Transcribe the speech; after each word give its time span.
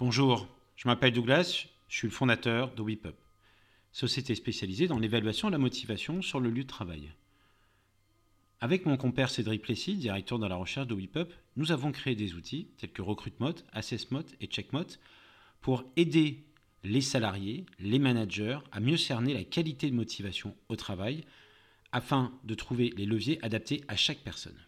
Bonjour, 0.00 0.48
je 0.76 0.88
m'appelle 0.88 1.12
Douglas, 1.12 1.66
je 1.88 1.94
suis 1.94 2.08
le 2.08 2.14
fondateur 2.14 2.74
de 2.74 2.82
WePub, 2.82 3.14
société 3.92 4.34
spécialisée 4.34 4.88
dans 4.88 4.98
l'évaluation 4.98 5.48
de 5.48 5.52
la 5.52 5.58
motivation 5.58 6.22
sur 6.22 6.40
le 6.40 6.48
lieu 6.48 6.62
de 6.62 6.68
travail. 6.68 7.12
Avec 8.60 8.86
mon 8.86 8.96
compère 8.96 9.28
Cédric 9.28 9.60
Plessis, 9.60 9.96
directeur 9.96 10.38
de 10.38 10.46
la 10.46 10.56
recherche 10.56 10.86
de 10.86 10.94
WePub, 10.94 11.28
nous 11.56 11.70
avons 11.70 11.92
créé 11.92 12.14
des 12.14 12.32
outils 12.32 12.68
tels 12.78 12.92
que 12.92 13.02
RecruitMode, 13.02 13.62
AssessMode 13.74 14.24
et 14.40 14.48
CheckMode 14.50 14.98
pour 15.60 15.84
aider 15.96 16.46
les 16.82 17.02
salariés, 17.02 17.66
les 17.78 17.98
managers 17.98 18.58
à 18.72 18.80
mieux 18.80 18.96
cerner 18.96 19.34
la 19.34 19.44
qualité 19.44 19.90
de 19.90 19.96
motivation 19.96 20.56
au 20.70 20.76
travail 20.76 21.26
afin 21.92 22.32
de 22.44 22.54
trouver 22.54 22.94
les 22.96 23.04
leviers 23.04 23.38
adaptés 23.44 23.84
à 23.86 23.96
chaque 23.96 24.20
personne. 24.20 24.58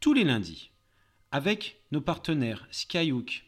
Tous 0.00 0.14
les 0.14 0.24
lundis, 0.24 0.70
avec 1.32 1.82
nos 1.92 2.00
partenaires 2.00 2.66
Skyhook, 2.70 3.45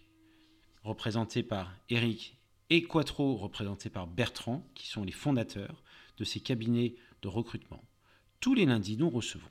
représentés 0.89 1.43
par 1.43 1.75
Eric, 1.91 2.37
et 2.71 2.83
Quattro, 2.83 3.37
représentés 3.37 3.91
par 3.91 4.07
Bertrand, 4.07 4.67
qui 4.75 4.89
sont 4.89 5.05
les 5.05 5.13
fondateurs 5.13 5.83
de 6.17 6.25
ces 6.25 6.41
cabinets 6.41 6.97
de 7.23 7.29
recrutement. 7.29 7.83
Tous 8.41 8.55
les 8.55 8.67
lundis, 8.67 8.97
nous 8.97 9.11
recevons 9.11 9.51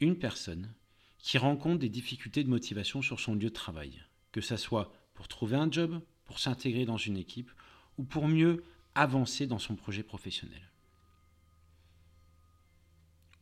une 0.00 0.18
personne 0.18 0.72
qui 1.18 1.38
rencontre 1.38 1.80
des 1.80 1.88
difficultés 1.88 2.44
de 2.44 2.48
motivation 2.48 3.02
sur 3.02 3.20
son 3.20 3.34
lieu 3.34 3.48
de 3.48 3.48
travail, 3.48 4.04
que 4.32 4.40
ce 4.40 4.56
soit 4.56 4.92
pour 5.14 5.28
trouver 5.28 5.56
un 5.56 5.70
job, 5.70 6.00
pour 6.24 6.38
s'intégrer 6.38 6.84
dans 6.84 6.96
une 6.96 7.16
équipe 7.16 7.50
ou 7.96 8.04
pour 8.04 8.28
mieux 8.28 8.64
avancer 8.94 9.46
dans 9.46 9.58
son 9.58 9.74
projet 9.74 10.02
professionnel. 10.02 10.70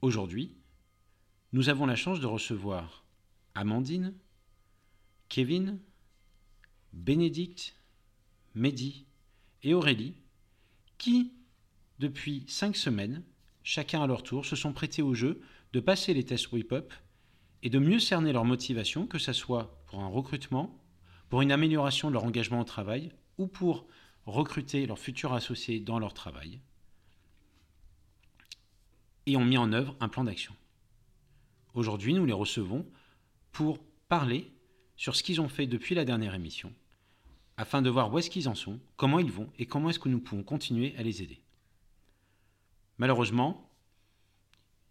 Aujourd'hui, 0.00 0.52
nous 1.52 1.68
avons 1.68 1.86
la 1.86 1.96
chance 1.96 2.20
de 2.20 2.26
recevoir 2.26 3.04
Amandine, 3.54 4.14
Kevin, 5.28 5.78
Bénédicte, 6.96 7.76
Mehdi 8.54 9.06
et 9.62 9.74
Aurélie, 9.74 10.14
qui, 10.98 11.32
depuis 11.98 12.44
cinq 12.48 12.74
semaines, 12.74 13.22
chacun 13.62 14.02
à 14.02 14.06
leur 14.06 14.22
tour, 14.22 14.46
se 14.46 14.56
sont 14.56 14.72
prêtés 14.72 15.02
au 15.02 15.14
jeu 15.14 15.40
de 15.72 15.80
passer 15.80 16.14
les 16.14 16.24
tests 16.24 16.50
Whip-Up 16.50 16.92
et 17.62 17.70
de 17.70 17.78
mieux 17.78 18.00
cerner 18.00 18.32
leur 18.32 18.44
motivation, 18.44 19.06
que 19.06 19.18
ce 19.18 19.32
soit 19.32 19.82
pour 19.86 20.02
un 20.02 20.08
recrutement, 20.08 20.82
pour 21.28 21.42
une 21.42 21.52
amélioration 21.52 22.08
de 22.08 22.14
leur 22.14 22.24
engagement 22.24 22.60
au 22.60 22.64
travail 22.64 23.12
ou 23.38 23.46
pour 23.46 23.86
recruter 24.24 24.86
leurs 24.86 24.98
futurs 24.98 25.34
associés 25.34 25.80
dans 25.80 25.98
leur 25.98 26.14
travail, 26.14 26.60
et 29.26 29.36
ont 29.36 29.44
mis 29.44 29.58
en 29.58 29.72
œuvre 29.72 29.96
un 30.00 30.08
plan 30.08 30.24
d'action. 30.24 30.54
Aujourd'hui, 31.74 32.14
nous 32.14 32.24
les 32.24 32.32
recevons 32.32 32.86
pour 33.52 33.78
parler 34.08 34.50
sur 34.96 35.14
ce 35.14 35.22
qu'ils 35.22 35.40
ont 35.40 35.48
fait 35.48 35.66
depuis 35.66 35.94
la 35.94 36.04
dernière 36.04 36.34
émission, 36.34 36.72
afin 37.56 37.82
de 37.82 37.90
voir 37.90 38.12
où 38.12 38.18
est-ce 38.18 38.30
qu'ils 38.30 38.48
en 38.48 38.54
sont, 38.54 38.78
comment 38.96 39.18
ils 39.18 39.32
vont 39.32 39.50
et 39.58 39.66
comment 39.66 39.90
est-ce 39.90 39.98
que 39.98 40.08
nous 40.08 40.20
pouvons 40.20 40.42
continuer 40.42 40.94
à 40.96 41.02
les 41.02 41.22
aider. 41.22 41.40
Malheureusement, 42.98 43.70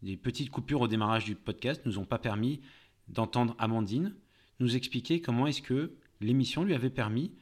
les 0.01 0.17
petites 0.17 0.51
coupures 0.51 0.81
au 0.81 0.87
démarrage 0.87 1.25
du 1.25 1.35
podcast 1.35 1.81
nous 1.85 1.97
ont 1.97 2.05
pas 2.05 2.19
permis 2.19 2.61
d'entendre 3.07 3.55
Amandine 3.59 4.15
nous 4.59 4.75
expliquer 4.75 5.21
comment 5.21 5.47
est-ce 5.47 5.61
que 5.61 5.95
l'émission 6.21 6.63
lui 6.63 6.73
avait 6.73 6.89
permis 6.89 7.33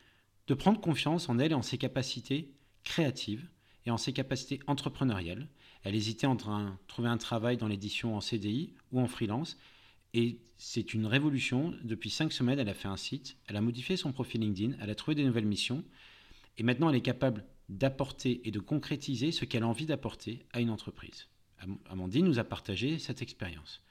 de 0.48 0.54
prendre 0.54 0.82
confiance 0.82 1.30
en 1.30 1.40
elle 1.40 1.52
et 1.52 1.56
en 1.56 1.62
ses 1.62 1.78
capacités 1.78 2.52
créatives 2.84 3.48
et 3.86 3.92
en 3.92 3.98
ses 3.98 4.14
capacités 4.14 4.60
entrepreneuriales. 4.68 5.48
Elle 5.84 5.96
hésitait 5.96 6.28
entre 6.28 6.50
trouver 6.88 7.10
un 7.10 7.18
travail 7.18 7.58
dans 7.58 7.68
l'édition 7.68 8.16
en 8.16 8.22
CDI 8.22 8.74
ou 8.92 9.00
en 9.00 9.08
freelance. 9.08 9.58
Et 10.14 10.40
c'est 10.66 10.94
une 10.94 11.06
révolution. 11.06 11.74
Depuis 11.84 12.10
cinq 12.10 12.32
semaines, 12.32 12.58
elle 12.58 12.70
a 12.70 12.74
fait 12.74 12.88
un 12.88 12.96
site, 12.96 13.36
elle 13.48 13.58
a 13.58 13.62
modifié 13.62 13.98
son 13.98 14.14
profil 14.14 14.40
LinkedIn, 14.40 14.78
elle 14.80 14.90
a 14.90 14.96
trouvé 14.96 15.14
des 15.14 15.26
nouvelles 15.26 15.46
missions. 15.46 15.84
Et 16.58 16.64
maintenant, 16.64 16.90
elle 16.90 16.96
est 16.96 17.02
capable 17.02 17.44
d'apporter 17.68 18.40
et 18.48 18.52
de 18.52 18.62
concrétiser 18.62 19.34
ce 19.34 19.44
qu'elle 19.44 19.64
a 19.64 19.68
envie 19.68 19.86
d'apporter 19.86 20.46
à 20.54 20.62
une 20.62 20.70
entreprise. 20.70 21.28
Amandine 21.90 22.26
nous 22.26 22.40
a 22.40 22.46
partagé 22.46 22.98
cette 22.98 23.22
expérience. 23.22 23.82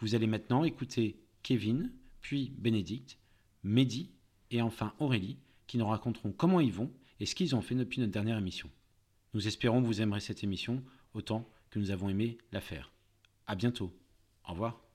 Vous 0.00 0.14
allez 0.14 0.26
maintenant 0.26 0.62
écouter 0.62 1.18
Kevin, 1.42 1.90
puis 2.20 2.52
Bénédicte, 2.58 3.16
Mehdi 3.62 4.10
et 4.50 4.60
enfin 4.60 4.92
Aurélie 4.98 5.38
qui 5.66 5.78
nous 5.78 5.86
raconteront 5.86 6.32
comment 6.32 6.60
ils 6.60 6.72
vont 6.72 6.92
et 7.18 7.24
ce 7.24 7.34
qu'ils 7.34 7.56
ont 7.56 7.62
fait 7.62 7.74
depuis 7.74 7.98
notre 7.98 8.12
dernière 8.12 8.38
émission. 8.38 8.68
Nous 9.32 9.46
espérons 9.46 9.80
que 9.80 9.86
vous 9.86 10.02
aimerez 10.02 10.20
cette 10.20 10.44
émission 10.44 10.84
autant 11.14 11.48
que 11.70 11.78
nous 11.78 11.90
avons 11.90 12.10
aimé 12.10 12.36
la 12.52 12.60
faire. 12.60 12.92
À 13.46 13.54
bientôt. 13.54 13.90
Au 14.46 14.52
revoir. 14.52 14.89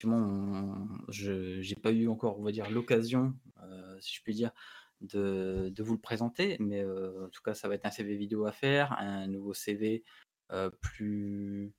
Je 0.00 1.68
n'ai 1.68 1.80
pas 1.80 1.92
eu 1.92 2.08
encore, 2.08 2.38
on 2.38 2.42
va 2.42 2.52
dire, 2.52 2.70
l'occasion, 2.70 3.34
euh, 3.62 3.96
si 4.00 4.16
je 4.16 4.22
puis 4.22 4.34
dire, 4.34 4.52
de, 5.00 5.72
vous 5.78 5.94
le 5.94 6.00
présenter, 6.00 6.56
mais 6.60 6.82
euh, 6.82 7.26
en 7.26 7.28
tout 7.28 7.42
cas, 7.42 7.54
ça 7.54 7.68
va 7.68 7.74
être 7.74 7.86
un 7.86 7.90
CV 7.90 8.16
vidéo 8.16 8.46
à 8.46 8.52
faire, 8.52 8.92
un 8.92 9.26
nouveau 9.26 9.54
CV 9.54 10.04
euh, 10.52 10.70
plus, 10.80 11.72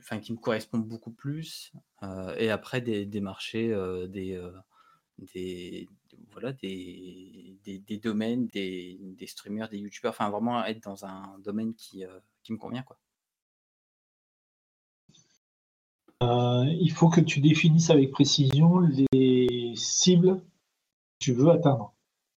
enfin, 0.00 0.18
qui 0.20 0.32
me 0.32 0.38
correspond 0.38 0.78
beaucoup 0.78 1.12
plus, 1.12 1.72
et 2.38 2.50
après 2.50 2.80
des, 2.80 3.06
des 3.06 3.20
marchés, 3.20 3.68
des, 4.08 4.40
des, 5.18 5.88
voilà, 6.32 6.52
des, 6.52 7.58
des, 7.64 7.98
domaines, 7.98 8.46
des, 8.46 9.26
streamers, 9.26 9.68
des 9.68 9.78
youtubeurs, 9.78 10.10
enfin 10.12 10.30
vraiment 10.30 10.64
être 10.64 10.82
dans 10.82 11.04
un 11.04 11.38
domaine 11.40 11.74
qui, 11.74 12.04
qui 12.42 12.52
me 12.52 12.58
convient. 12.58 12.82
Quoi. 12.82 12.98
Euh, 16.22 16.64
il 16.78 16.90
faut 16.90 17.08
que 17.08 17.20
tu 17.20 17.40
définisses 17.40 17.90
avec 17.90 18.10
précision 18.10 18.80
les 19.12 19.72
cibles 19.74 20.36
que 20.36 20.44
tu 21.18 21.32
veux 21.32 21.50
atteindre. 21.50 21.94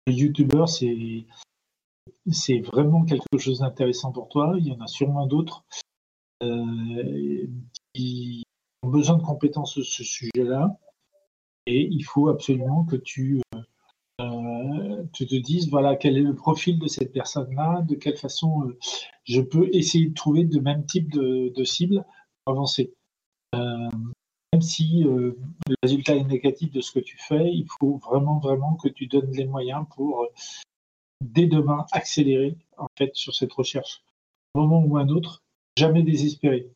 Les 0.07 0.15
youtubeurs, 0.15 0.69
c'est, 0.69 1.27
vraiment 2.61 3.05
quelque 3.05 3.39
chose 3.39 3.61
d'intéressant 3.61 4.13
pour 4.13 4.29
toi. 4.29 4.55
Il 4.59 4.67
y 4.67 4.73
en 4.73 4.81
a 4.81 4.87
sûrement 4.87 5.27
d'autres 5.27 5.65
euh, 6.43 7.47
qui 7.95 8.45
ont 8.83 8.89
besoin 8.89 9.17
de 9.17 9.23
compétences 9.23 9.73
sur 9.73 9.85
ce 9.85 10.05
sujet-là. 10.05 10.79
Et 11.67 11.89
il 11.91 12.03
faut 12.03 12.29
absolument 12.29 12.85
que 12.85 12.97
tu, 12.97 13.41
euh, 14.21 15.05
te 15.13 15.37
dises, 15.37 15.71
voilà, 15.71 15.97
quel 15.97 16.19
est 16.19 16.23
le 16.23 16.35
profil 16.35 16.79
de 16.79 16.89
cette 16.89 17.13
personne-là, 17.13 17.83
de 17.83 17.95
quelle 17.95 18.17
façon 18.17 18.73
je 19.25 19.41
peux 19.41 19.69
essayer 19.73 20.09
de 20.09 20.15
trouver 20.15 20.45
de 20.45 20.59
même 20.59 20.85
type 20.85 21.11
de, 21.13 21.53
de 21.55 21.65
cible 21.65 22.05
pour 22.45 22.55
avancer. 22.55 22.95
Même 23.53 24.63
si 24.63 25.05
le 25.05 25.39
résultat 25.83 26.17
est 26.17 26.25
négatif 26.25 26.73
de 26.73 26.81
ce 26.81 26.93
que 26.93 27.01
tu 27.01 27.17
fais, 27.19 27.53
il 27.53 27.67
faut 27.79 27.99
vraiment, 27.99 28.39
vraiment 28.39 28.75
que 28.75 28.89
tu 28.89 29.07
donnes 29.07 29.33
les 29.33 29.47
moyens 29.47 29.87
pour, 29.95 30.27
dès 31.21 31.47
demain, 31.47 31.87
accélérer 31.93 32.57
en 32.77 32.87
fait 32.99 33.15
sur 33.15 33.35
cette 33.35 33.53
recherche. 33.53 34.03
Un 34.55 34.61
moment 34.61 34.85
ou 34.85 34.97
un 34.97 35.09
autre, 35.09 35.43
jamais 35.77 36.03
désespérer. 36.03 36.71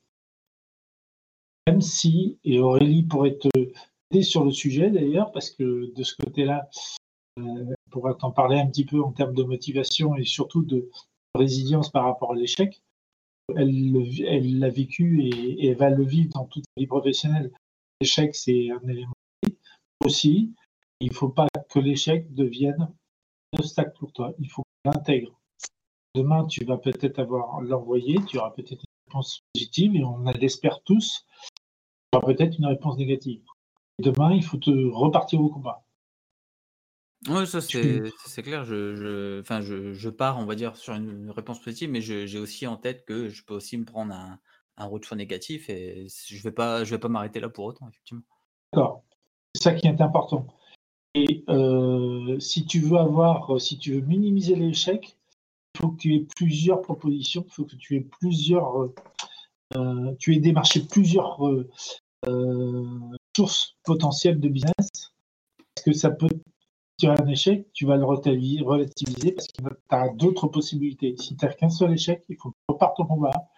Même 1.67 1.81
si, 1.81 2.39
et 2.45 2.61
Aurélie 2.61 3.03
pourrait 3.03 3.39
te 3.39 3.49
sur 4.23 4.45
le 4.45 4.53
sujet 4.53 4.91
d'ailleurs, 4.91 5.33
parce 5.33 5.51
que 5.51 5.93
de 5.93 6.03
ce 6.03 6.15
côté-là, 6.17 6.69
euh, 7.39 7.75
pourra 7.91 8.15
t'en 8.15 8.31
parler 8.31 8.59
un 8.59 8.67
petit 8.67 8.85
peu 8.85 9.03
en 9.03 9.13
termes 9.13 9.35
de 9.35 9.43
motivation 9.43 10.15
et 10.17 10.25
surtout 10.25 10.63
de 10.63 10.91
résilience 11.35 11.91
par 11.91 12.05
rapport 12.05 12.33
à 12.33 12.37
l'échec. 12.37 12.81
Elle 13.57 14.59
l'a 14.59 14.71
vécu 14.71 15.23
et, 15.23 15.69
elle 15.69 15.77
va 15.77 15.91
le 15.91 16.05
vivre 16.05 16.31
dans 16.35 16.47
toute 16.47 16.65
sa 16.65 16.81
vie 16.81 16.87
professionnelle. 16.87 17.53
L'échec, 18.01 18.35
c'est 18.35 18.71
un 18.71 18.89
élément 18.89 19.13
aussi. 20.05 20.55
Il 21.01 21.09
ne 21.09 21.15
faut 21.15 21.29
pas 21.29 21.49
que 21.69 21.79
l'échec 21.79 22.33
devienne 22.35 22.89
un 23.53 23.59
obstacle 23.59 23.93
pour 23.99 24.13
toi. 24.13 24.33
Il 24.39 24.49
faut 24.49 24.63
que 24.63 24.91
l'intègre. 24.91 25.39
Demain, 26.15 26.47
tu 26.47 26.65
vas 26.65 26.79
peut-être 26.79 27.19
avoir 27.19 27.61
l'envoyé, 27.61 28.19
tu 28.27 28.39
auras 28.39 28.51
peut-être 28.51 28.83
une 28.83 29.09
réponse 29.09 29.41
positive 29.53 29.97
et 29.97 30.05
on 30.05 30.25
l'espère 30.39 30.81
tous. 30.83 31.27
Tu 32.13 32.19
auras 32.19 32.27
peut-être 32.27 32.59
une 32.59 32.67
réponse 32.67 32.97
négative 32.97 33.43
demain, 33.99 34.33
il 34.33 34.45
faut 34.45 34.57
te 34.57 34.71
repartir 34.71 35.41
au 35.41 35.49
combat. 35.49 35.84
Oui, 37.29 37.47
ça 37.47 37.61
c'est 37.61 38.43
clair. 38.43 38.65
Je, 38.65 38.95
je, 38.95 39.41
enfin, 39.41 39.61
je, 39.61 39.93
je, 39.93 40.09
pars, 40.11 40.39
on 40.39 40.45
va 40.45 40.55
dire, 40.55 40.77
sur 40.77 40.95
une 40.95 41.31
réponse 41.31 41.61
positive, 41.61 41.91
mais 41.91 42.01
j'ai 42.01 42.39
aussi 42.39 42.67
en 42.67 42.77
tête 42.77 43.05
que 43.05 43.29
je 43.29 43.45
peux 43.45 43.55
aussi 43.55 43.79
me 43.79 43.85
prendre 43.85 44.13
un, 44.13 44.39
un 44.77 44.87
retour 44.87 45.17
négatif 45.17 45.69
et 45.71 46.07
je 46.09 46.37
ne 46.37 46.43
vais 46.43 46.53
pas, 46.53 46.85
je 46.85 46.91
vais 46.91 46.99
pas 46.99 47.09
m'arrêter 47.09 47.41
là 47.41 47.49
pour 47.49 47.65
autant, 47.65 47.89
effectivement. 47.89 48.23
D'accord. 48.73 49.05
C'est 49.55 49.63
ça 49.63 49.75
qui 49.75 49.87
est 49.87 50.01
important. 50.01 50.47
Et 51.15 51.45
euh, 51.49 52.39
si 52.41 52.67
tu 52.67 52.81
veux 52.81 52.99
avoir, 52.99 53.61
si 53.61 53.79
tu 53.79 53.93
veux 53.95 54.01
minimiser 54.01 54.57
l'échec, 54.57 55.17
il 55.75 55.81
faut 55.81 55.89
que 55.91 55.97
tu 55.97 56.15
aies 56.15 56.27
plusieurs 56.37 56.81
propositions, 56.83 57.45
il 57.47 57.53
faut 57.53 57.65
que 57.65 57.77
tu 57.77 57.97
aies 57.97 58.07
plusieurs, 58.21 58.83
euh, 58.83 58.95
euh 59.77 60.15
tu 60.19 60.35
aies 60.35 60.41
démarché 60.41 60.81
plusieurs 60.81 61.47
euh, 61.47 61.69
euh, 62.27 62.85
source 63.37 63.77
potentielle 63.85 64.41
de 64.41 64.49
business, 64.49 64.75
parce 65.75 65.85
que 65.85 65.93
ça 65.93 66.11
peut, 66.11 66.29
tu 66.99 67.07
as 67.07 67.13
un 67.21 67.27
échec, 67.27 67.73
tu 67.73 67.87
vas 67.87 67.97
le 67.97 68.05
relativiser 68.05 69.33
parce 69.33 69.49
que 69.49 69.63
tu 69.63 69.69
as 69.91 70.09
d'autres 70.11 70.49
possibilités. 70.49 71.17
Si 71.19 71.37
tu 71.37 71.45
n'as 71.45 71.53
qu'un 71.53 71.71
seul 71.71 71.93
échec, 71.93 72.25
il 72.29 72.37
faut 72.37 72.51
que 72.51 72.57
tu 72.69 72.73
repartes 72.73 73.01
au 73.01 73.05
combat. 73.05 73.51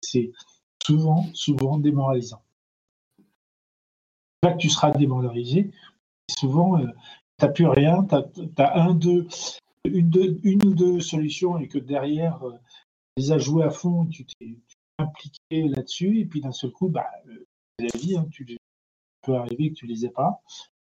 C'est 0.00 0.32
souvent, 0.84 1.26
souvent 1.32 1.78
démoralisant. 1.78 2.42
Là 4.42 4.52
que 4.52 4.58
tu 4.58 4.68
seras 4.68 4.90
démoralisé, 4.90 5.70
souvent, 6.28 6.78
tu 6.78 6.86
n'as 7.40 7.48
plus 7.48 7.66
rien, 7.66 8.04
tu 8.04 8.16
as, 8.58 8.80
un, 8.80 8.94
deux, 8.94 9.28
une, 9.84 10.64
ou 10.64 10.74
deux 10.74 11.00
solutions 11.00 11.58
et 11.58 11.68
que 11.68 11.78
derrière, 11.78 12.40
tu 12.40 13.22
les 13.22 13.32
as 13.32 13.38
jouées 13.38 13.64
à 13.64 13.70
fond, 13.70 14.06
tu 14.06 14.24
t'es 14.24 14.58
impliqué 14.98 15.68
là-dessus, 15.68 16.20
et 16.20 16.24
puis 16.24 16.40
d'un 16.40 16.52
seul 16.52 16.72
coup, 16.72 16.88
bah, 16.88 17.08
la 17.78 17.98
vie, 17.98 18.16
hein, 18.16 18.26
tu 18.30 18.58
peut 19.22 19.36
arriver 19.36 19.70
que 19.70 19.74
tu 19.74 19.86
les 19.86 20.04
aies 20.04 20.10
pas. 20.10 20.42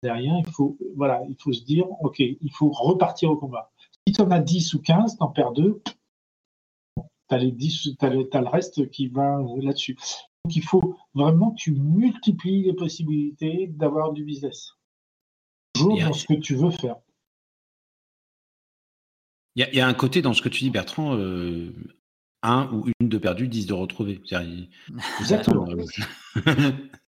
Derrière, 0.02 0.34
il 0.38 0.52
faut, 0.52 0.78
voilà, 0.96 1.22
il 1.28 1.36
faut 1.36 1.52
se 1.52 1.64
dire, 1.64 1.86
OK, 2.02 2.20
il 2.20 2.52
faut 2.52 2.70
repartir 2.70 3.30
au 3.30 3.36
combat. 3.36 3.72
Si 4.06 4.14
tu 4.14 4.20
en 4.20 4.30
as 4.30 4.40
10 4.40 4.74
ou 4.74 4.80
15, 4.80 5.16
tu 5.16 5.22
en 5.22 5.28
perds 5.28 5.52
deux, 5.52 5.82
tu 5.84 7.34
as, 7.34 7.38
les 7.38 7.50
10, 7.50 7.96
as, 8.00 8.08
le 8.08 8.48
reste 8.48 8.90
qui 8.90 9.08
va 9.08 9.42
là-dessus. 9.60 9.96
Donc 10.44 10.54
il 10.54 10.62
faut 10.62 10.96
vraiment 11.14 11.50
que 11.50 11.56
tu 11.56 11.72
multiplies 11.72 12.62
les 12.62 12.74
possibilités 12.74 13.66
d'avoir 13.68 14.12
du 14.12 14.24
business. 14.24 14.74
Toujours 15.74 15.98
dans 15.98 16.12
ce 16.12 16.26
que 16.26 16.34
tu 16.34 16.54
veux 16.54 16.70
faire. 16.70 16.96
Il 19.56 19.68
y, 19.72 19.80
a 19.80 19.88
un 19.88 19.94
côté 19.94 20.22
dans 20.22 20.34
ce 20.34 20.40
que 20.40 20.48
tu 20.48 20.62
dis, 20.62 20.70
Bertrand, 20.70 21.16
euh, 21.16 21.74
un 22.44 22.70
ou 22.72 22.86
une 23.00 23.08
de 23.08 23.18
perdu, 23.18 23.48
dix 23.48 23.66
de 23.66 23.74
retrouvé. 23.74 24.22
Exactement. 25.18 25.66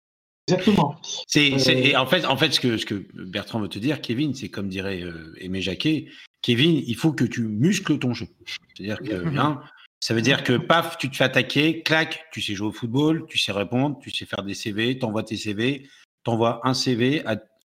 Exactement. 0.47 1.00
C'est, 1.27 1.53
euh, 1.53 2.00
en 2.00 2.06
fait, 2.06 2.25
en 2.25 2.38
fait 2.38 2.51
ce, 2.53 2.59
que, 2.59 2.77
ce 2.77 2.86
que 2.86 3.06
Bertrand 3.13 3.59
veut 3.59 3.68
te 3.68 3.80
dire, 3.80 4.01
Kevin, 4.01 4.33
c'est 4.36 4.50
comme 4.50 4.69
dirait 4.69 5.01
euh, 5.01 5.33
Aimé 5.39 5.62
Jacquet, 5.62 6.07
Kevin, 6.42 6.83
il 6.86 6.95
faut 6.95 7.13
que 7.13 7.24
tu 7.24 7.42
muscles 7.42 7.97
ton 7.97 8.13
jeu. 8.13 8.27
C'est-à-dire 8.75 9.00
que, 9.00 9.38
hein, 9.38 9.62
ça 10.00 10.13
veut 10.13 10.21
dire 10.21 10.44
que, 10.44 10.57
paf, 10.57 11.00
tu 11.00 11.09
te 11.09 11.15
fais 11.15 11.24
attaquer, 11.24 11.81
clac, 11.81 12.27
tu 12.31 12.42
sais 12.42 12.53
jouer 12.53 12.68
au 12.68 12.71
football, 12.71 13.25
tu 13.27 13.39
sais 13.39 13.51
répondre, 13.51 13.97
tu 14.00 14.12
sais 14.12 14.27
faire 14.27 14.44
des 14.44 14.53
CV, 14.53 15.00
t'envoies 15.00 15.24
tes 15.24 15.38
CV, 15.38 15.89
t'envoies 16.24 16.62
un 16.63 16.75
CV, 16.75 17.24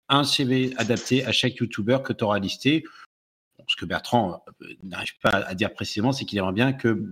un 0.08 0.24
CV 0.24 0.72
adapté 0.78 1.24
à 1.26 1.32
chaque 1.32 1.56
YouTuber 1.56 1.98
que 2.02 2.14
tu 2.14 2.24
auras 2.24 2.38
listé. 2.38 2.84
Ce 3.66 3.76
que 3.76 3.84
Bertrand 3.84 4.42
euh, 4.62 4.66
n'arrive 4.82 5.18
pas 5.22 5.30
à 5.30 5.54
dire 5.54 5.72
précisément, 5.74 6.12
c'est 6.12 6.24
qu'il 6.24 6.38
aimerait 6.38 6.54
bien 6.54 6.72
que 6.72 7.04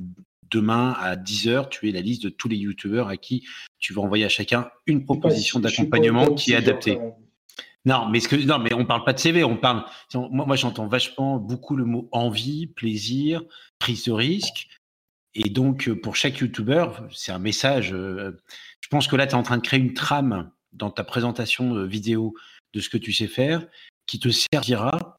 demain 0.50 0.96
à 1.00 1.16
10h, 1.16 1.68
tu 1.68 1.88
aies 1.88 1.92
la 1.92 2.00
liste 2.00 2.22
de 2.22 2.28
tous 2.28 2.48
les 2.48 2.56
youtubeurs 2.56 3.08
à 3.08 3.16
qui 3.16 3.46
tu 3.78 3.92
vas 3.92 4.02
envoyer 4.02 4.24
à 4.24 4.28
chacun 4.28 4.70
une 4.86 5.04
proposition 5.04 5.60
d'accompagnement 5.60 6.34
qui 6.34 6.52
est 6.52 6.56
adaptée. 6.56 6.98
Non, 7.84 8.08
mais 8.08 8.20
ce 8.20 8.28
que 8.28 8.36
non, 8.36 8.58
mais 8.58 8.74
on 8.74 8.84
parle 8.84 9.04
pas 9.04 9.12
de 9.12 9.18
CV, 9.18 9.44
on 9.44 9.56
parle. 9.56 9.84
Moi, 10.14 10.44
moi 10.46 10.56
j'entends 10.56 10.86
vachement 10.86 11.38
beaucoup 11.38 11.76
le 11.76 11.84
mot 11.84 12.08
envie, 12.12 12.66
plaisir, 12.66 13.42
prise 13.78 14.04
de 14.04 14.12
risque. 14.12 14.68
Et 15.34 15.48
donc, 15.50 15.90
pour 16.02 16.16
chaque 16.16 16.38
youtubeur, 16.38 17.06
c'est 17.12 17.32
un 17.32 17.38
message. 17.38 17.92
Euh, 17.92 18.36
je 18.80 18.88
pense 18.88 19.06
que 19.06 19.16
là, 19.16 19.26
tu 19.26 19.32
es 19.32 19.34
en 19.36 19.42
train 19.42 19.56
de 19.56 19.62
créer 19.62 19.78
une 19.78 19.94
trame 19.94 20.50
dans 20.72 20.90
ta 20.90 21.04
présentation 21.04 21.76
euh, 21.76 21.86
vidéo 21.86 22.34
de 22.74 22.80
ce 22.80 22.88
que 22.88 22.98
tu 22.98 23.12
sais 23.12 23.28
faire 23.28 23.66
qui 24.06 24.18
te 24.18 24.28
servira 24.30 25.18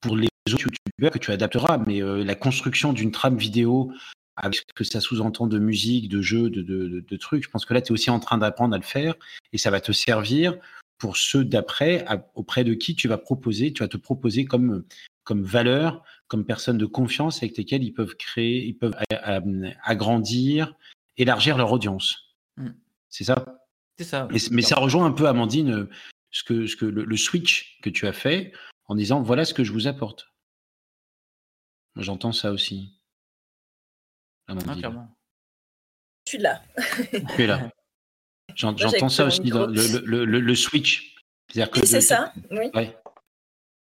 pour 0.00 0.16
les 0.16 0.28
autres 0.52 0.64
youtubeurs 0.64 1.12
que 1.12 1.18
tu 1.18 1.30
adapteras. 1.30 1.78
Mais 1.86 2.02
euh, 2.02 2.24
la 2.24 2.34
construction 2.34 2.92
d'une 2.92 3.12
trame 3.12 3.36
vidéo 3.36 3.92
avec 4.36 4.56
ce 4.56 4.62
que 4.74 4.84
ça 4.84 5.00
sous-entend 5.00 5.46
de 5.46 5.58
musique, 5.58 6.08
de 6.08 6.20
jeu, 6.20 6.50
de, 6.50 6.62
de, 6.62 7.16
trucs. 7.16 7.44
Je 7.44 7.50
pense 7.50 7.64
que 7.64 7.74
là, 7.74 7.80
tu 7.80 7.88
es 7.88 7.92
aussi 7.92 8.10
en 8.10 8.20
train 8.20 8.38
d'apprendre 8.38 8.74
à 8.74 8.78
le 8.78 8.84
faire 8.84 9.14
et 9.52 9.58
ça 9.58 9.70
va 9.70 9.80
te 9.80 9.92
servir 9.92 10.56
pour 10.98 11.16
ceux 11.16 11.44
d'après, 11.44 12.04
auprès 12.34 12.64
de 12.64 12.74
qui 12.74 12.94
tu 12.94 13.08
vas 13.08 13.18
proposer, 13.18 13.72
tu 13.72 13.82
vas 13.82 13.88
te 13.88 13.96
proposer 13.96 14.44
comme, 14.44 14.84
comme 15.22 15.42
valeur, 15.42 16.02
comme 16.28 16.44
personne 16.44 16.78
de 16.78 16.86
confiance 16.86 17.38
avec 17.42 17.56
lesquelles 17.56 17.84
ils 17.84 17.92
peuvent 17.92 18.16
créer, 18.16 18.64
ils 18.64 18.74
peuvent 18.74 18.96
agrandir, 19.82 20.74
élargir 21.16 21.56
leur 21.56 21.72
audience. 21.72 22.36
Mmh. 22.56 22.70
C'est 23.08 23.24
ça? 23.24 23.64
C'est 23.98 24.04
ça. 24.04 24.28
mais 24.50 24.62
ça 24.62 24.76
rejoint 24.76 25.06
un 25.06 25.12
peu, 25.12 25.28
Amandine, 25.28 25.88
ce 26.34 26.42
que, 26.42 26.66
ce 26.66 26.76
que 26.76 26.84
le, 26.84 27.16
switch 27.16 27.78
que 27.80 27.90
tu 27.90 28.06
as 28.08 28.12
fait 28.12 28.52
en 28.86 28.96
disant 28.96 29.22
voilà 29.22 29.44
ce 29.44 29.54
que 29.54 29.62
je 29.62 29.72
vous 29.72 29.86
apporte. 29.86 30.34
J'entends 31.96 32.32
ça 32.32 32.50
aussi. 32.50 32.98
Ah, 34.48 34.54
je 36.26 36.30
suis 36.30 36.38
là. 36.38 36.62
tu 37.36 37.42
es 37.42 37.46
là. 37.46 37.70
J'entends 38.54 39.08
ça 39.08 39.26
aussi 39.26 39.40
dans 39.42 39.66
le, 39.66 40.00
le, 40.04 40.24
le, 40.24 40.54
switch. 40.54 41.16
oui, 41.54 41.62
c'est 41.84 42.00
ça. 42.00 42.32
Oui. 42.50 42.70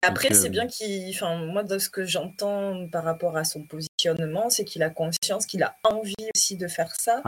Après, 0.03 0.33
c'est 0.33 0.47
euh, 0.47 0.51
bien 0.51 0.67
qu'il. 0.67 1.11
Enfin, 1.11 1.45
moi, 1.47 1.63
de 1.63 1.79
ce 1.79 1.89
que 1.89 2.05
j'entends 2.05 2.89
par 2.89 3.05
rapport 3.05 3.37
à 3.37 3.45
son 3.45 3.65
positionnement, 3.65 4.51
c'est 4.51 4.65
qu'il 4.65 4.83
a 4.83 4.91
conscience 4.91 5.47
qu'il 5.47 5.63
a 5.63 5.77
envie 5.83 6.15
aussi 6.35 6.57
de 6.57 6.69
faire 6.69 6.95
ça. 6.95 7.23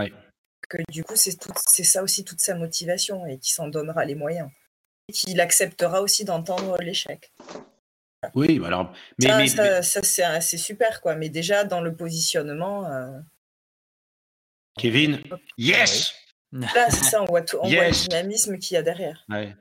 Que 0.68 0.78
du 0.90 1.04
coup, 1.04 1.14
c'est 1.14 1.84
ça 1.84 2.02
aussi 2.02 2.24
toute 2.24 2.40
sa 2.40 2.54
motivation 2.54 3.24
et 3.26 3.38
qu'il 3.38 3.54
s'en 3.54 3.68
donnera 3.68 4.04
les 4.04 4.14
moyens. 4.14 4.50
Et 5.08 5.12
qu'il 5.12 5.40
acceptera 5.40 6.02
aussi 6.02 6.24
d'entendre 6.24 6.76
l'échec. 6.80 7.32
Oui, 8.34 8.60
alors. 8.64 8.92
Mais, 9.20 9.46
ça, 9.48 9.82
ça, 9.82 10.40
c'est 10.40 10.56
super, 10.56 11.00
quoi. 11.00 11.14
Mais 11.16 11.28
déjà, 11.28 11.64
dans 11.64 11.80
le 11.80 11.94
positionnement. 11.94 12.86
Euh, 12.86 13.18
Kevin, 14.78 15.20
yes! 15.58 16.14
Là, 16.52 16.90
c'est 16.90 17.04
ça, 17.04 17.22
on 17.22 17.26
voit, 17.26 17.42
tout, 17.42 17.58
on 17.60 17.68
voit 17.68 17.88
le 17.88 18.08
dynamisme 18.08 18.58
qu'il 18.58 18.76
y 18.76 18.78
a 18.78 18.82
derrière. 18.82 19.24
Ouais. 19.28 19.54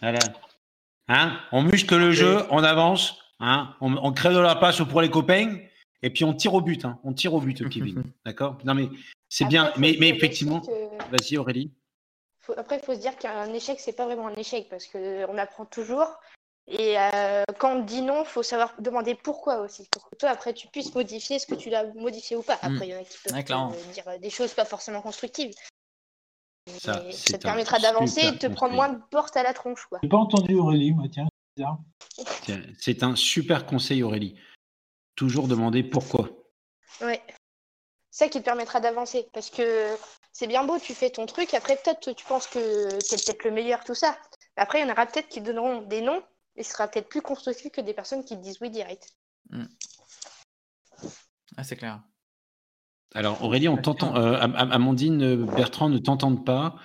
Voilà. 0.00 0.18
Hein 1.08 1.40
on 1.52 1.62
muscle 1.62 1.96
le 1.96 2.12
jeu, 2.12 2.44
on 2.50 2.62
avance, 2.62 3.18
hein 3.40 3.74
on, 3.80 4.12
crée 4.12 4.32
de 4.32 4.38
la 4.38 4.54
passe 4.54 4.82
pour 4.88 5.00
les 5.00 5.08
copains, 5.08 5.56
et 6.02 6.10
puis 6.10 6.24
on 6.24 6.34
tire 6.34 6.52
au 6.54 6.60
but. 6.60 6.84
Hein 6.84 6.98
on 7.02 7.14
tire 7.14 7.32
au 7.32 7.40
but, 7.40 7.68
Kevin. 7.68 8.04
D'accord? 8.26 8.58
Non, 8.64 8.74
mais 8.74 8.88
c'est 9.28 9.46
bien. 9.46 9.72
Mais, 9.78 9.96
mais 9.98 10.10
effectivement. 10.10 10.62
Vas-y, 11.10 11.38
Aurélie. 11.38 11.72
Après, 12.56 12.78
il 12.78 12.84
faut 12.84 12.94
se 12.94 13.00
dire 13.00 13.16
qu'un 13.16 13.52
échec, 13.52 13.78
c'est 13.80 13.96
pas 13.96 14.06
vraiment 14.06 14.28
un 14.28 14.34
échec 14.34 14.68
parce 14.70 14.86
qu'on 14.86 15.38
apprend 15.38 15.64
toujours. 15.64 16.08
Et 16.70 16.98
euh, 16.98 17.44
quand 17.58 17.76
on 17.76 17.82
dit 17.82 18.02
non, 18.02 18.24
il 18.24 18.26
faut 18.26 18.42
savoir 18.42 18.74
demander 18.78 19.14
pourquoi 19.14 19.60
aussi. 19.60 19.88
Pour 19.90 20.08
que 20.10 20.16
toi, 20.16 20.28
après, 20.28 20.52
tu 20.52 20.68
puisses 20.68 20.94
modifier 20.94 21.38
ce 21.38 21.46
que 21.46 21.54
tu 21.54 21.70
l'as 21.70 21.84
modifié 21.94 22.36
ou 22.36 22.42
pas. 22.42 22.58
Après, 22.60 22.70
mm. 22.70 22.82
il 22.82 22.88
y 22.90 22.94
en 22.94 23.00
a 23.00 23.04
qui 23.04 23.18
peuvent 23.24 23.92
dire 23.92 24.04
des 24.20 24.30
choses 24.30 24.52
pas 24.52 24.66
forcément 24.66 25.00
constructives. 25.00 25.54
Ça, 26.80 27.00
te 27.00 27.36
permettra 27.36 27.78
d'avancer 27.78 28.20
et 28.20 28.32
de 28.32 28.36
te 28.36 28.46
prendre 28.46 28.74
moins 28.74 28.90
de 28.90 29.00
portes 29.10 29.36
à 29.38 29.42
la 29.42 29.54
tronche. 29.54 29.88
Je 29.90 29.98
n'ai 30.02 30.10
pas 30.10 30.18
entendu 30.18 30.56
Aurélie, 30.56 30.92
moi, 30.92 31.06
tiens. 31.12 31.26
C'est 32.78 33.02
un 33.02 33.16
super 33.16 33.64
conseil, 33.64 34.02
Aurélie. 34.02 34.38
Toujours 35.16 35.48
demander 35.48 35.82
pourquoi. 35.82 36.28
Ouais. 37.00 37.22
C'est 38.10 38.24
ça 38.24 38.28
qui 38.28 38.40
te 38.40 38.44
permettra 38.44 38.80
d'avancer. 38.80 39.26
Parce 39.32 39.48
que 39.48 39.96
c'est 40.32 40.46
bien 40.46 40.64
beau, 40.64 40.78
tu 40.78 40.94
fais 40.94 41.08
ton 41.08 41.24
truc. 41.24 41.54
Après, 41.54 41.76
peut-être 41.76 42.12
tu 42.12 42.24
penses 42.26 42.46
que 42.46 42.88
c'est 43.00 43.24
peut-être 43.24 43.44
le 43.44 43.52
meilleur, 43.52 43.82
tout 43.84 43.94
ça. 43.94 44.18
Après, 44.56 44.80
il 44.80 44.86
y 44.86 44.90
en 44.90 44.92
aura 44.92 45.06
peut-être 45.06 45.28
qui 45.28 45.40
donneront 45.40 45.80
des 45.82 46.02
noms 46.02 46.22
et 46.58 46.64
ce 46.64 46.72
sera 46.72 46.88
peut-être 46.88 47.08
plus 47.08 47.22
constructif 47.22 47.70
que 47.70 47.80
des 47.80 47.94
personnes 47.94 48.24
qui 48.24 48.36
disent 48.36 48.58
oui 48.60 48.70
direct. 48.70 49.14
Hmm. 49.50 49.64
Ah, 51.56 51.64
c'est 51.64 51.76
clair. 51.76 52.02
Alors 53.14 53.42
Aurélie, 53.42 53.68
on 53.68 53.76
t'entend. 53.76 54.16
Euh, 54.16 54.36
Amandine, 54.40 55.22
euh, 55.22 55.46
Bertrand 55.46 55.88
ne 55.88 55.98
t'entendent 55.98 56.44
pas. 56.44 56.76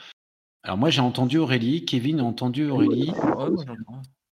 Alors 0.61 0.77
moi 0.77 0.89
j'ai 0.89 1.01
entendu 1.01 1.39
Aurélie, 1.39 1.83
Kevin 1.83 2.21
a 2.21 2.23
entendu 2.23 2.69
Aurélie. 2.69 3.11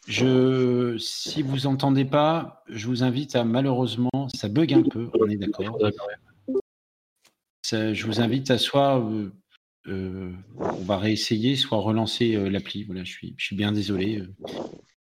Je, 0.08 0.98
si 0.98 1.42
vous 1.42 1.68
entendez 1.68 2.06
pas, 2.06 2.64
je 2.70 2.88
vous 2.88 3.04
invite 3.04 3.36
à 3.36 3.44
malheureusement, 3.44 4.28
ça 4.34 4.48
bug 4.48 4.74
un 4.74 4.84
peu, 4.84 5.10
on 5.20 5.28
est 5.28 5.36
d'accord. 5.36 5.78
Je 7.70 8.06
vous 8.06 8.20
invite 8.20 8.50
à 8.50 8.58
soit, 8.58 9.06
euh, 9.88 10.34
on 10.58 10.84
va 10.84 10.98
réessayer, 10.98 11.56
soit 11.56 11.80
relancer 11.80 12.36
l'appli. 12.50 12.84
Voilà, 12.86 13.04
je 13.04 13.12
suis, 13.12 13.36
je 13.38 13.46
suis 13.46 13.56
bien 13.56 13.72
désolé. 13.72 14.24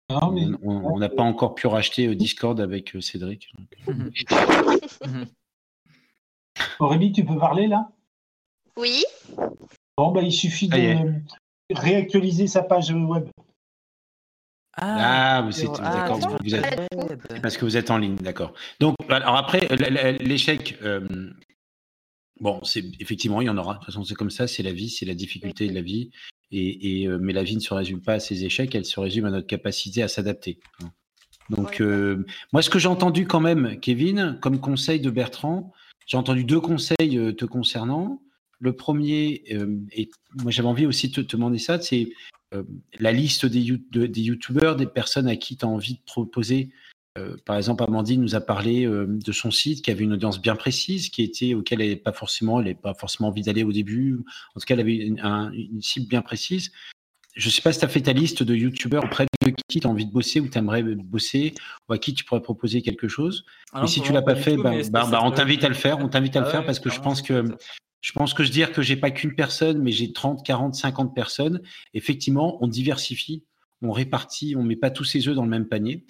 On 0.09 0.99
n'a 0.99 1.09
pas 1.09 1.23
encore 1.23 1.55
pu 1.55 1.67
racheter 1.67 2.13
Discord 2.15 2.59
avec 2.59 2.95
Cédric. 3.01 3.51
Aurélie, 6.79 7.11
tu 7.11 7.25
peux 7.25 7.37
parler 7.37 7.67
là? 7.67 7.89
Oui. 8.77 9.03
Bon, 9.97 10.11
bah, 10.11 10.21
il 10.21 10.31
suffit 10.31 10.69
de 10.69 11.21
réactualiser 11.73 12.47
sa 12.47 12.63
page 12.63 12.91
web. 12.91 13.27
Ah, 14.79 15.47
c'est 15.51 15.67
ah, 15.79 16.07
d'accord. 16.07 16.37
parce 17.41 17.57
que 17.57 17.65
vous 17.65 17.77
êtes 17.77 17.89
en 17.89 17.97
ligne, 17.97 18.15
d'accord. 18.15 18.53
Donc, 18.79 18.95
alors 19.09 19.35
après, 19.35 19.67
l'échec, 20.19 20.77
euh, 20.83 21.31
bon, 22.39 22.63
c'est 22.63 22.83
effectivement, 22.99 23.41
il 23.41 23.45
y 23.45 23.49
en 23.49 23.57
aura. 23.57 23.73
De 23.73 23.79
toute 23.79 23.87
façon, 23.87 24.03
c'est 24.03 24.13
comme 24.13 24.29
ça, 24.29 24.47
c'est 24.47 24.61
la 24.61 24.71
vie, 24.71 24.91
c'est 24.91 25.07
la 25.07 25.15
difficulté 25.15 25.67
de 25.67 25.73
la 25.73 25.81
vie. 25.81 26.11
Et, 26.51 27.07
euh, 27.07 27.17
mais 27.21 27.33
la 27.33 27.43
vie 27.43 27.55
ne 27.55 27.61
se 27.61 27.73
résume 27.73 28.01
pas 28.01 28.13
à 28.13 28.19
ses 28.19 28.45
échecs, 28.45 28.73
elle 28.73 28.85
se 28.85 28.99
résume 28.99 29.25
à 29.25 29.31
notre 29.31 29.47
capacité 29.47 30.01
à 30.01 30.07
s'adapter. 30.07 30.59
Donc, 31.49 31.81
euh, 31.81 32.25
moi, 32.51 32.61
ce 32.61 32.69
que 32.69 32.79
j'ai 32.79 32.87
entendu 32.87 33.25
quand 33.25 33.39
même, 33.39 33.79
Kevin, 33.79 34.37
comme 34.41 34.59
conseil 34.59 34.99
de 34.99 35.09
Bertrand, 35.09 35.71
j'ai 36.05 36.17
entendu 36.17 36.43
deux 36.43 36.59
conseils 36.59 37.17
euh, 37.17 37.33
te 37.33 37.45
concernant. 37.45 38.21
Le 38.59 38.73
premier, 38.73 39.43
euh, 39.51 39.77
et 39.91 40.09
moi 40.41 40.51
j'avais 40.51 40.67
envie 40.67 40.87
aussi 40.87 41.09
de 41.09 41.21
te, 41.21 41.35
demander 41.35 41.59
ça, 41.59 41.79
c'est 41.79 42.09
la 42.97 43.11
liste 43.11 43.45
des, 43.45 43.77
des 43.91 44.21
youtubeurs, 44.21 44.77
des 44.77 44.87
personnes 44.87 45.27
à 45.27 45.35
qui 45.35 45.57
tu 45.57 45.65
as 45.65 45.67
envie 45.67 45.95
de 45.95 46.01
proposer. 46.05 46.69
Par 47.45 47.57
exemple, 47.57 47.83
Amandine 47.83 48.21
nous 48.21 48.35
a 48.35 48.41
parlé 48.41 48.85
de 48.85 49.31
son 49.31 49.51
site 49.51 49.83
qui 49.83 49.91
avait 49.91 50.03
une 50.03 50.13
audience 50.13 50.41
bien 50.41 50.55
précise, 50.55 51.09
qui 51.09 51.23
était 51.23 51.53
auquel 51.53 51.81
elle 51.81 51.89
n'avait 51.89 51.99
pas 51.99 52.11
forcément, 52.11 52.61
elle 52.61 52.75
pas 52.75 52.93
forcément 52.93 53.29
envie 53.29 53.41
d'aller 53.41 53.63
au 53.63 53.71
début. 53.71 54.19
En 54.55 54.59
tout 54.59 54.65
cas, 54.65 54.73
elle 54.73 54.81
avait 54.81 54.95
une, 54.95 55.81
cible 55.81 56.07
bien 56.07 56.21
précise. 56.21 56.71
Je 57.35 57.47
ne 57.47 57.51
sais 57.51 57.61
pas 57.61 57.71
si 57.71 57.79
tu 57.79 57.85
as 57.85 57.87
fait 57.87 58.01
ta 58.01 58.13
liste 58.13 58.41
de 58.41 58.55
youtubeurs 58.55 59.03
auprès 59.03 59.25
de 59.25 59.53
qui 59.67 59.79
tu 59.79 59.87
as 59.87 59.89
envie 59.89 60.05
de 60.05 60.11
bosser 60.11 60.39
ou 60.39 60.47
tu 60.47 60.57
aimerais 60.57 60.81
bosser 60.81 61.53
ou 61.87 61.93
à 61.93 61.97
qui 61.97 62.13
tu 62.13 62.23
pourrais 62.23 62.41
proposer 62.41 62.81
quelque 62.81 63.07
chose. 63.07 63.45
Ah 63.73 63.83
et 63.83 63.87
si 63.87 64.01
tu 64.01 64.11
l'as 64.11 64.23
pas 64.23 64.35
fait, 64.35 64.57
bah, 64.57 64.73
bah, 64.89 65.07
bah, 65.09 65.19
on 65.23 65.31
t'invite 65.31 65.63
à 65.63 65.69
le 65.69 65.75
faire. 65.75 65.99
On 65.99 66.09
t'invite 66.09 66.35
à 66.35 66.41
le 66.41 66.47
faire 66.47 66.65
parce 66.65 66.79
que 66.79 66.89
je 66.89 66.99
pense 66.99 67.21
que 67.21 67.43
je 68.01 68.11
pense 68.11 68.33
que 68.33 68.43
je 68.43 68.51
dire 68.51 68.71
que 68.71 68.81
j'ai 68.81 68.95
pas 68.95 69.11
qu'une 69.11 69.35
personne, 69.35 69.81
mais 69.81 69.91
j'ai 69.91 70.13
30, 70.13 70.45
40, 70.45 70.75
50 70.75 71.15
personnes. 71.15 71.61
Effectivement, 71.93 72.57
on 72.63 72.67
diversifie, 72.67 73.43
on 73.81 73.91
répartit, 73.91 74.55
on 74.55 74.63
met 74.63 74.75
pas 74.75 74.91
tous 74.91 75.03
ses 75.03 75.27
œufs 75.27 75.35
dans 75.35 75.43
le 75.43 75.49
même 75.49 75.67
panier. 75.67 76.05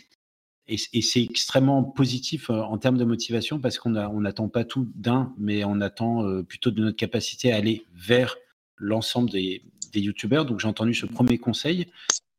Et, 0.67 1.01
c'est 1.01 1.23
extrêmement 1.23 1.83
positif 1.83 2.49
euh, 2.49 2.61
en 2.61 2.77
termes 2.77 2.97
de 2.97 3.05
motivation 3.05 3.59
parce 3.59 3.77
qu'on 3.77 3.91
n'attend 3.91 4.49
pas 4.49 4.65
tout 4.65 4.87
d'un, 4.95 5.33
mais 5.37 5.63
on 5.63 5.79
attend 5.79 6.25
euh, 6.25 6.43
plutôt 6.43 6.71
de 6.71 6.81
notre 6.81 6.97
capacité 6.97 7.51
à 7.51 7.55
aller 7.55 7.85
vers 7.95 8.35
l'ensemble 8.75 9.29
des, 9.29 9.63
des 9.93 10.01
youtubeurs. 10.01 10.45
Donc 10.45 10.59
j'ai 10.59 10.67
entendu 10.67 10.93
ce 10.93 11.05
premier 11.05 11.37
conseil 11.37 11.87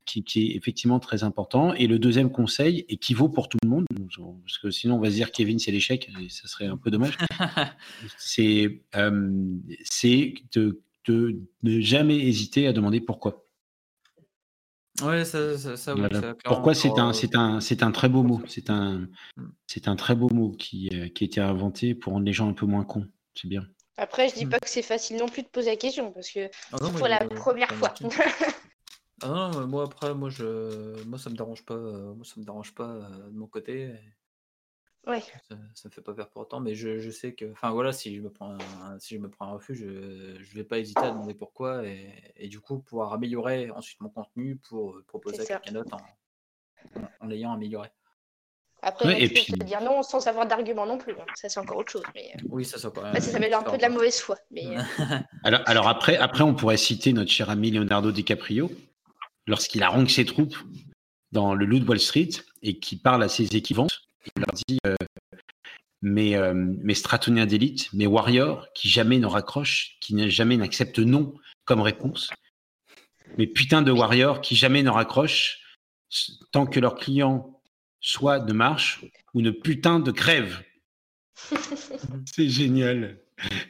qui, 0.09 0.41
est 0.41 0.57
effectivement 0.57 1.01
très 1.01 1.23
important. 1.25 1.75
Et 1.75 1.87
le 1.87 1.99
deuxième 1.99 2.31
conseil, 2.31 2.85
et 2.89 2.97
qui 2.97 3.15
vaut 3.15 3.29
pour 3.29 3.49
tout 3.49 3.59
le 3.63 3.69
monde, 3.69 3.85
parce 4.45 4.59
que 4.59 4.71
sinon 4.71 4.97
on 4.97 5.01
va 5.01 5.11
se 5.11 5.15
dire 5.15 5.31
Kevin 5.31 5.59
c'est 5.59 5.71
l'échec, 5.71 6.11
et 6.21 6.29
ça 6.29 6.49
serait 6.49 6.67
un 6.67 6.77
peu 6.77 6.91
dommage, 6.91 7.19
c'est 8.19 8.83
euh, 8.97 9.21
de, 10.55 11.41
ne 11.63 11.81
jamais 11.81 12.17
hésiter 12.17 12.67
à 12.67 12.73
demander 12.73 13.01
pourquoi. 13.01 13.48
Ouais, 15.03 15.25
ça, 15.25 15.77
ça, 15.77 15.95
Pourquoi 16.45 16.75
c'est 16.75 16.99
un, 16.99 17.13
c'est 17.13 17.37
un, 17.37 17.61
c'est 17.61 17.83
un 17.83 17.93
très 17.93 18.09
beau 18.09 18.23
mot. 18.23 18.41
C'est 18.47 18.71
un, 18.71 19.07
c'est 19.67 19.89
un 19.89 19.97
très 19.97 20.15
beau 20.15 20.29
mot 20.31 20.51
qui, 20.53 20.91
euh, 20.93 21.09
qui 21.09 21.25
a 21.25 21.27
été 21.27 21.41
inventé 21.41 21.95
pour 21.95 22.15
rendre 22.15 22.27
les 22.27 22.33
gens 22.33 22.49
un 22.49 22.55
peu 22.55 22.67
moins 22.67 22.85
cons. 22.85 23.07
C'est 23.35 23.49
bien. 23.49 23.63
Après, 23.97 24.29
je 24.29 24.35
dis 24.35 24.47
mm. 24.47 24.51
pas 24.51 24.61
que 24.61 24.69
c'est 24.69 24.83
facile 24.83 25.17
non 25.17 25.29
plus 25.29 25.43
de 25.43 25.49
poser 25.49 25.71
la 25.71 25.77
question 25.77 26.13
parce 26.13 26.31
que 26.31 26.49
ah 26.73 26.79
pour 26.97 27.09
la 27.09 27.19
première 27.19 27.73
fois. 27.73 27.95
ah 29.23 29.51
non, 29.53 29.67
moi 29.67 29.85
après, 29.85 30.15
moi 30.15 30.31
je, 30.31 31.05
moi 31.05 31.19
ça 31.19 31.31
me 31.31 31.37
dérange 31.37 31.65
pas, 31.65 31.75
euh, 31.75 32.15
moi 32.15 32.25
ça 32.25 32.35
me 32.37 32.45
dérange 32.45 32.75
pas 32.75 32.89
euh, 32.89 33.31
de 33.31 33.37
mon 33.37 33.47
côté. 33.47 33.93
Ouais. 35.09 35.21
Ça, 35.49 35.57
ça 35.75 35.89
me 35.89 35.93
fait 35.93 36.03
pas 36.03 36.13
peur 36.13 36.29
pour 36.29 36.43
autant, 36.43 36.61
mais 36.61 36.75
je, 36.75 36.99
je 36.99 37.11
sais 37.11 37.35
que, 37.35 37.51
enfin 37.51 37.71
voilà, 37.71 37.93
si 37.93 38.15
je 38.15 38.21
me 38.21 38.31
prends 38.31 38.53
un, 38.53 38.99
si 38.99 39.15
je 39.15 39.21
me 39.21 39.31
prends 39.31 39.47
un 39.47 39.53
refus, 39.53 39.75
je, 39.75 40.37
je 40.39 40.55
vais 40.55 40.65
pas 40.65 40.79
hésiter 40.79 41.01
à 41.01 41.11
demander 41.11 41.35
pourquoi 41.35 41.87
et, 41.87 42.13
et 42.37 42.49
du 42.49 42.61
coup 42.61 42.79
pouvoir 42.79 43.15
améliorer 43.15 43.71
ensuite 43.71 44.01
mon 44.03 44.11
contenu 44.11 44.57
pour 44.57 44.97
euh, 44.97 45.05
proposer 45.07 45.41
à 45.41 45.47
quelqu'un 45.47 45.73
d'autre 45.73 45.97
en, 45.97 47.01
en 47.25 47.27
l'ayant 47.27 47.53
amélioré. 47.53 47.89
Après, 48.83 49.21
et 49.21 49.29
puis... 49.29 49.53
dire 49.65 49.81
non 49.81 50.03
sans 50.03 50.27
avoir 50.29 50.47
d'argument 50.47 50.87
non 50.87 50.99
plus. 50.99 51.13
Hein. 51.13 51.25
Ça, 51.35 51.49
c'est 51.49 51.59
encore 51.59 51.79
autre 51.79 51.91
chose. 51.91 52.03
Mais... 52.15 52.31
Euh, 52.37 52.47
oui, 52.51 52.65
ça, 52.65 52.79
ça, 52.79 52.93
ça, 52.95 53.21
ça 53.21 53.39
met 53.39 53.53
un 53.53 53.63
peu 53.63 53.77
de 53.77 53.83
la 53.83 53.89
mauvaise 53.89 54.21
foi. 54.21 54.37
Mais... 54.51 54.67
Euh. 54.67 54.81
alors, 55.45 55.61
alors 55.67 55.89
après, 55.89 56.17
après, 56.17 56.43
on 56.43 56.55
pourrait 56.55 56.77
citer 56.77 57.13
notre 57.13 57.31
cher 57.31 57.51
ami 57.51 57.71
Leonardo 57.71 58.13
DiCaprio, 58.13 58.71
lorsqu'il 59.47 59.83
harangue 59.83 60.09
ses 60.09 60.25
troupes 60.25 60.57
dans 61.33 61.55
le 61.55 61.67
Loup 61.67 61.81
de 61.81 61.89
Wall 61.89 61.99
Street 61.99 62.31
et 62.63 62.79
qui 62.79 62.97
parle 62.97 63.23
à 63.23 63.29
ses 63.29 63.57
équivalents. 63.57 63.89
Il 64.27 64.41
leur 64.41 64.53
dit 64.53 64.79
euh, 64.87 64.97
mes, 66.03 66.37
euh, 66.37 66.55
mes 66.55 66.95
stratoniens 66.95 67.47
d'élite, 67.47 67.93
mes 67.93 68.07
warriors 68.07 68.67
qui 68.75 68.89
jamais 68.89 69.19
ne 69.19 69.27
raccrochent, 69.27 69.97
qui 70.01 70.31
jamais 70.31 70.57
n'acceptent 70.57 70.99
non 70.99 71.35
comme 71.65 71.81
réponse. 71.81 72.31
Mes 73.37 73.47
putains 73.47 73.83
de 73.83 73.91
warriors 73.91 74.41
qui 74.41 74.57
jamais 74.57 74.83
ne 74.83 74.91
raccrochent 74.91 75.61
tant 76.53 76.67
que 76.67 76.81
leurs 76.81 76.95
clients 76.95 77.61
soit 78.01 78.41
de 78.41 78.53
marche 78.53 79.05
ou 79.35 79.41
une 79.41 79.53
putain 79.53 80.01
de 80.01 80.11
crève. 80.11 80.63
C'est 82.25 82.49
génial. 82.49 83.21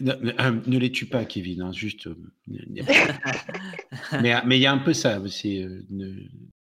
Euh, 0.01 0.61
ne, 0.67 0.79
les 0.79 0.91
tue 0.91 1.07
pas, 1.07 1.25
Kevin. 1.25 1.63
Hein, 1.63 1.73
juste. 1.73 2.07
Euh, 2.07 2.17
mais 4.23 4.35
mais 4.47 4.59
il 4.59 4.63
y 4.63 4.67
a 4.67 4.73
un 4.73 4.79
peu 4.79 4.95
ça. 4.95 5.21
C'est 5.29 5.63
euh, 5.63 5.85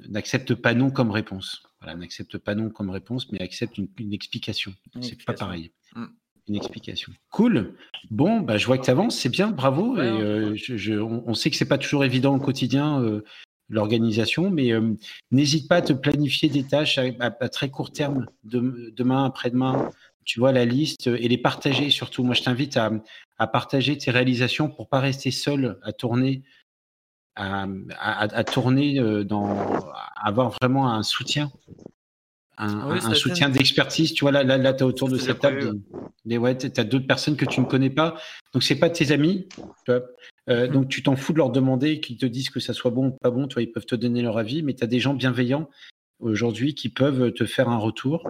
n'accepte 0.10 0.56
pas 0.56 0.74
non 0.74 0.90
comme 0.90 1.12
réponse. 1.12 1.64
Voilà, 1.82 1.96
n'accepte 1.98 2.38
pas 2.38 2.56
non 2.56 2.70
comme 2.70 2.90
réponse, 2.90 3.32
mais 3.32 3.42
accepte 3.42 3.78
une, 3.78 4.14
explication. 4.14 4.74
C'est 5.02 5.24
pas 5.24 5.34
pareil. 5.34 5.72
Mm. 5.96 6.06
Une 6.50 6.56
explication. 6.56 7.12
Cool. 7.30 7.76
Bon, 8.10 8.40
bah, 8.40 8.58
je 8.58 8.66
vois 8.66 8.78
que 8.78 8.86
tu 8.86 8.90
avances, 8.90 9.18
c'est 9.18 9.30
bien, 9.30 9.52
bravo. 9.52 9.98
et, 9.98 10.56
je, 10.56 10.94
on, 10.94 11.34
sait 11.34 11.50
que 11.50 11.58
c'est 11.58 11.68
pas 11.68 11.78
toujours 11.78 12.06
évident 12.06 12.36
au 12.36 12.40
quotidien 12.40 13.22
l'organisation, 13.70 14.50
mais 14.50 14.72
euh, 14.72 14.94
n'hésite 15.32 15.68
pas 15.68 15.78
à 15.78 15.82
te 15.82 15.94
planifier 15.94 16.50
des 16.50 16.64
tâches 16.64 16.98
à, 16.98 17.32
très 17.50 17.70
court 17.70 17.92
terme, 17.92 18.26
demain, 18.44 19.26
après-demain, 19.26 19.90
tu 20.26 20.40
vois 20.40 20.52
la 20.52 20.66
liste 20.66 21.08
et 21.08 21.28
les 21.28 21.38
partager 21.38 21.90
surtout. 21.90 22.24
Moi, 22.24 22.34
je 22.34 22.44
t'invite 22.44 22.78
à, 22.78 22.92
partager 23.48 23.98
tes 23.98 24.12
réalisations 24.12 24.70
pour 24.70 24.90
pas 24.90 25.00
rester 25.00 25.32
seul 25.32 25.80
à 25.84 25.94
tourner, 25.94 26.44
à, 27.38 28.44
tourner 28.44 29.00
euh, 29.00 29.24
dans, 29.24 29.80
avoir 30.16 30.50
vraiment 30.50 30.92
un 30.92 31.04
soutien 31.04 31.52
un, 32.58 33.14
soutien 33.14 33.50
d'expertise. 33.50 34.14
Tu 34.14 34.24
vois, 34.24 34.32
là, 34.32 34.44
là, 34.44 34.58
là 34.58 34.74
tu 34.74 34.80
es 34.80 34.84
autour 34.84 35.10
de 35.10 35.18
cette 35.18 35.40
table. 35.40 35.74
tu 36.28 36.72
as 36.78 36.84
d'autres 36.84 37.06
personnes 37.06 37.38
que 37.38 37.46
tu 37.46 37.60
ne 37.62 37.66
connais 37.66 37.92
pas. 37.92 38.18
Donc, 38.54 38.64
c'est 38.64 38.80
pas 38.80 38.90
tes 38.90 39.12
amis. 39.12 39.48
Euh, 39.90 40.02
mm-hmm. 40.48 40.72
Donc, 40.72 40.90
tu 40.90 41.04
t'en 41.04 41.16
fous 41.16 41.34
de 41.34 41.38
leur 41.38 41.52
demander 41.52 42.00
qu'ils 42.00 42.18
te 42.18 42.26
disent 42.26 42.50
que 42.50 42.60
ça 42.60 42.74
soit 42.74 42.92
bon 42.92 43.10
ou 43.10 43.12
pas 43.12 43.30
bon. 43.30 43.48
Toi, 43.48 43.62
ils 43.62 43.72
peuvent 43.72 43.86
te 43.86 43.96
donner 43.96 44.24
leur 44.24 44.40
avis, 44.40 44.64
mais 44.64 44.74
tu 44.74 44.84
as 44.84 44.88
des 44.88 45.00
gens 45.00 45.14
bienveillants 45.14 45.70
aujourd'hui 46.20 46.74
qui 46.74 46.90
peuvent 46.90 47.32
te 47.32 47.46
faire 47.46 47.70
un 47.70 47.78
retour 47.78 48.24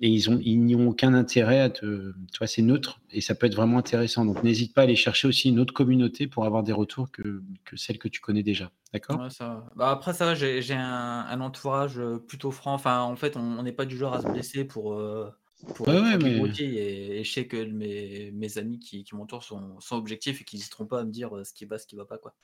et 0.00 0.08
ils 0.08 0.30
ont 0.30 0.38
ils 0.42 0.58
n'y 0.58 0.74
ont 0.74 0.88
aucun 0.88 1.12
intérêt 1.12 1.60
à 1.60 1.68
te 1.68 2.12
tu 2.32 2.38
vois 2.38 2.46
c'est 2.46 2.62
neutre 2.62 3.00
et 3.10 3.20
ça 3.20 3.34
peut 3.34 3.46
être 3.46 3.54
vraiment 3.54 3.78
intéressant. 3.78 4.24
Donc 4.24 4.42
n'hésite 4.42 4.74
pas 4.74 4.82
à 4.82 4.84
aller 4.84 4.96
chercher 4.96 5.28
aussi 5.28 5.50
une 5.50 5.60
autre 5.60 5.74
communauté 5.74 6.26
pour 6.26 6.44
avoir 6.44 6.62
des 6.62 6.72
retours 6.72 7.10
que, 7.10 7.42
que 7.64 7.76
celle 7.76 7.98
que 7.98 8.08
tu 8.08 8.20
connais 8.20 8.42
déjà. 8.42 8.70
D'accord? 8.92 9.28
Bah 9.76 9.90
après 9.90 10.14
ça 10.14 10.34
j'ai 10.34 10.74
un, 10.74 11.40
entourage 11.40 12.00
plutôt 12.26 12.50
franc. 12.50 12.74
Enfin 12.74 13.02
en 13.02 13.16
fait 13.16 13.36
on 13.36 13.62
n'est 13.62 13.72
pas 13.72 13.84
du 13.84 13.96
genre 13.96 14.14
à 14.14 14.22
se 14.22 14.28
blesser 14.28 14.64
pour 14.64 14.94
euh, 14.94 15.30
pour, 15.74 15.88
et, 15.88 17.24
je 17.24 17.32
sais 17.32 17.46
que 17.46 17.64
mes, 17.64 18.30
mes 18.32 18.58
amis 18.58 18.78
qui, 18.78 19.04
qui 19.04 19.14
m'entourent 19.14 19.42
sont, 19.42 19.80
sont, 19.80 19.96
objectifs 19.96 20.42
et 20.42 20.44
qui 20.44 20.56
n'hésiteront 20.56 20.86
pas 20.86 21.00
à 21.00 21.04
me 21.04 21.10
dire 21.10 21.34
euh, 21.34 21.44
ce 21.44 21.54
qui 21.54 21.64
va 21.64 21.78
ce 21.78 21.86
qui 21.86 21.96
va 21.96 22.04
pas 22.04 22.18
quoi. 22.18 22.34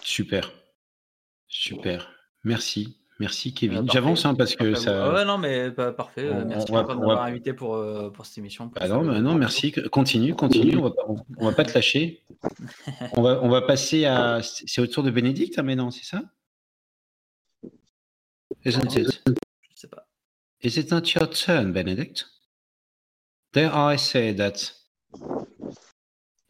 Super. 0.00 0.50
Super. 1.46 2.10
Merci 2.44 2.97
Merci 3.20 3.52
Kevin. 3.52 3.84
J'avance 3.90 4.24
hein, 4.24 4.34
parce 4.34 4.54
que 4.54 4.74
ça. 4.74 5.12
Ouais, 5.12 5.24
non, 5.24 5.38
mais 5.38 5.72
parfait. 5.72 6.30
merci 6.46 6.66
de 6.66 6.72
m'avoir 6.72 7.22
invité 7.22 7.52
pour, 7.52 7.74
euh, 7.74 8.10
pour 8.10 8.24
cette 8.24 8.38
émission. 8.38 8.70
ah 8.76 8.86
non, 8.86 9.02
non, 9.02 9.34
merci. 9.34 9.72
Continue, 9.90 10.34
continue. 10.34 10.76
On 10.76 10.82
va, 10.82 10.92
on, 11.38 11.46
va 11.46 11.52
pas 11.52 11.64
te 11.64 11.74
lâcher. 11.74 12.22
on, 13.14 13.22
va, 13.22 13.40
on 13.42 13.48
va 13.48 13.62
passer 13.62 14.04
à. 14.04 14.40
C'est 14.42 14.80
au 14.80 14.86
tour 14.86 15.02
de 15.02 15.10
Bénédicte 15.10 15.58
hein, 15.58 15.62
maintenant, 15.62 15.90
c'est 15.90 16.04
ça? 16.04 16.22
Isn't 18.64 18.94
it? 18.94 19.22
Je 19.26 19.32
sais 19.74 19.88
pas. 19.88 20.06
Is 20.62 20.78
it 20.78 20.90
not 20.90 21.02
your 21.14 21.28
turn, 21.28 21.72
Benedict? 21.72 22.26
There 23.52 23.72
I 23.72 23.96
say 23.96 24.32
that 24.34 24.72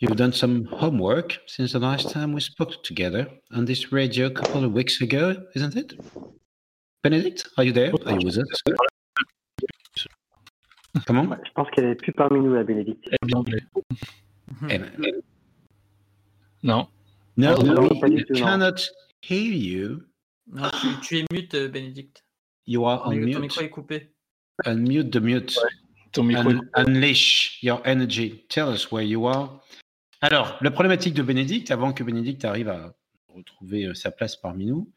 you've 0.00 0.16
done 0.16 0.32
some 0.32 0.64
homework 0.66 1.38
since 1.46 1.72
the 1.72 1.78
last 1.78 2.10
time 2.10 2.32
we 2.32 2.40
spoke 2.40 2.82
together 2.82 3.28
on 3.52 3.64
this 3.64 3.92
radio 3.92 4.26
a 4.26 4.30
couple 4.30 4.64
of 4.64 4.72
weeks 4.72 5.00
ago, 5.00 5.36
isn't 5.54 5.76
it? 5.76 5.94
Benedict, 7.02 7.48
are 7.56 7.64
you 7.64 7.72
there? 7.72 7.92
Are 8.06 8.18
you 8.18 8.26
with 8.26 8.38
us? 8.38 8.46
Comment 11.06 11.28
Je 11.44 11.52
pense 11.54 11.70
qu'elle 11.70 11.88
n'est 11.88 11.94
plus 11.94 12.12
parmi 12.12 12.40
nous, 12.40 12.54
la 12.54 12.64
Bénédicte. 12.64 13.08
Elle 13.10 13.30
est 13.30 13.34
anglais. 13.34 13.62
Eh 14.68 14.78
ben, 14.78 14.90
non. 16.62 16.88
No, 17.36 17.56
no 17.62 17.88
we 18.02 18.24
cannot 18.34 18.90
hear 19.22 19.52
you. 19.52 20.02
Non, 20.50 20.70
tu, 20.80 20.88
tu, 21.02 21.18
es 21.18 21.24
mute, 21.30 21.54
euh, 21.54 21.68
Bénédicte. 21.68 22.24
You 22.66 22.84
are 22.86 23.06
on 23.06 23.14
mute. 23.14 23.34
Ton 23.34 23.40
micro 23.40 23.60
est 23.60 23.70
coupé. 23.70 24.12
Unmute 24.64 25.10
the 25.12 25.20
mute. 25.20 25.56
Ouais. 25.56 25.70
Ton 26.12 26.24
micro 26.24 26.50
Un, 26.50 26.60
unleash 26.74 27.62
your 27.62 27.80
energy. 27.84 28.44
Tell 28.48 28.68
us 28.74 28.90
where 28.90 29.04
you 29.04 29.28
are. 29.28 29.62
Alors, 30.20 30.58
la 30.60 30.72
problématique 30.72 31.14
de 31.14 31.22
Bénédicte, 31.22 31.70
avant 31.70 31.92
que 31.92 32.02
Bénédicte 32.02 32.44
arrive 32.44 32.70
à 32.70 32.92
retrouver 33.28 33.84
euh, 33.84 33.94
sa 33.94 34.10
place 34.10 34.34
parmi 34.34 34.66
nous, 34.66 34.90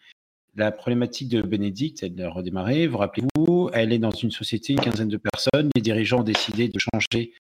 la 0.56 0.72
problématique 0.72 1.30
de 1.30 1.42
Bénédicte, 1.42 2.04
elle 2.04 2.22
a 2.22 2.30
redémarré. 2.30 2.88
Vous 2.88 2.98
rappelez-vous, 2.98 3.70
elle 3.74 3.94
est 3.94 4.00
dans 4.00 4.12
une 4.12 4.32
société, 4.32 4.74
une 4.74 4.82
quinzaine 4.82 5.08
de 5.08 5.18
personnes. 5.18 5.70
Les 5.76 5.82
dirigeants 5.82 6.20
ont 6.20 6.24
décidé 6.24 6.68
de 6.68 6.80
changer 6.80 7.34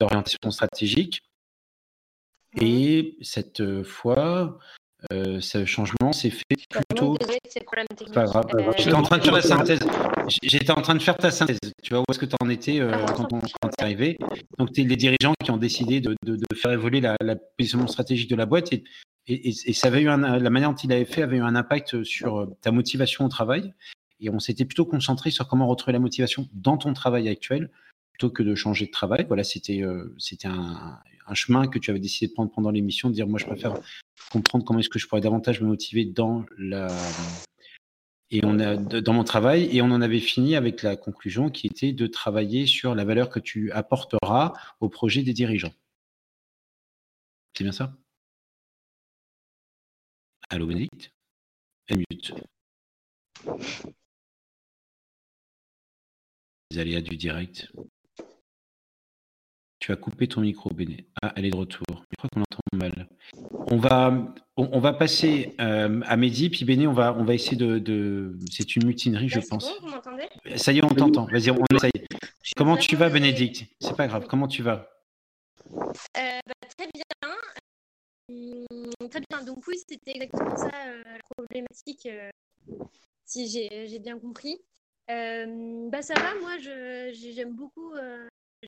d'orientation 0.00 0.50
stratégique. 0.50 1.20
Et 2.60 3.16
cette 3.20 3.82
fois, 3.82 4.58
euh, 5.12 5.40
ce 5.40 5.64
changement 5.64 6.12
s'est 6.12 6.30
fait 6.30 6.56
plutôt. 6.70 7.16
Pas 8.12 8.24
grave. 8.24 8.46
Euh, 8.54 8.72
J'étais 8.76 8.94
en 8.94 9.02
train 9.02 9.18
de 9.18 9.22
faire 9.22 9.34
la 9.34 9.42
synthèse. 9.42 9.80
J'étais 10.42 10.72
en 10.72 10.82
train 10.82 10.94
de 10.94 11.02
faire 11.02 11.16
ta 11.16 11.30
synthèse. 11.30 11.58
Tu 11.82 11.94
vois 11.94 12.00
où 12.00 12.04
est-ce 12.10 12.18
que 12.18 12.26
tu 12.26 12.34
en 12.40 12.48
étais 12.48 12.80
euh, 12.80 12.90
ah. 12.92 13.12
quand 13.14 13.32
on 13.32 13.38
est 13.38 13.82
arrivé? 13.82 14.18
Donc, 14.58 14.72
tu 14.72 14.80
es 14.80 14.84
les 14.84 14.96
dirigeants 14.96 15.34
qui 15.44 15.50
ont 15.50 15.56
décidé 15.56 16.00
de, 16.00 16.16
faire 16.54 16.72
évoluer 16.72 17.00
la, 17.00 17.16
la, 17.20 17.36
position 17.36 17.86
stratégique 17.86 18.30
de 18.30 18.36
la 18.36 18.46
boîte. 18.46 18.72
Et 18.72 18.82
et, 19.28 19.52
ça 19.52 19.88
avait 19.88 20.02
eu 20.02 20.06
la 20.06 20.50
manière 20.50 20.70
dont 20.70 20.76
il 20.76 20.92
avait 20.92 21.04
fait 21.04 21.22
avait 21.22 21.36
eu 21.36 21.42
un 21.42 21.54
impact 21.54 22.02
sur 22.04 22.38
euh, 22.38 22.56
ta 22.60 22.70
motivation 22.72 23.24
au 23.24 23.28
travail. 23.28 23.74
Et 24.20 24.30
on 24.30 24.40
s'était 24.40 24.64
plutôt 24.64 24.84
concentré 24.84 25.30
sur 25.30 25.46
comment 25.46 25.66
retrouver 25.66 25.92
la 25.92 26.00
motivation 26.00 26.48
dans 26.52 26.76
ton 26.76 26.92
travail 26.92 27.28
actuel 27.28 27.70
plutôt 28.12 28.30
que 28.30 28.42
de 28.42 28.54
changer 28.54 28.86
de 28.86 28.90
travail. 28.90 29.26
Voilà, 29.28 29.44
c'était 29.44 29.82
euh, 29.82 30.14
c'était 30.18 30.48
un, 30.48 30.98
un, 31.26 31.34
chemin 31.34 31.68
que 31.68 31.78
tu 31.78 31.90
avais 31.90 32.00
décidé 32.00 32.28
de 32.28 32.32
prendre 32.32 32.50
pendant 32.50 32.70
l'émission, 32.70 33.10
de 33.10 33.14
dire 33.14 33.28
moi 33.28 33.38
je 33.38 33.46
préfère 33.46 33.74
comprendre 34.32 34.64
comment 34.64 34.80
est-ce 34.80 34.88
que 34.88 34.98
je 34.98 35.06
pourrais 35.06 35.20
davantage 35.20 35.60
me 35.60 35.68
motiver 35.68 36.04
dans 36.04 36.44
la 36.56 36.88
Et 38.30 38.40
on 38.44 38.58
a 38.58 38.76
dans 38.76 39.12
mon 39.12 39.24
travail, 39.24 39.68
et 39.76 39.82
on 39.82 39.90
en 39.90 40.02
avait 40.02 40.20
fini 40.20 40.56
avec 40.56 40.82
la 40.82 40.96
conclusion 40.96 41.50
qui 41.50 41.66
était 41.66 41.92
de 41.92 42.06
travailler 42.06 42.66
sur 42.66 42.94
la 42.94 43.04
valeur 43.04 43.28
que 43.28 43.40
tu 43.40 43.70
apporteras 43.72 44.52
au 44.80 44.88
projet 44.88 45.22
des 45.22 45.32
dirigeants. 45.32 45.72
C'est 47.54 47.64
bien 47.64 47.72
ça? 47.72 47.96
Allô, 50.50 50.66
Bénédicte 50.66 51.12
mute. 51.96 52.34
Les 56.70 56.78
aléas 56.78 57.00
du 57.00 57.16
direct. 57.16 57.70
Tu 59.80 59.92
as 59.92 59.96
coupé 59.96 60.26
ton 60.26 60.42
micro, 60.42 60.70
Béné. 60.70 61.06
Ah, 61.22 61.32
elle 61.36 61.46
est 61.46 61.50
de 61.50 61.56
retour. 61.56 61.86
Je 61.88 62.16
crois 62.18 62.30
qu'on 62.32 62.40
entend 62.40 62.60
mal. 62.72 63.08
On 63.70 63.76
va, 63.76 64.34
on, 64.56 64.80
va 64.80 64.92
passer 64.92 65.54
euh, 65.60 66.00
à 66.04 66.16
Mehdi, 66.16 66.50
puis 66.50 66.64
Béné, 66.64 66.86
on 66.86 66.92
va, 66.92 67.14
on 67.16 67.24
va 67.24 67.34
essayer 67.34 67.56
de. 67.56 68.36
C'est 68.50 68.76
une 68.76 68.86
mutinerie, 68.86 69.28
je 69.28 69.40
pense. 69.40 69.68
Bon, 69.68 69.86
vous 69.86 69.94
m'entendez? 69.94 70.28
Ça 70.56 70.72
y 70.72 70.78
est, 70.78 70.84
on 70.84 70.88
t'entend. 70.88 71.26
Vas-y, 71.26 71.50
on 71.50 71.64
essaye. 71.74 71.92
Comment 72.56 72.76
tu 72.76 72.96
vas, 72.96 73.08
Bénédicte? 73.08 73.64
C'est 73.80 73.96
pas 73.96 74.08
grave. 74.08 74.26
Comment 74.28 74.48
tu 74.48 74.62
vas? 74.62 74.90
Euh, 75.70 76.40
bah, 76.46 76.68
Très 76.76 76.88
bien. 76.92 77.04
Hum, 78.28 78.66
très 79.10 79.20
bien. 79.28 79.42
Donc 79.44 79.66
oui, 79.66 79.76
c'était 79.86 80.12
exactement 80.12 80.56
ça 80.56 80.70
euh, 80.88 81.02
la 81.04 81.18
problématique, 81.36 82.06
euh, 82.06 82.30
si 83.24 83.48
j'ai 83.48 83.98
bien 83.98 84.18
compris. 84.18 84.60
Euh, 85.10 85.88
bah 85.88 86.02
ça 86.02 86.14
va, 86.14 86.34
moi 86.34 86.58
j'aime 86.58 87.54
beaucoup, 87.54 87.94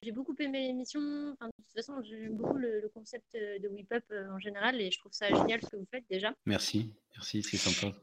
j'ai 0.02 0.12
beaucoup 0.12 0.34
aimé 0.38 0.68
l'émission. 0.68 1.00
Enfin, 1.32 1.48
de 1.48 1.62
toute 1.62 1.74
façon, 1.74 2.02
j'aime 2.02 2.36
beaucoup 2.36 2.56
le, 2.56 2.90
concept 2.94 3.34
de 3.34 3.68
Whip 3.68 3.92
Up 3.92 4.04
en 4.30 4.38
général 4.38 4.80
et 4.80 4.90
je 4.90 4.98
trouve 4.98 5.12
ça 5.12 5.28
génial 5.28 5.60
ce 5.62 5.68
que 5.68 5.76
vous 5.76 5.88
faites 5.90 6.04
déjà. 6.08 6.32
Merci, 6.46 6.94
merci, 7.14 7.42
c'est 7.42 7.58
sympa. 7.58 7.94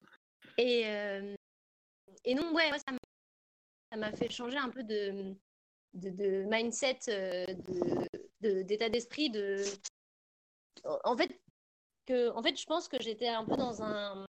Et, 0.60 0.82
et 2.26 2.36
non, 2.36 2.54
ouais, 2.54 2.70
ça 2.78 3.98
m'a 3.98 4.12
fait 4.12 4.32
changer 4.32 4.58
un 4.58 4.70
peu 4.70 4.84
de, 4.84 5.36
de, 5.96 6.10
de 6.12 6.46
mindset, 6.48 7.00
d'état 8.42 8.90
d'esprit, 8.90 9.32
de, 9.32 9.64
en 11.04 11.18
fait, 11.18 11.40
en 12.10 12.44
fait, 12.44 12.60
je 12.60 12.66
pense 12.66 12.88
que 12.88 12.98
j'étais 13.02 13.28
un 13.28 13.46
peu 13.46 13.56
dans 13.56 13.82
un 13.84 14.26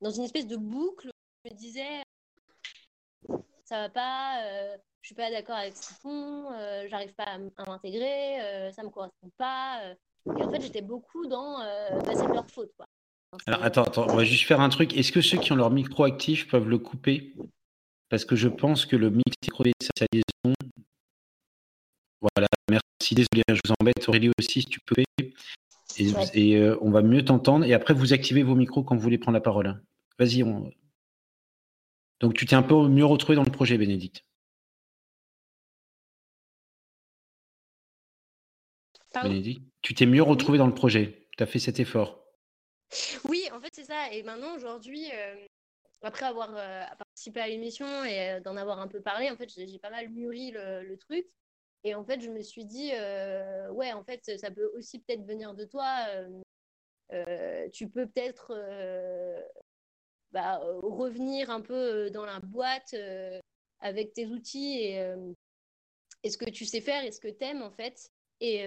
dans 0.00 0.10
une 0.10 0.24
espèce 0.24 0.46
de 0.46 0.56
boucle. 0.56 1.08
Où 1.08 1.48
je 1.48 1.52
me 1.52 1.58
disais, 1.58 2.02
ça 3.64 3.80
va 3.80 3.88
pas, 3.88 4.44
euh, 4.44 4.76
je 5.02 5.08
suis 5.08 5.14
pas 5.14 5.30
d'accord 5.30 5.56
avec 5.56 5.76
ce 5.76 5.88
qu'ils 5.88 5.96
font, 5.96 6.52
euh, 6.52 6.86
j'arrive 6.88 7.14
pas 7.14 7.24
à, 7.24 7.64
m'intégrer, 7.66 8.40
euh, 8.40 8.72
ça 8.72 8.82
me 8.82 8.90
correspond 8.90 9.30
pas. 9.36 9.82
et 10.26 10.42
en 10.42 10.50
fait, 10.50 10.60
j'étais 10.60 10.82
beaucoup 10.82 11.26
dans, 11.26 11.58
bah, 11.58 12.14
c'est 12.14 12.28
leur 12.28 12.48
faute, 12.50 12.72
quoi. 12.76 12.86
Alors 13.46 13.64
attends, 13.64 13.82
attends, 13.82 14.06
on 14.08 14.16
va 14.16 14.24
juste 14.24 14.46
faire 14.46 14.60
un 14.60 14.68
truc. 14.68 14.96
Est-ce 14.96 15.10
que 15.10 15.20
ceux 15.20 15.38
qui 15.38 15.50
ont 15.50 15.56
leur 15.56 15.70
micro 15.70 16.04
actif 16.04 16.48
peuvent 16.48 16.68
le 16.68 16.78
couper? 16.78 17.34
Parce 18.08 18.24
que 18.24 18.36
je 18.36 18.48
pense 18.48 18.86
que 18.86 18.94
le 18.94 19.10
micro 19.10 19.64
sa 19.80 20.06
liaison. 20.12 20.54
Voilà, 22.20 22.46
merci, 22.70 23.14
désolé, 23.14 23.42
je 23.48 23.60
vous 23.64 23.74
embête. 23.80 24.08
Aurélie 24.08 24.30
aussi, 24.38 24.62
si 24.62 24.66
tu 24.66 24.78
peux. 24.80 25.02
Et, 25.96 26.56
euh, 26.56 26.76
on 26.80 26.90
va 26.90 27.02
mieux 27.02 27.24
t'entendre. 27.24 27.64
Et 27.64 27.74
après, 27.74 27.94
vous 27.94 28.12
activez 28.12 28.42
vos 28.42 28.54
micros 28.54 28.82
quand 28.82 28.96
vous 28.96 29.02
voulez 29.02 29.18
prendre 29.18 29.36
la 29.36 29.40
parole. 29.40 29.66
Hein. 29.66 29.80
Vas-y. 30.18 30.42
On... 30.42 30.70
Donc, 32.20 32.34
tu 32.34 32.46
t'es 32.46 32.56
un 32.56 32.62
peu 32.62 32.88
mieux 32.88 33.04
retrouvé 33.04 33.36
dans 33.36 33.44
le 33.44 33.50
projet, 33.50 33.78
Bénédicte. 33.78 34.24
Bénédicte, 39.22 39.62
tu 39.80 39.94
t'es 39.94 40.06
mieux 40.06 40.22
retrouvé 40.22 40.58
dans 40.58 40.66
le 40.66 40.74
projet. 40.74 41.28
Tu 41.36 41.42
as 41.44 41.46
fait 41.46 41.60
cet 41.60 41.78
effort. 41.78 42.24
Oui, 43.24 43.44
en 43.52 43.60
fait, 43.60 43.70
c'est 43.72 43.84
ça. 43.84 44.12
Et 44.12 44.24
maintenant, 44.24 44.56
aujourd'hui, 44.56 45.08
euh, 45.12 45.36
après 46.02 46.26
avoir 46.26 46.50
euh, 46.56 46.82
participé 46.98 47.40
à 47.40 47.46
l'émission 47.46 48.04
et 48.04 48.40
d'en 48.44 48.56
avoir 48.56 48.80
un 48.80 48.88
peu 48.88 49.00
parlé, 49.00 49.30
en 49.30 49.36
fait, 49.36 49.48
j'ai 49.48 49.78
pas 49.78 49.90
mal 49.90 50.08
mûri 50.08 50.50
le 50.50 50.96
truc. 50.96 51.26
Et 51.84 51.94
en 51.94 52.02
fait, 52.04 52.20
je 52.20 52.30
me 52.30 52.40
suis 52.40 52.64
dit, 52.64 52.92
euh, 52.94 53.70
ouais, 53.70 53.92
en 53.92 54.02
fait, 54.02 54.38
ça 54.38 54.50
peut 54.50 54.70
aussi 54.74 55.00
peut-être 55.00 55.24
venir 55.24 55.54
de 55.54 55.64
toi. 55.64 56.06
Euh, 56.08 56.42
euh, 57.12 57.68
tu 57.70 57.88
peux 57.88 58.06
peut-être 58.06 58.52
bah, 60.32 60.58
revenir 60.82 61.50
un 61.50 61.60
peu 61.60 62.10
dans 62.10 62.24
la 62.24 62.40
boîte 62.40 62.94
avec 63.80 64.14
tes 64.14 64.26
outils 64.26 64.80
et, 64.82 66.30
ce 66.30 66.38
que 66.38 66.48
tu 66.48 66.64
sais 66.64 66.80
faire 66.80 67.04
et 67.04 67.12
ce 67.12 67.20
que 67.20 67.28
tu 67.28 67.44
aimes, 67.44 67.62
en 67.62 67.70
fait. 67.70 68.10
Et, 68.40 68.64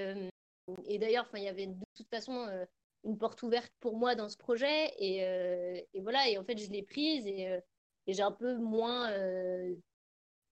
et 0.86 1.00
d'ailleurs, 1.00 1.28
il 1.34 1.44
y 1.44 1.48
avait 1.48 1.68
de 1.68 1.76
toute 1.96 2.10
façon 2.10 2.48
une 3.04 3.18
porte 3.18 3.42
ouverte 3.42 3.74
pour 3.80 3.98
moi 3.98 4.14
dans 4.14 4.30
ce 4.30 4.38
projet. 4.38 4.94
Et, 5.00 6.02
voilà, 6.02 6.30
et 6.30 6.38
en 6.38 6.44
fait, 6.44 6.60
je 6.60 6.70
l'ai 6.70 6.84
prise 6.84 7.26
et 7.26 7.64
j'ai 8.06 8.22
un 8.22 8.32
peu 8.32 8.58
moins 8.58 9.12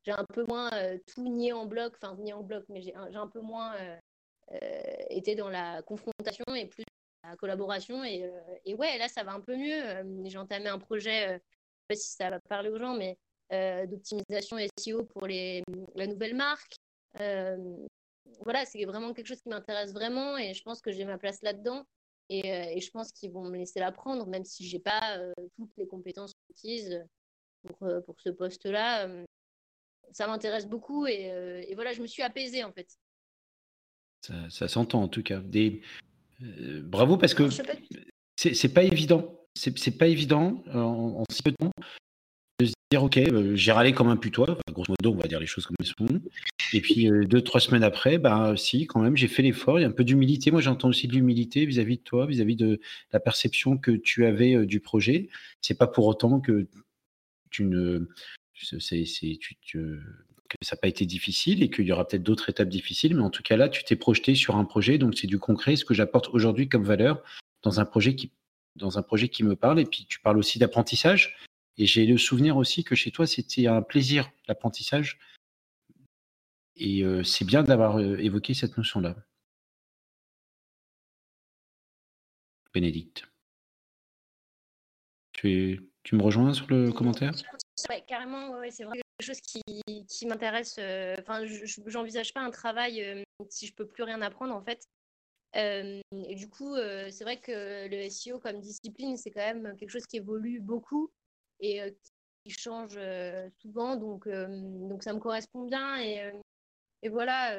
j'ai 0.05 0.11
un 0.11 0.25
peu 0.25 0.45
moins 0.47 0.71
euh, 0.73 0.97
tout 1.07 1.23
nié 1.23 1.51
en 1.53 1.65
bloc, 1.65 1.95
enfin 1.95 2.15
nié 2.15 2.33
en 2.33 2.43
bloc, 2.43 2.63
mais 2.69 2.81
j'ai 2.81 2.93
un, 2.95 3.27
peu 3.27 3.41
moins 3.41 3.75
euh, 3.75 3.97
euh, 4.51 4.81
été 5.09 5.35
dans 5.35 5.49
la 5.49 5.81
confrontation 5.81 6.45
et 6.55 6.67
plus 6.67 6.83
la 7.23 7.35
collaboration. 7.35 8.03
Et, 8.03 8.31
et 8.65 8.75
ouais, 8.75 8.97
là, 8.97 9.07
ça 9.07 9.23
va 9.23 9.33
un 9.33 9.41
peu 9.41 9.55
mieux. 9.55 9.81
j'ai 10.25 10.37
entamé 10.37 10.67
un 10.67 10.79
projet, 10.79 11.27
je 11.27 11.33
ne 11.33 11.37
sais 11.37 11.43
pas 11.87 11.95
si 11.95 12.11
ça 12.11 12.29
va 12.29 12.39
parler 12.47 12.69
aux 12.69 12.77
gens, 12.77 12.95
mais 12.95 13.17
d'optimisation 13.87 14.57
SEO 14.79 15.05
pour 15.05 15.25
les, 15.25 15.63
la 15.95 16.07
nouvelle 16.07 16.35
marque. 16.35 16.75
voilà, 18.43 18.65
c'est 18.65 18.85
vraiment 18.85 19.13
quelque 19.13 19.27
chose 19.27 19.41
qui 19.41 19.49
m'intéresse 19.49 19.91
vraiment 19.91 20.37
et 20.37 20.53
je 20.53 20.61
pense 20.63 20.81
que 20.81 20.91
j'ai 20.91 21.05
ma 21.05 21.17
place 21.17 21.41
là-dedans. 21.41 21.83
Et, 22.29 22.47
et, 22.47 22.81
je 22.81 22.89
pense 22.89 23.11
qu'ils 23.11 23.31
vont 23.31 23.43
me 23.43 23.57
laisser 23.57 23.79
l'apprendre, 23.79 24.25
même 24.25 24.45
si 24.45 24.67
je 24.67 24.75
n'ai 24.75 24.81
pas 24.81 25.19
toutes 25.57 25.75
les 25.77 25.87
compétences 25.87 26.33
requises 26.49 27.03
pour, 27.63 27.87
pour 28.05 28.15
ce 28.21 28.29
poste-là 28.29 29.07
ça 30.11 30.27
m'intéresse 30.27 30.67
beaucoup 30.67 31.05
euh, 31.05 31.63
et, 31.67 31.75
voilà, 31.75 31.93
je 31.93 32.01
me 32.01 32.07
suis 32.07 32.23
apaisée 32.23 32.63
en 32.63 32.71
fait. 32.71 32.97
Ça, 34.49 34.67
s'entend 34.67 35.03
en 35.03 35.07
tout 35.07 35.23
cas. 35.23 35.39
Des... 35.39 35.81
Euh, 36.41 36.81
bravo 36.83 37.17
parce 37.17 37.33
que 37.33 37.49
c'est 38.35 38.73
pas 38.73 38.83
évident. 38.83 39.39
C'est 39.53 39.97
pas 39.97 40.07
évident 40.07 40.63
euh, 40.67 40.79
en, 40.79 41.23
si 41.31 41.41
peu 41.43 41.51
de 41.51 41.55
temps 41.55 41.71
de 42.59 42.65
se 42.65 42.73
dire 42.91 43.03
ok, 43.03 43.19
j'ai 43.53 43.71
râlé 43.71 43.93
comme 43.93 44.07
un 44.07 44.17
putois, 44.17 44.57
grosso 44.71 44.93
modo, 44.99 45.13
on 45.13 45.21
va 45.21 45.27
dire 45.27 45.39
les 45.39 45.45
choses 45.45 45.65
comme 45.65 45.75
elles 45.79 45.85
sont. 45.85 46.21
Et 46.73 46.81
puis 46.81 47.09
deux, 47.27 47.41
trois 47.41 47.61
semaines 47.61 47.83
après, 47.83 48.17
bah 48.17 48.55
si, 48.57 48.87
quand 48.87 49.01
même, 49.01 49.15
j'ai 49.15 49.27
fait 49.27 49.43
l'effort. 49.43 49.79
Il 49.79 49.83
y 49.83 49.85
a 49.85 49.87
un 49.87 49.91
peu 49.91 50.03
d'humilité. 50.03 50.51
Moi, 50.51 50.61
j'entends 50.61 50.89
aussi 50.89 51.07
de 51.07 51.13
l'humilité 51.13 51.65
vis-à-vis 51.65 51.97
de 51.97 52.03
toi, 52.03 52.25
vis-à-vis 52.25 52.55
de 52.55 52.79
la 53.11 53.19
perception 53.19 53.77
que 53.77 53.91
tu 53.91 54.25
avais 54.25 54.65
du 54.65 54.79
projet. 54.79 55.29
C'est 55.61 55.77
pas 55.77 55.87
pour 55.87 56.07
autant 56.07 56.39
que 56.39 56.67
tu 57.51 57.63
ne 57.65 58.09
que 58.55 58.65
ça 60.65 60.75
n'a 60.75 60.77
pas 60.79 60.87
été 60.87 61.05
difficile 61.05 61.63
et 61.63 61.69
qu'il 61.69 61.85
y 61.85 61.91
aura 61.91 62.07
peut-être 62.07 62.23
d'autres 62.23 62.49
étapes 62.49 62.69
difficiles, 62.69 63.15
mais 63.15 63.23
en 63.23 63.29
tout 63.29 63.43
cas 63.43 63.57
là, 63.57 63.69
tu 63.69 63.83
t'es 63.83 63.95
projeté 63.95 64.35
sur 64.35 64.55
un 64.55 64.65
projet, 64.65 64.97
donc 64.97 65.17
c'est 65.17 65.27
du 65.27 65.39
concret, 65.39 65.75
ce 65.75 65.85
que 65.85 65.93
j'apporte 65.93 66.29
aujourd'hui 66.29 66.69
comme 66.69 66.83
valeur 66.83 67.23
dans 67.63 67.79
un 67.79 67.85
projet 67.85 68.15
qui, 68.15 68.31
dans 68.75 68.97
un 68.97 69.01
projet 69.03 69.29
qui 69.29 69.43
me 69.43 69.55
parle. 69.55 69.79
Et 69.79 69.85
puis 69.85 70.05
tu 70.05 70.19
parles 70.19 70.37
aussi 70.37 70.59
d'apprentissage. 70.59 71.37
Et 71.77 71.85
j'ai 71.85 72.05
le 72.05 72.17
souvenir 72.17 72.57
aussi 72.57 72.83
que 72.83 72.95
chez 72.95 73.11
toi, 73.11 73.27
c'était 73.27 73.67
un 73.67 73.81
plaisir 73.81 74.31
l'apprentissage. 74.47 75.19
Et 76.77 77.03
euh, 77.03 77.23
c'est 77.23 77.45
bien 77.45 77.63
d'avoir 77.63 77.99
euh, 77.99 78.17
évoqué 78.17 78.53
cette 78.53 78.77
notion-là. 78.77 79.15
Bénédicte. 82.73 83.27
Tu 85.33 85.79
me 86.13 86.23
rejoins 86.23 86.53
sur 86.53 86.67
le 86.67 86.91
commentaire? 86.91 87.33
Ouais, 87.89 88.03
carrément, 88.07 88.61
c'est 88.69 88.83
vraiment 88.83 89.01
quelque 89.19 89.27
chose 89.27 89.41
qui, 89.41 90.25
m'intéresse. 90.25 90.77
Euh, 90.79 91.15
enfin, 91.19 91.45
je 91.45 91.65
j'envisage 91.87 92.33
pas 92.33 92.41
un 92.41 92.51
travail 92.51 93.03
euh, 93.03 93.23
si 93.49 93.67
je 93.67 93.73
peux 93.73 93.87
plus 93.87 94.03
rien 94.03 94.21
apprendre 94.21 94.55
en 94.55 94.63
fait. 94.63 94.87
Euh, 95.55 96.01
et 96.11 96.35
du 96.35 96.49
coup, 96.49 96.75
c'est 97.09 97.23
vrai 97.23 97.39
que 97.39 97.87
le 97.87 98.09
SEO 98.09 98.39
comme 98.39 98.59
discipline, 98.59 99.17
c'est 99.17 99.31
quand 99.31 99.41
même 99.41 99.75
quelque 99.77 99.89
chose 99.89 100.05
qui 100.05 100.17
évolue 100.17 100.59
beaucoup 100.59 101.11
et 101.59 101.81
qui 102.43 102.51
change 102.51 102.99
souvent. 103.61 103.95
Donc, 103.95 104.27
donc 104.27 105.03
ça 105.03 105.13
me 105.13 105.19
correspond 105.19 105.63
bien 105.63 106.01
et, 106.01 106.31
et 107.03 107.09
voilà. 107.09 107.55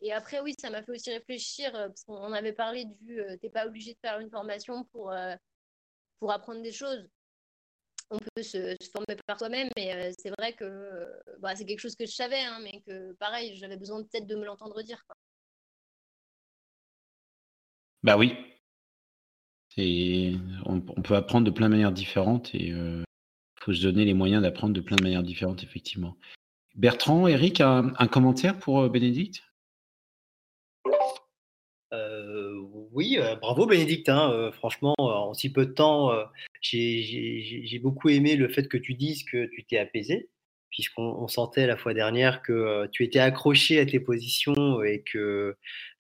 et 0.00 0.12
après, 0.12 0.40
oui, 0.40 0.54
ça 0.60 0.70
m'a 0.70 0.82
fait 0.82 0.92
aussi 0.92 1.10
réfléchir 1.10 1.72
parce 1.72 2.04
qu'on 2.04 2.32
avait 2.32 2.52
parlé 2.52 2.84
du 3.00 3.20
t'es 3.40 3.50
pas 3.50 3.66
obligé 3.66 3.94
de 3.94 3.98
faire 3.98 4.20
une 4.20 4.30
formation 4.30 4.84
pour 4.84 5.12
pour 6.20 6.32
apprendre 6.32 6.62
des 6.62 6.72
choses 6.72 7.08
on 8.10 8.18
peut 8.18 8.42
se, 8.42 8.76
former 8.92 9.16
par 9.26 9.38
soi-même, 9.38 9.68
mais 9.76 9.94
euh, 9.94 10.12
c'est 10.18 10.30
vrai 10.38 10.52
que 10.52 11.06
bah, 11.40 11.54
c'est 11.56 11.64
quelque 11.64 11.80
chose 11.80 11.96
que 11.96 12.06
je 12.06 12.12
savais, 12.12 12.40
hein, 12.40 12.60
mais 12.62 12.80
que 12.86 13.12
pareil, 13.14 13.56
j'avais 13.56 13.76
besoin 13.76 14.02
peut-être 14.02 14.26
de 14.26 14.36
me 14.36 14.44
l'entendre 14.44 14.82
dire. 14.82 15.02
Bah 18.02 18.16
oui. 18.16 18.34
On, 19.78 20.82
on, 20.96 21.02
peut 21.02 21.16
apprendre 21.16 21.44
de 21.44 21.50
plein 21.50 21.66
de 21.66 21.72
manières 21.74 21.92
différentes 21.92 22.54
et 22.54 22.68
il 22.68 22.74
euh, 22.74 23.02
faut 23.60 23.74
se 23.74 23.82
donner 23.82 24.06
les 24.06 24.14
moyens 24.14 24.42
d'apprendre 24.42 24.72
de 24.72 24.80
plein 24.80 24.96
de 24.96 25.02
manières 25.02 25.22
différentes, 25.22 25.62
effectivement. 25.62 26.16
Bertrand, 26.76 27.26
Eric, 27.26 27.60
un, 27.60 27.92
commentaire 28.06 28.58
pour 28.58 28.80
euh, 28.80 28.88
Bénédicte? 28.88 29.42
Oui, 31.92 33.18
bravo 33.40 33.66
Bénédicte. 33.66 34.08
Hein, 34.08 34.50
franchement, 34.52 34.94
en 34.98 35.34
si 35.34 35.52
peu 35.52 35.66
de 35.66 35.72
temps, 35.72 36.12
j'ai 36.60 37.80
beaucoup 37.82 38.08
aimé 38.08 38.36
le 38.36 38.48
fait 38.48 38.68
que 38.68 38.76
tu 38.76 38.94
dises 38.94 39.24
que 39.24 39.46
tu 39.46 39.64
t'es 39.64 39.78
apaisé, 39.78 40.28
puisqu'on 40.70 41.28
sentait 41.28 41.66
la 41.66 41.76
fois 41.76 41.94
dernière 41.94 42.42
que 42.42 42.86
tu 42.92 43.04
étais 43.04 43.18
accroché 43.20 43.80
à 43.80 43.86
tes 43.86 44.00
positions 44.00 44.82
et 44.82 45.02
que 45.02 45.56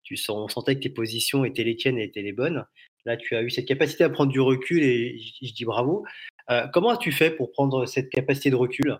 tu 0.04 0.18
on 0.28 0.48
sentait 0.48 0.76
que 0.76 0.80
tes 0.80 0.90
positions 0.90 1.44
étaient 1.44 1.64
les 1.64 1.76
tiennes 1.76 1.98
et 1.98 2.04
étaient 2.04 2.22
les 2.22 2.32
bonnes. 2.32 2.66
Là, 3.06 3.16
tu 3.16 3.36
as 3.36 3.42
eu 3.42 3.50
cette 3.50 3.66
capacité 3.66 4.04
à 4.04 4.10
prendre 4.10 4.32
du 4.32 4.40
recul 4.40 4.82
et 4.82 5.18
je, 5.42 5.52
dis 5.52 5.64
bravo. 5.64 6.04
comment 6.72 6.90
as-tu 6.90 7.12
fait 7.12 7.30
pour 7.30 7.52
prendre 7.52 7.86
cette 7.86 8.10
capacité 8.10 8.50
de 8.50 8.56
recul? 8.56 8.98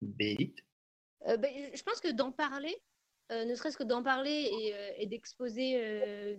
Bénédicte? 0.00 0.65
Euh, 1.28 1.36
ben, 1.36 1.52
je 1.74 1.82
pense 1.82 2.00
que 2.00 2.12
d'en 2.12 2.32
parler, 2.32 2.74
euh, 3.32 3.44
ne 3.44 3.54
serait-ce 3.54 3.76
que 3.76 3.84
d'en 3.84 4.02
parler 4.02 4.50
et, 4.60 4.74
euh, 4.74 5.06
d'exposer 5.06 6.38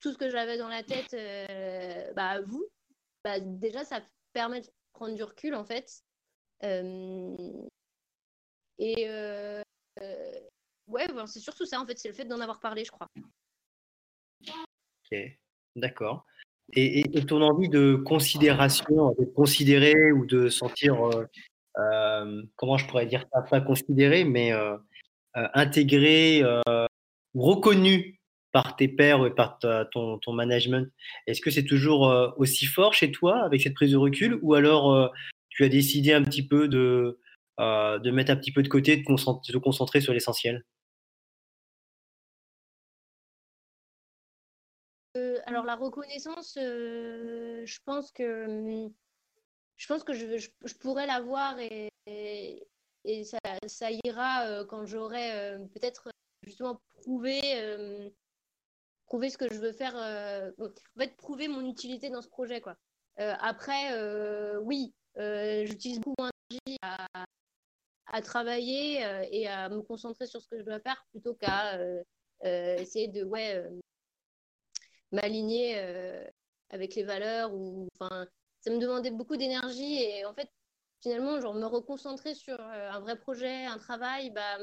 tout 0.00 0.12
ce 0.12 0.18
que 0.18 0.30
j'avais 0.30 0.58
dans 0.58 0.68
la 0.68 0.82
tête 0.82 1.14
bah, 2.14 2.28
à 2.28 2.40
vous, 2.40 2.66
bah, 3.24 3.40
déjà 3.40 3.84
ça 3.84 4.00
permet 4.32 4.60
de 4.60 4.68
prendre 4.92 5.14
du 5.14 5.22
recul 5.22 5.54
en 5.54 5.64
fait. 5.64 6.02
et 6.62 6.68
ouais, 10.88 11.06
c'est 11.26 11.40
surtout 11.40 11.66
ça 11.66 11.80
en 11.80 11.86
fait, 11.86 11.98
c'est 11.98 12.08
le 12.08 12.14
fait 12.14 12.24
d'en 12.24 12.40
avoir 12.40 12.60
parlé, 12.60 12.84
je 12.84 12.90
crois. 12.90 13.08
Ok, 14.48 15.18
d'accord. 15.76 16.26
Et, 16.74 17.04
ton 17.26 17.42
envie 17.42 17.68
de 17.68 17.96
considération, 17.96 19.14
de 19.18 19.24
considérer 19.24 20.12
ou 20.12 20.24
de 20.24 20.48
sentir 20.48 21.26
comment 22.56 22.76
je 22.76 22.86
pourrais 22.86 23.06
dire 23.06 23.24
ça, 23.32 23.42
pas 23.42 23.60
considéré, 23.60 24.24
mais 24.24 24.52
euh, 24.52 24.76
euh, 25.36 25.48
intégré, 25.54 26.42
reconnu 27.34 28.20
par 28.52 28.76
tes 28.76 28.88
pairs 28.88 29.24
et 29.26 29.34
par 29.34 29.58
ton, 29.58 30.20
management. 30.32 30.92
Est-ce 31.26 31.40
que 31.40 31.50
c'est 31.50 31.64
toujours 31.64 32.34
aussi 32.36 32.66
fort 32.66 32.92
chez 32.92 33.10
toi 33.10 33.42
avec 33.44 33.62
cette 33.62 33.74
prise 33.74 33.92
de 33.92 33.96
recul 33.96 34.38
ou 34.42 34.54
alors 34.54 35.12
tu 35.48 35.64
as 35.64 35.68
décidé 35.68 36.12
un 36.12 36.22
petit 36.22 36.46
peu 36.46 36.68
de, 36.68 37.18
de 37.58 38.10
mettre 38.10 38.32
un 38.32 38.36
petit 38.36 38.52
peu 38.52 38.62
de 38.62 38.68
côté, 38.68 38.96
de, 38.96 39.52
de 39.52 39.58
concentrer 39.58 40.00
sur 40.00 40.12
l'essentiel? 40.12 40.64
Alors 45.46 45.64
la 45.64 45.76
reconnaissance, 45.76 46.54
je 46.56 47.78
pense 47.84 48.12
que 48.12 48.46
hum, 48.46 48.92
je 49.76 49.86
pense 49.86 50.04
que 50.04 50.12
je, 50.12 50.38
je, 50.38 50.74
pourrais 50.74 51.06
l'avoir 51.06 51.58
et, 51.58 51.90
et, 53.04 53.24
ça, 53.24 53.90
ira 54.04 54.46
euh, 54.46 54.64
quand 54.64 54.86
j'aurai 54.86 55.32
euh, 55.32 55.58
peut-être 55.74 56.10
justement 56.42 56.80
prouvé, 57.02 57.40
euh, 57.56 58.08
prouvé 59.06 59.30
ce 59.30 59.38
que 59.38 59.52
je 59.52 59.58
veux 59.58 59.72
faire, 59.72 59.94
en 59.96 60.98
fait, 60.98 61.16
prouver 61.16 61.48
mon 61.48 61.68
utilité 61.68 62.10
dans 62.10 62.22
ce 62.22 62.28
projet. 62.28 62.60
Quoi. 62.60 62.76
après, 63.16 64.58
oui, 64.60 64.94
j'utilise 65.16 66.00
beaucoup 66.00 66.28
d'énergie 66.50 66.78
à, 66.82 67.06
à, 68.06 68.22
travailler 68.22 69.02
et 69.30 69.46
à 69.48 69.68
me 69.68 69.82
concentrer 69.82 70.26
sur 70.26 70.40
ce 70.40 70.48
que 70.48 70.58
je 70.58 70.64
dois 70.64 70.80
faire 70.80 71.04
plutôt 71.10 71.34
qu'à 71.34 71.78
essayer 72.42 73.08
de 73.08 73.24
ouais, 73.24 73.64
m'aligner 75.12 75.78
avec 76.70 76.94
les 76.94 77.04
valeurs 77.04 77.54
ou 77.54 77.88
enfin 77.98 78.26
ça 78.62 78.70
me 78.70 78.78
demandait 78.78 79.10
beaucoup 79.10 79.36
d'énergie 79.36 80.02
et 80.02 80.24
en 80.24 80.32
fait, 80.34 80.48
finalement, 81.02 81.40
genre 81.40 81.54
me 81.54 81.66
reconcentrer 81.66 82.34
sur 82.34 82.58
euh, 82.58 82.90
un 82.90 83.00
vrai 83.00 83.18
projet, 83.18 83.66
un 83.66 83.78
travail, 83.78 84.30
bah, 84.30 84.58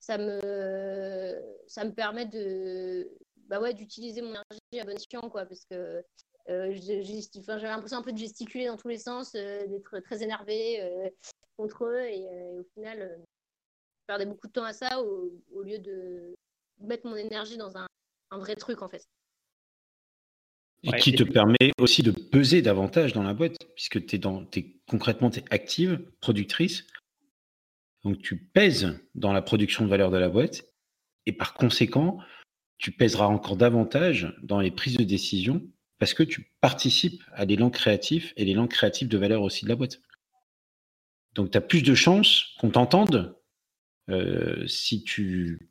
ça 0.00 0.18
me, 0.18 1.42
ça 1.68 1.84
me 1.84 1.92
permet 1.92 2.26
de, 2.26 3.08
bah 3.48 3.60
ouais, 3.60 3.74
d'utiliser 3.74 4.22
mon 4.22 4.30
énergie 4.30 4.80
à 4.80 4.84
bon 4.84 4.96
escient, 4.96 5.30
quoi, 5.30 5.46
parce 5.46 5.64
que 5.64 6.04
euh, 6.48 6.72
j'avais 6.72 7.62
l'impression 7.62 7.98
un 7.98 8.02
peu 8.02 8.12
de 8.12 8.18
gesticuler 8.18 8.66
dans 8.66 8.76
tous 8.76 8.88
les 8.88 8.98
sens, 8.98 9.34
euh, 9.34 9.66
d'être 9.66 10.00
très 10.00 10.22
énervé 10.22 11.12
contre 11.56 11.84
eux 11.84 12.02
et, 12.02 12.26
au 12.58 12.64
final, 12.74 13.18
je 14.00 14.06
perdais 14.06 14.26
beaucoup 14.26 14.48
de 14.48 14.52
temps 14.52 14.64
à 14.64 14.72
ça 14.72 15.00
au, 15.00 15.32
au 15.54 15.62
lieu 15.62 15.78
de 15.78 16.34
mettre 16.80 17.06
mon 17.06 17.16
énergie 17.16 17.56
dans 17.56 17.76
un, 17.78 17.86
un 18.30 18.38
vrai 18.38 18.56
truc, 18.56 18.82
en 18.82 18.88
fait. 18.88 19.06
Et 20.86 21.00
qui 21.00 21.12
te 21.12 21.24
permet 21.24 21.72
aussi 21.80 22.02
de 22.02 22.12
peser 22.12 22.62
davantage 22.62 23.12
dans 23.12 23.22
la 23.22 23.34
boîte, 23.34 23.56
puisque 23.74 24.04
tu 24.06 24.16
es, 24.16 24.20
es, 24.56 24.80
concrètement 24.88 25.30
es 25.30 25.42
active, 25.50 26.00
productrice. 26.20 26.86
Donc 28.04 28.20
tu 28.22 28.36
pèses 28.36 28.98
dans 29.14 29.32
la 29.32 29.42
production 29.42 29.84
de 29.84 29.90
valeur 29.90 30.10
de 30.10 30.18
la 30.18 30.28
boîte. 30.28 30.64
Et 31.26 31.32
par 31.32 31.54
conséquent, 31.54 32.18
tu 32.78 32.92
pèseras 32.92 33.26
encore 33.26 33.56
davantage 33.56 34.34
dans 34.42 34.60
les 34.60 34.70
prises 34.70 34.96
de 34.96 35.04
décision 35.04 35.62
parce 35.98 36.14
que 36.14 36.22
tu 36.22 36.52
participes 36.60 37.22
à 37.32 37.44
l'élan 37.44 37.70
créatif 37.70 38.32
et 38.36 38.44
l'élan 38.44 38.66
créatif 38.66 39.08
de 39.08 39.18
valeur 39.18 39.42
aussi 39.42 39.64
de 39.64 39.70
la 39.70 39.76
boîte. 39.76 40.00
Donc 41.34 41.50
tu 41.50 41.58
as 41.58 41.62
plus 41.62 41.82
de 41.82 41.94
chances 41.94 42.54
qu'on 42.60 42.70
t'entende 42.70 43.36
euh, 44.08 44.66
si 44.66 45.02
tu 45.04 45.70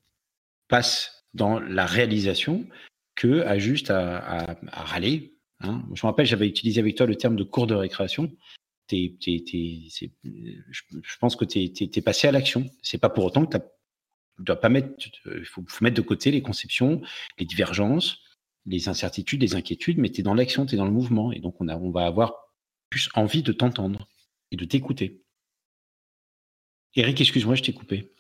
passes 0.68 1.26
dans 1.34 1.60
la 1.60 1.86
réalisation 1.86 2.68
que 3.16 3.42
à 3.42 3.58
juste 3.58 3.90
à, 3.90 4.58
râler. 4.72 5.34
Hein. 5.62 5.84
Je 5.94 6.06
me 6.06 6.10
rappelle, 6.10 6.26
j'avais 6.26 6.48
utilisé 6.48 6.80
avec 6.80 6.96
toi 6.96 7.06
le 7.06 7.16
terme 7.16 7.36
de 7.36 7.44
cours 7.44 7.68
de 7.68 7.76
récréation. 7.76 8.32
je, 8.92 10.08
pense 11.20 11.36
que 11.36 11.46
tu 11.46 11.60
es, 11.60 12.02
passé 12.02 12.28
à 12.28 12.32
l'action. 12.32 12.70
C'est 12.82 12.98
pas 12.98 13.10
pour 13.10 13.26
autant 13.26 13.46
que 13.46 13.58
tu 13.58 13.64
dois 14.40 14.60
pas 14.60 14.70
mettre, 14.70 14.90
il 15.26 15.46
faut, 15.46 15.64
mettre 15.82 15.96
de 15.96 16.02
côté 16.02 16.32
les 16.32 16.42
conceptions, 16.42 17.02
les 17.40 17.46
divergences, 17.46 18.20
les 18.66 18.90
incertitudes, 18.90 19.42
les 19.42 19.56
inquiétudes, 19.56 19.98
mais 19.98 20.10
tu 20.10 20.22
es 20.22 20.24
dans 20.24 20.34
l'action, 20.34 20.66
tu 20.66 20.76
es 20.76 20.78
dans 20.78 20.86
le 20.86 20.92
mouvement. 20.92 21.32
Et 21.32 21.40
donc, 21.40 21.56
on, 21.62 21.68
a, 21.68 21.78
on 21.78 21.92
va 21.92 22.06
avoir 22.06 22.34
plus 22.90 23.10
envie 23.16 23.44
de 23.44 23.52
t'entendre 23.52 24.08
et 24.52 24.58
de 24.58 24.66
t'écouter. 24.66 25.22
Eric, 26.96 27.20
excuse-moi, 27.20 27.56
je 27.56 27.64
t'ai 27.64 27.74
coupé. 27.74 28.12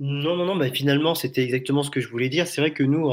Non, 0.00 0.36
non, 0.36 0.44
non, 0.44 0.54
mais 0.54 0.72
finalement, 0.74 1.14
c'était 1.14 1.44
exactement 1.44 1.82
ce 1.82 1.90
que 1.90 2.00
je 2.00 2.08
voulais 2.08 2.28
dire. 2.28 2.46
C'est 2.46 2.60
vrai 2.60 2.72
que 2.72 2.82
nous, 2.82 3.10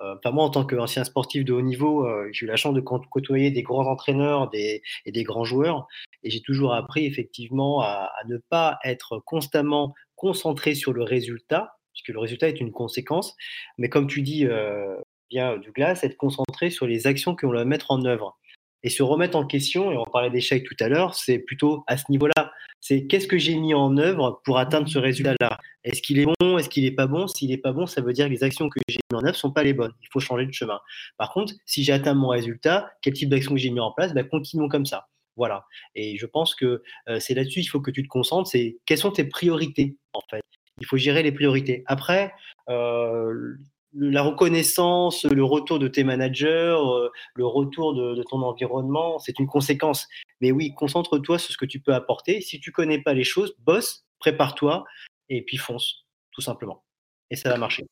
euh, 0.00 0.14
moi, 0.32 0.44
en 0.44 0.50
tant 0.50 0.64
qu'ancien 0.64 1.04
sportif 1.04 1.44
de 1.44 1.52
haut 1.52 1.62
niveau, 1.62 2.06
euh, 2.06 2.28
j'ai 2.32 2.44
eu 2.44 2.48
la 2.48 2.56
chance 2.56 2.74
de 2.74 2.80
côtoyer 2.80 3.50
des 3.50 3.62
grands 3.62 3.86
entraîneurs 3.86 4.50
et 4.52 4.82
des 5.06 5.22
grands 5.24 5.44
joueurs. 5.44 5.86
Et 6.22 6.30
j'ai 6.30 6.40
toujours 6.40 6.74
appris 6.74 7.06
effectivement 7.06 7.80
à, 7.82 8.10
ne 8.28 8.36
pas 8.36 8.78
être 8.84 9.18
constamment 9.24 9.94
concentré 10.14 10.74
sur 10.74 10.92
le 10.92 11.02
résultat, 11.02 11.76
puisque 11.92 12.08
le 12.08 12.18
résultat 12.18 12.48
est 12.48 12.60
une 12.60 12.72
conséquence. 12.72 13.34
Mais 13.78 13.88
comme 13.88 14.06
tu 14.06 14.22
dis 14.22 14.46
euh, 14.46 14.96
bien, 15.30 15.56
Douglas, 15.56 16.00
être 16.02 16.16
concentré 16.16 16.70
sur 16.70 16.86
les 16.86 17.06
actions 17.06 17.34
qu'on 17.34 17.50
va 17.50 17.64
mettre 17.64 17.90
en 17.90 18.04
œuvre. 18.04 18.38
Et 18.82 18.90
se 18.90 19.02
remettre 19.02 19.36
en 19.36 19.46
question, 19.46 19.90
et 19.90 19.96
on 19.96 20.04
parlait 20.04 20.30
d'échec 20.30 20.64
tout 20.64 20.76
à 20.80 20.88
l'heure, 20.88 21.14
c'est 21.14 21.38
plutôt 21.38 21.82
à 21.86 21.96
ce 21.96 22.04
niveau-là. 22.10 22.52
C'est 22.80 23.06
qu'est-ce 23.06 23.26
que 23.26 23.38
j'ai 23.38 23.56
mis 23.56 23.74
en 23.74 23.96
œuvre 23.96 24.40
pour 24.44 24.58
atteindre 24.58 24.88
ce 24.88 24.98
résultat-là? 24.98 25.58
Est-ce 25.82 26.02
qu'il 26.02 26.18
est 26.18 26.26
bon? 26.40 26.58
Est-ce 26.58 26.68
qu'il 26.68 26.84
n'est 26.84 26.92
pas 26.92 27.06
bon? 27.06 27.26
S'il 27.26 27.50
n'est 27.50 27.58
pas 27.58 27.72
bon, 27.72 27.86
ça 27.86 28.00
veut 28.00 28.12
dire 28.12 28.26
que 28.26 28.32
les 28.32 28.44
actions 28.44 28.68
que 28.68 28.78
j'ai 28.88 29.00
mis 29.10 29.16
en 29.16 29.20
œuvre 29.22 29.28
ne 29.28 29.32
sont 29.32 29.50
pas 29.50 29.64
les 29.64 29.72
bonnes. 29.72 29.92
Il 30.02 30.08
faut 30.12 30.20
changer 30.20 30.46
de 30.46 30.52
chemin. 30.52 30.78
Par 31.16 31.32
contre, 31.32 31.54
si 31.64 31.82
j'ai 31.82 31.92
atteint 31.92 32.14
mon 32.14 32.28
résultat, 32.28 32.92
quel 33.02 33.14
type 33.14 33.28
d'action 33.28 33.56
j'ai 33.56 33.70
mis 33.70 33.80
en 33.80 33.92
place? 33.92 34.14
Ben, 34.14 34.26
Continuons 34.28 34.68
comme 34.68 34.86
ça. 34.86 35.08
Voilà. 35.36 35.66
Et 35.94 36.16
je 36.16 36.26
pense 36.26 36.54
que 36.54 36.82
euh, 37.08 37.20
c'est 37.20 37.34
là-dessus 37.34 37.60
il 37.60 37.66
faut 37.66 37.80
que 37.80 37.90
tu 37.90 38.02
te 38.02 38.08
concentres. 38.08 38.48
C'est 38.48 38.78
quelles 38.86 38.98
sont 38.98 39.10
tes 39.10 39.24
priorités 39.24 39.96
en 40.12 40.20
fait? 40.30 40.42
Il 40.80 40.86
faut 40.86 40.96
gérer 40.96 41.22
les 41.22 41.32
priorités. 41.32 41.82
Après, 41.86 42.32
euh, 42.68 43.56
la 43.98 44.22
reconnaissance, 44.22 45.24
le 45.24 45.44
retour 45.44 45.78
de 45.78 45.88
tes 45.88 46.04
managers, 46.04 46.76
euh, 46.78 47.08
le 47.34 47.46
retour 47.46 47.94
de, 47.94 48.22
ton 48.24 48.42
environnement, 48.42 49.18
c'est 49.18 49.38
une 49.38 49.46
conséquence. 49.46 50.06
Mais 50.40 50.52
oui, 50.52 50.74
concentre-toi 50.74 51.38
sur 51.38 51.52
ce 51.52 51.56
que 51.56 51.64
tu 51.64 51.80
peux 51.80 51.94
apporter. 51.94 52.40
Si 52.40 52.60
tu 52.60 52.72
connais 52.72 53.02
pas 53.02 53.14
les 53.14 53.24
choses, 53.24 53.54
bosse, 53.58 54.04
prépare-toi 54.18 54.84
et 55.28 55.42
puis 55.42 55.56
fonce, 55.56 56.04
tout 56.32 56.42
simplement. 56.42 56.84
Et 57.30 57.36
ça 57.36 57.48
va 57.48 57.56
marcher. 57.56 57.84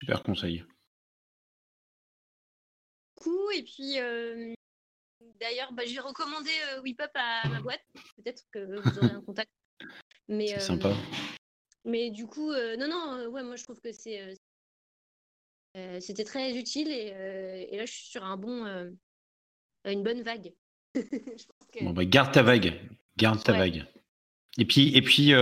Super 0.00 0.22
conseil. 0.22 0.64
Et 3.54 3.62
puis, 3.64 4.00
euh, 4.00 4.54
d'ailleurs, 5.38 5.72
bah, 5.72 5.82
j'ai 5.84 6.00
recommandé 6.00 6.50
euh, 6.70 6.80
WePup 6.82 7.10
à 7.14 7.48
ma 7.48 7.60
boîte. 7.60 7.82
Peut-être 8.16 8.42
que 8.50 8.80
vous 8.80 8.98
aurez 8.98 9.14
un 9.14 9.20
contact. 9.20 9.50
C'est 10.28 10.60
sympa. 10.60 10.94
Mais 11.84 12.10
du 12.10 12.26
coup, 12.26 12.52
non, 12.78 12.88
non, 12.88 13.26
ouais, 13.26 13.42
moi 13.42 13.56
je 13.56 13.64
trouve 13.64 13.80
que 13.80 13.92
c'est 13.92 14.34
euh, 15.76 16.00
c'était 16.00 16.24
très 16.24 16.56
utile 16.56 16.88
euh, 16.90 17.64
et, 17.70 17.76
là, 17.78 17.86
je 17.86 17.92
suis 17.92 18.10
sur 18.10 18.24
un 18.24 18.36
bon, 18.36 18.66
euh, 18.66 18.90
une 19.86 20.02
bonne 20.02 20.22
vague. 20.22 20.52
Bon, 21.80 21.94
bah, 21.94 22.04
garde 22.04 22.32
ta 22.32 22.42
vague. 22.42 22.78
Garde 23.16 23.42
ta 23.42 23.54
vague. 23.54 23.86
Et 24.58 24.66
puis, 24.66 24.94
et 24.94 25.00
puis 25.00 25.32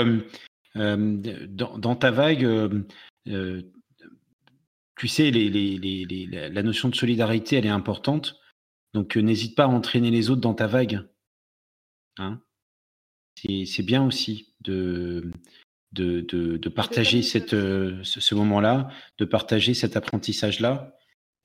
dans, 0.77 1.97
ta 1.97 2.13
vague, 2.13 2.47
tu 3.27 5.09
sais, 5.09 5.33
les, 5.33 6.27
la 6.29 6.63
notion 6.63 6.89
de 6.89 6.95
solidarité, 6.95 7.57
elle 7.57 7.67
est 7.67 7.69
importante. 7.69 8.41
Donc, 8.95 9.17
n'hésite 9.17 9.57
pas 9.57 9.65
à 9.65 9.69
entraîner 9.69 10.13
les 10.13 10.31
autres 10.31 10.41
dans 10.41 10.55
ta 10.55 10.69
vague. 10.69 11.05
Hein? 12.19 12.41
C'est 13.35 13.83
bien 13.83 14.07
aussi 14.07 14.55
de, 14.61 15.33
de, 15.93 16.21
de, 16.21 16.69
partager 16.69 17.23
cette, 17.23 17.51
ce, 17.51 18.35
moment-là, 18.35 18.89
de 19.19 19.25
partager 19.25 19.75
cet 19.75 19.97
apprentissage-là. 19.97 20.97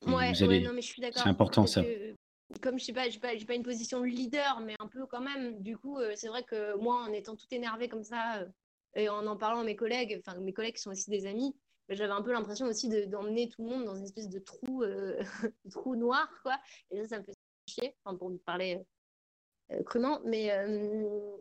Ouais, 0.05 0.33
non, 0.33 0.73
mais 0.73 0.81
je 0.81 0.87
suis 0.87 1.01
d'accord. 1.01 1.23
C'est 1.23 1.29
important 1.29 1.65
ça. 1.65 1.83
comme 2.61 2.77
je 2.77 2.85
sais 2.85 2.93
pas, 2.93 3.05
pas, 3.21 3.29
pas, 3.47 3.55
une 3.55 3.63
position 3.63 4.01
de 4.01 4.05
leader, 4.05 4.61
mais 4.61 4.75
un 4.79 4.87
peu 4.87 5.05
quand 5.07 5.21
même. 5.21 5.61
Du 5.61 5.77
coup, 5.77 5.97
c'est 6.15 6.27
vrai 6.27 6.43
que 6.43 6.77
moi, 6.77 7.03
en 7.03 7.11
étant 7.11 7.35
tout 7.35 7.47
énervé 7.51 7.87
comme 7.89 8.03
ça, 8.03 8.45
et 8.95 9.09
en 9.09 9.25
en 9.25 9.35
parlant 9.35 9.61
à 9.61 9.63
mes 9.63 9.75
collègues, 9.75 10.21
enfin 10.25 10.39
mes 10.39 10.53
collègues 10.53 10.75
qui 10.75 10.81
sont 10.81 10.91
aussi 10.91 11.09
des 11.09 11.25
amis, 11.25 11.55
j'avais 11.89 12.13
un 12.13 12.21
peu 12.21 12.31
l'impression 12.31 12.65
aussi 12.65 12.89
d'emmener 13.07 13.49
tout 13.49 13.63
le 13.63 13.69
monde 13.69 13.85
dans 13.85 13.95
une 13.95 14.05
espèce 14.05 14.29
de 14.29 14.39
trou, 14.39 14.83
euh, 14.83 15.21
trou 15.71 15.95
noir, 15.95 16.27
quoi. 16.41 16.57
Et 16.91 17.01
ça, 17.01 17.07
ça 17.07 17.19
me 17.19 17.23
fait 17.23 17.33
chier, 17.67 17.95
enfin, 18.03 18.17
pour 18.17 18.29
me 18.29 18.37
parler 18.37 18.79
euh, 19.71 19.83
crûment. 19.83 20.19
Mais, 20.25 20.51
euh, 20.51 21.37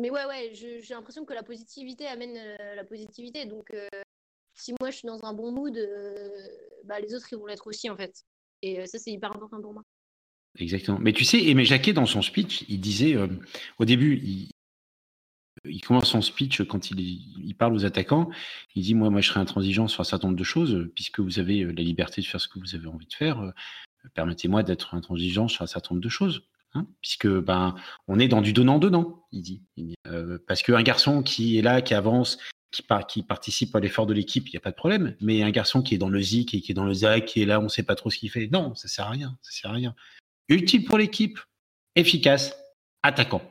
mais 0.00 0.10
ouais, 0.10 0.24
ouais, 0.26 0.50
j'ai 0.52 0.94
l'impression 0.94 1.24
que 1.24 1.32
la 1.32 1.42
positivité 1.42 2.06
amène 2.06 2.38
la 2.74 2.84
positivité. 2.84 3.44
Donc, 3.46 3.72
si 4.54 4.74
moi 4.80 4.90
je 4.90 4.96
suis 4.96 5.06
dans 5.06 5.24
un 5.24 5.32
bon 5.32 5.52
mood, 5.52 5.78
bah, 6.84 7.00
les 7.00 7.14
autres 7.14 7.26
ils 7.32 7.38
vont 7.38 7.46
l'être 7.46 7.66
aussi, 7.66 7.88
en 7.88 7.96
fait. 7.96 8.24
Et 8.62 8.86
ça, 8.86 8.98
c'est 8.98 9.12
hyper 9.12 9.32
important 9.32 9.60
pour 9.60 9.72
moi. 9.72 9.82
Exactement. 10.58 10.98
Mais 10.98 11.12
tu 11.12 11.24
sais, 11.24 11.42
Aimé 11.44 11.64
Jacquet, 11.64 11.92
dans 11.92 12.06
son 12.06 12.22
speech, 12.22 12.64
il 12.68 12.80
disait, 12.80 13.16
au 13.78 13.84
début, 13.84 14.16
il, 14.22 14.50
il 15.64 15.80
commence 15.80 16.08
son 16.08 16.22
speech 16.22 16.62
quand 16.62 16.90
il, 16.90 17.54
parle 17.58 17.74
aux 17.74 17.84
attaquants. 17.84 18.30
Il 18.74 18.82
dit 18.82 18.94
Moi, 18.94 19.10
moi, 19.10 19.20
je 19.20 19.28
serai 19.28 19.40
intransigeant 19.40 19.88
sur 19.88 20.00
un 20.00 20.04
certain 20.04 20.28
nombre 20.28 20.38
de 20.38 20.44
choses, 20.44 20.88
puisque 20.94 21.20
vous 21.20 21.38
avez 21.38 21.62
euh, 21.62 21.72
la 21.72 21.82
liberté 21.82 22.20
de 22.20 22.26
faire 22.26 22.40
ce 22.40 22.48
que 22.48 22.58
vous 22.58 22.74
avez 22.74 22.86
envie 22.86 23.06
de 23.06 23.14
faire. 23.14 23.40
Euh, 23.40 23.50
permettez-moi 24.14 24.62
d'être 24.62 24.94
intransigeant 24.94 25.48
sur 25.48 25.62
un 25.62 25.66
certain 25.66 25.94
nombre 25.94 26.04
de 26.04 26.08
choses. 26.08 26.48
Hein, 26.74 26.86
puisque 27.00 27.26
ben, 27.26 27.74
on 28.06 28.20
est 28.20 28.28
dans 28.28 28.40
du 28.40 28.52
donnant-donnant, 28.52 29.26
il 29.32 29.42
dit. 29.42 29.62
Euh, 30.06 30.38
parce 30.46 30.62
qu'un 30.62 30.82
garçon 30.82 31.22
qui 31.22 31.58
est 31.58 31.62
là, 31.62 31.82
qui 31.82 31.94
avance, 31.94 32.38
qui, 32.70 32.84
qui 33.08 33.22
participe 33.22 33.74
à 33.74 33.80
l'effort 33.80 34.06
de 34.06 34.14
l'équipe, 34.14 34.48
il 34.48 34.52
n'y 34.52 34.56
a 34.56 34.60
pas 34.60 34.70
de 34.70 34.76
problème. 34.76 35.16
Mais 35.20 35.42
un 35.42 35.50
garçon 35.50 35.82
qui 35.82 35.94
est 35.94 35.98
dans 35.98 36.08
le 36.08 36.20
ZIC 36.20 36.54
et 36.54 36.60
qui 36.60 36.70
est 36.70 36.74
dans 36.74 36.84
le 36.84 36.94
ZAC, 36.94 37.24
qui 37.24 37.42
est 37.42 37.46
là, 37.46 37.58
on 37.58 37.64
ne 37.64 37.68
sait 37.68 37.82
pas 37.82 37.96
trop 37.96 38.10
ce 38.10 38.18
qu'il 38.18 38.30
fait, 38.30 38.48
non, 38.52 38.74
ça 38.76 38.86
ne 38.86 38.90
sert 38.90 39.06
à 39.06 39.10
rien. 39.10 39.36
Ça 39.42 39.50
sert 39.50 39.70
à 39.70 39.74
rien. 39.74 39.94
Utile 40.48 40.84
pour 40.84 40.98
l'équipe, 40.98 41.40
efficace, 41.96 42.56
attaquant. 43.02 43.42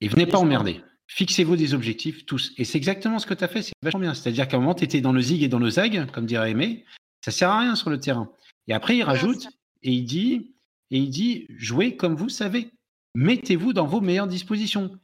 Et 0.00 0.08
venez 0.08 0.26
pas 0.26 0.38
emmerder. 0.38 0.82
Fixez-vous 1.08 1.56
des 1.56 1.74
objectifs 1.74 2.26
tous. 2.26 2.52
Et 2.58 2.64
c'est 2.64 2.78
exactement 2.78 3.18
ce 3.18 3.26
que 3.26 3.34
tu 3.34 3.44
as 3.44 3.48
fait, 3.48 3.62
c'est 3.62 3.72
vachement 3.82 4.00
bien. 4.00 4.14
C'est-à-dire 4.14 4.46
qu'à 4.48 4.56
un 4.56 4.60
moment, 4.60 4.74
tu 4.74 4.84
étais 4.84 5.00
dans 5.00 5.12
le 5.12 5.20
zig 5.20 5.42
et 5.42 5.48
dans 5.48 5.58
le 5.58 5.70
zag, 5.70 6.10
comme 6.10 6.26
dirait 6.26 6.50
Aimé. 6.50 6.84
Ça 7.24 7.30
sert 7.30 7.50
à 7.50 7.60
rien 7.60 7.74
sur 7.74 7.90
le 7.90 7.98
terrain. 7.98 8.30
Et 8.68 8.72
après, 8.72 8.96
il 8.96 9.02
rajoute 9.02 9.48
et 9.82 9.92
il 9.92 10.04
dit, 10.04 10.55
et 10.90 10.98
il 10.98 11.10
dit, 11.10 11.46
jouez 11.50 11.96
comme 11.96 12.16
vous 12.16 12.28
savez. 12.28 12.70
Mettez-vous 13.14 13.72
dans 13.72 13.86
vos 13.86 14.00
meilleures 14.00 14.26
dispositions. 14.26 14.98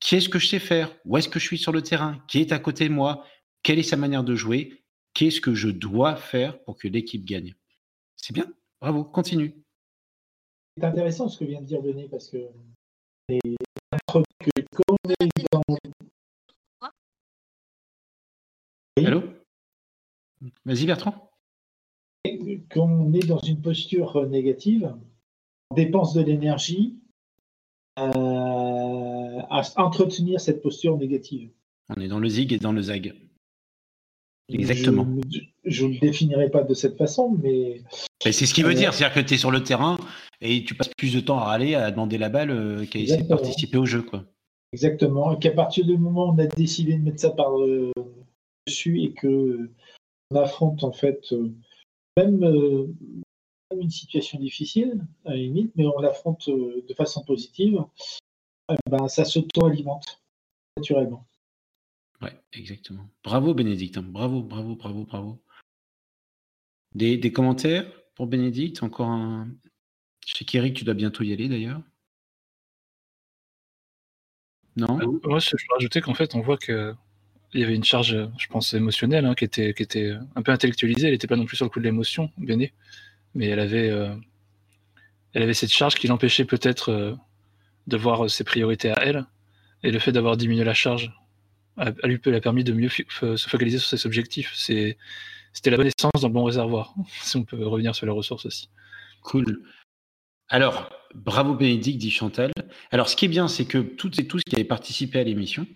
Qu'est-ce 0.00 0.28
que 0.28 0.38
je 0.38 0.46
sais 0.46 0.58
faire? 0.58 0.94
Où 1.04 1.16
est-ce 1.16 1.28
que 1.28 1.38
je 1.38 1.46
suis 1.46 1.58
sur 1.58 1.72
le 1.72 1.82
terrain? 1.82 2.24
Qui 2.28 2.40
est 2.40 2.52
à 2.52 2.58
côté 2.58 2.88
de 2.88 2.94
moi? 2.94 3.26
Quelle 3.62 3.78
est 3.78 3.82
sa 3.82 3.96
manière 3.96 4.24
de 4.24 4.34
jouer? 4.34 4.84
Qu'est-ce 5.14 5.40
que 5.40 5.54
je 5.54 5.68
dois 5.68 6.16
faire 6.16 6.62
pour 6.64 6.76
que 6.76 6.88
l'équipe 6.88 7.24
gagne? 7.24 7.54
C'est 8.16 8.32
bien. 8.32 8.52
Bravo. 8.80 9.04
Continue. 9.04 9.54
C'est 10.76 10.84
intéressant 10.84 11.28
ce 11.28 11.38
que 11.38 11.44
vient 11.44 11.60
de 11.60 11.66
dire 11.66 11.82
Denis 11.82 12.08
parce 12.08 12.28
que 12.28 12.38
que 13.28 14.50
quand 14.72 14.96
on 15.04 15.10
est 15.10 15.28
dans... 15.50 15.62
Allô? 18.96 19.22
Vas-y 20.64 20.86
Bertrand. 20.86 21.30
Quand 22.70 22.88
on 22.88 23.12
est 23.12 23.26
dans 23.26 23.38
une 23.38 23.60
posture 23.60 24.26
négative, 24.28 24.94
on 25.70 25.74
dépense 25.74 26.14
de 26.14 26.22
l'énergie 26.22 26.96
euh, 27.98 29.40
à 29.50 29.62
entretenir 29.76 30.40
cette 30.40 30.62
posture 30.62 30.96
négative. 30.96 31.50
On 31.96 32.00
est 32.00 32.08
dans 32.08 32.18
le 32.18 32.28
zig 32.28 32.52
et 32.52 32.58
dans 32.58 32.72
le 32.72 32.82
zag. 32.82 33.14
Exactement. 34.48 35.06
Je 35.64 35.86
ne 35.86 35.94
le 35.94 36.00
définirai 36.00 36.50
pas 36.50 36.62
de 36.62 36.74
cette 36.74 36.98
façon, 36.98 37.36
mais. 37.40 37.82
c'est 38.20 38.32
ce 38.32 38.52
qu'il 38.52 38.64
veut 38.64 38.72
euh, 38.72 38.74
dire, 38.74 38.92
c'est-à-dire 38.92 39.22
que 39.22 39.28
tu 39.28 39.34
es 39.34 39.36
sur 39.38 39.50
le 39.50 39.62
terrain 39.62 39.96
et 40.40 40.64
tu 40.64 40.74
passes 40.74 40.90
plus 40.96 41.14
de 41.14 41.20
temps 41.20 41.38
à 41.38 41.44
râler, 41.44 41.74
à 41.74 41.90
demander 41.90 42.18
la 42.18 42.28
balle 42.28 42.50
euh, 42.50 42.84
qu'à 42.84 42.98
essayer 42.98 43.22
de 43.22 43.28
participer 43.28 43.78
au 43.78 43.86
jeu. 43.86 44.02
Quoi. 44.02 44.24
Exactement. 44.72 45.32
Et 45.32 45.38
qu'à 45.38 45.52
partir 45.52 45.86
du 45.86 45.96
moment 45.96 46.26
où 46.26 46.32
on 46.32 46.38
a 46.38 46.46
décidé 46.46 46.94
de 46.94 47.02
mettre 47.02 47.20
ça 47.20 47.30
par 47.30 47.52
dessus 48.66 49.02
et 49.02 49.12
que 49.12 49.70
on 50.30 50.36
affronte 50.36 50.82
en 50.82 50.92
fait 50.92 51.32
euh, 52.18 52.26
même, 52.28 52.94
une 53.80 53.90
situation 53.90 54.38
difficile, 54.38 55.04
à 55.24 55.30
la 55.30 55.36
limite, 55.36 55.72
mais 55.76 55.86
on 55.86 56.00
l'affronte 56.00 56.48
de 56.48 56.94
façon 56.94 57.24
positive, 57.24 57.84
ben, 58.88 59.08
ça 59.08 59.24
s'auto-alimente 59.24 60.22
naturellement. 60.76 61.26
Ouais, 62.22 62.32
exactement. 62.52 63.08
Bravo 63.22 63.54
Bénédicte, 63.54 63.98
hein. 63.98 64.02
bravo, 64.02 64.42
bravo, 64.42 64.76
bravo, 64.76 65.04
bravo. 65.04 65.42
Des, 66.94 67.32
commentaires 67.32 67.90
pour 68.14 68.28
Bénédicte? 68.28 68.82
Encore 68.82 69.08
un. 69.08 69.48
Je 70.26 70.34
sais 70.36 70.44
qu'Eric, 70.44 70.76
tu 70.76 70.84
dois 70.84 70.94
bientôt 70.94 71.24
y 71.24 71.32
aller 71.32 71.48
d'ailleurs. 71.48 71.82
Non? 74.76 75.00
Euh, 75.00 75.20
Moi, 75.24 75.40
je 75.40 75.50
peux 75.50 75.74
rajouter 75.74 76.00
qu'en 76.00 76.14
fait, 76.14 76.34
on 76.34 76.40
voit 76.40 76.56
qu'il 77.54 77.62
y 77.62 77.64
avait 77.64 77.76
une 77.76 77.84
charge, 77.84 78.16
je 78.36 78.46
pense, 78.48 78.74
émotionnelle, 78.74 79.24
hein, 79.24 79.34
qui, 79.34 79.44
était, 79.44 79.74
qui 79.74 79.84
était 79.84 80.12
un 80.34 80.42
peu 80.42 80.50
intellectualisée. 80.50 81.06
Elle 81.06 81.12
n'était 81.12 81.28
pas 81.28 81.36
non 81.36 81.44
plus 81.44 81.56
sur 81.56 81.64
le 81.64 81.70
coup 81.70 81.78
de 81.78 81.84
l'émotion, 81.84 82.32
Béné, 82.36 82.72
mais 83.34 83.46
elle 83.46 83.60
avait, 83.60 83.90
euh, 83.90 84.12
elle 85.34 85.42
avait 85.44 85.54
cette 85.54 85.72
charge 85.72 85.94
qui 85.94 86.08
l'empêchait 86.08 86.44
peut-être 86.44 86.90
euh, 86.90 87.14
de 87.86 87.96
voir 87.96 88.28
ses 88.28 88.42
priorités 88.42 88.90
à 88.90 89.00
elle. 89.04 89.24
Et 89.84 89.92
le 89.92 90.00
fait 90.00 90.10
d'avoir 90.10 90.36
diminué 90.36 90.64
la 90.64 90.74
charge 90.74 91.12
a, 91.76 91.92
lui 92.04 92.20
a 92.26 92.40
permis 92.40 92.64
de 92.64 92.72
mieux 92.72 92.88
se 92.88 93.48
focaliser 93.48 93.78
sur 93.78 93.88
ses 93.88 94.04
objectifs. 94.04 94.52
C'était 94.54 94.96
la 95.70 95.76
bonne 95.76 95.86
essence 95.86 96.20
dans 96.20 96.28
le 96.28 96.34
bon 96.34 96.44
réservoir, 96.44 96.92
si 97.22 97.36
on 97.36 97.44
peut 97.44 97.64
revenir 97.64 97.94
sur 97.94 98.04
les 98.04 98.12
ressources 98.12 98.46
aussi. 98.46 98.68
Cool. 99.22 99.62
Alors, 100.48 100.90
bravo 101.14 101.54
Bénédicte, 101.54 101.98
dit 101.98 102.10
Chantal. 102.10 102.50
Alors, 102.90 103.08
ce 103.08 103.14
qui 103.14 103.26
est 103.26 103.28
bien, 103.28 103.46
c'est 103.46 103.64
que 103.64 103.78
toutes 103.78 104.18
et 104.18 104.26
tous 104.26 104.42
qui 104.44 104.56
avaient 104.56 104.64
participé 104.64 105.20
à 105.20 105.24
l'émission, 105.24 105.66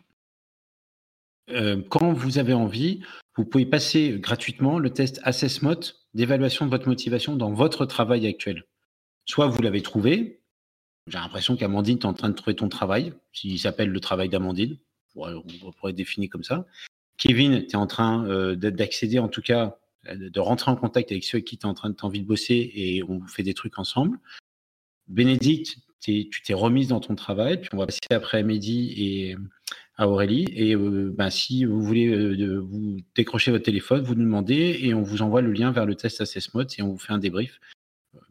euh, 1.51 1.83
quand 1.89 2.13
vous 2.13 2.39
avez 2.39 2.55
envie, 2.55 3.03
vous 3.37 3.45
pouvez 3.45 3.67
passer 3.67 4.19
gratuitement 4.19 4.79
le 4.79 4.91
test 4.91 5.21
AssessMot 5.23 5.81
d'évaluation 6.15 6.67
de 6.67 6.71
votre 6.71 6.89
motivation 6.89 7.37
dans 7.37 7.53
votre 7.53 7.87
travail 7.87 8.27
actuel. 8.27 8.65
Soit 9.25 9.47
vous 9.47 9.63
l'avez 9.63 9.83
trouvé, 9.83 10.43
j'ai 11.07 11.19
l'impression 11.19 11.57
qu'Amandine 11.57 11.99
est 11.99 12.05
en 12.05 12.15
train 12.15 12.29
de 12.29 12.35
trouver 12.35 12.57
ton 12.57 12.69
travail, 12.69 13.13
s'il 13.33 13.59
s'appelle 13.59 13.91
le 13.91 14.01
travail 14.01 14.29
d'Amandine, 14.29 14.79
on 15.17 15.73
pourrait 15.73 15.93
définir 15.93 16.31
comme 16.31 16.45
ça. 16.45 16.67
Kevin, 17.17 17.67
tu 17.67 17.73
es 17.73 17.77
en 17.77 17.87
train 17.87 18.27
euh, 18.27 18.55
d'accéder, 18.55 19.19
en 19.19 19.29
tout 19.29 19.43
cas, 19.43 19.79
de 20.15 20.41
rentrer 20.41 20.71
en 20.71 20.77
contact 20.77 21.11
avec 21.11 21.25
ceux 21.25 21.41
qui 21.41 21.59
tu 21.59 21.67
en 21.67 21.75
train 21.75 21.91
de 21.91 21.97
envie 22.03 22.21
de 22.21 22.27
bosser 22.27 22.71
et 22.75 23.03
on 23.03 23.27
fait 23.27 23.43
des 23.43 23.55
trucs 23.55 23.79
ensemble. 23.79 24.19
Bénédicte, 25.09 25.79
tu 26.01 26.31
t'es 26.45 26.55
remise 26.55 26.89
dans 26.89 27.01
ton 27.01 27.15
travail, 27.15 27.61
puis 27.61 27.71
on 27.73 27.79
va 27.79 27.87
passer 27.87 27.99
après 28.11 28.39
à 28.39 28.47
et 28.47 29.37
Aurélie. 30.07 30.47
Et 30.53 30.75
euh, 30.75 31.13
ben, 31.15 31.31
si 31.31 31.65
vous 31.65 31.83
voulez 31.83 32.09
euh, 32.09 32.59
vous 32.61 32.99
décrocher 33.15 33.51
votre 33.51 33.65
téléphone, 33.65 34.03
vous 34.03 34.15
nous 34.15 34.25
demandez 34.25 34.79
et 34.83 34.95
on 34.95 35.03
vous 35.03 35.23
envoie 35.23 35.41
le 35.41 35.53
lien 35.53 35.73
vers 35.73 35.87
le 35.87 35.95
test 35.95 36.23
Mode 36.55 36.71
et 36.79 36.83
on 36.83 36.93
vous 36.93 36.99
fait 36.99 37.13
un 37.13 37.19
débrief 37.19 37.61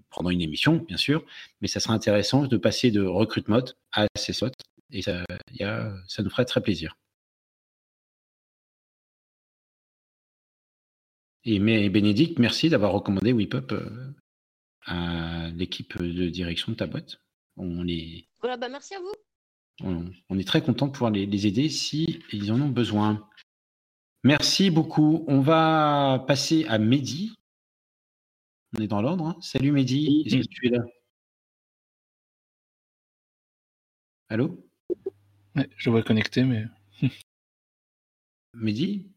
pendant 0.09 0.29
une 0.29 0.41
émission, 0.41 0.77
bien 0.77 0.97
sûr. 0.97 1.25
Mais 1.61 1.67
ça 1.67 1.79
sera 1.79 1.93
intéressant 1.93 2.47
de 2.47 2.57
passer 2.57 2.91
de 2.91 3.01
Recruit 3.03 3.43
Mode 3.47 3.75
à 3.91 4.07
Mode 4.41 4.53
et 4.91 5.01
ça, 5.01 5.23
ça 6.07 6.23
nous 6.23 6.29
ferait 6.29 6.45
très 6.45 6.61
plaisir. 6.61 6.95
Et 11.49 11.59
Bénédicte, 11.59 12.39
merci 12.39 12.69
d'avoir 12.69 12.91
recommandé 12.91 13.31
WePup 13.31 13.71
euh, 13.71 14.13
à 14.85 15.49
l'équipe 15.51 15.97
de 15.97 16.27
direction 16.27 16.73
de 16.73 16.77
ta 16.77 16.87
boîte. 16.87 17.21
On 17.55 17.87
est, 17.87 18.27
voilà, 18.41 18.57
bah 18.57 18.67
merci 18.67 18.95
à 18.95 18.99
vous. 18.99 19.13
On, 19.83 20.39
est 20.39 20.47
très 20.47 20.61
content 20.61 20.87
de 20.87 20.91
pouvoir 20.91 21.11
les, 21.11 21.47
aider 21.47 21.69
si 21.69 22.23
ils 22.31 22.51
en 22.51 22.59
ont 22.61 22.69
besoin. 22.69 23.27
Merci 24.23 24.71
beaucoup. 24.71 25.23
On 25.27 25.41
va 25.41 26.23
passer 26.27 26.65
à 26.67 26.79
Mehdi. 26.79 27.35
On 28.75 28.81
est 28.81 28.87
dans 28.87 29.01
l'ordre. 29.01 29.27
Hein. 29.27 29.37
Salut 29.41 29.71
Mehdi, 29.71 30.23
est-ce 30.25 30.37
que 30.37 30.47
tu 30.47 30.67
es 30.67 30.69
là? 30.71 30.83
Allô? 34.29 34.67
Je 35.55 35.89
le 35.89 35.91
vois 35.91 36.03
connecté, 36.03 36.43
mais. 36.43 36.65
Mehdi? 38.53 39.11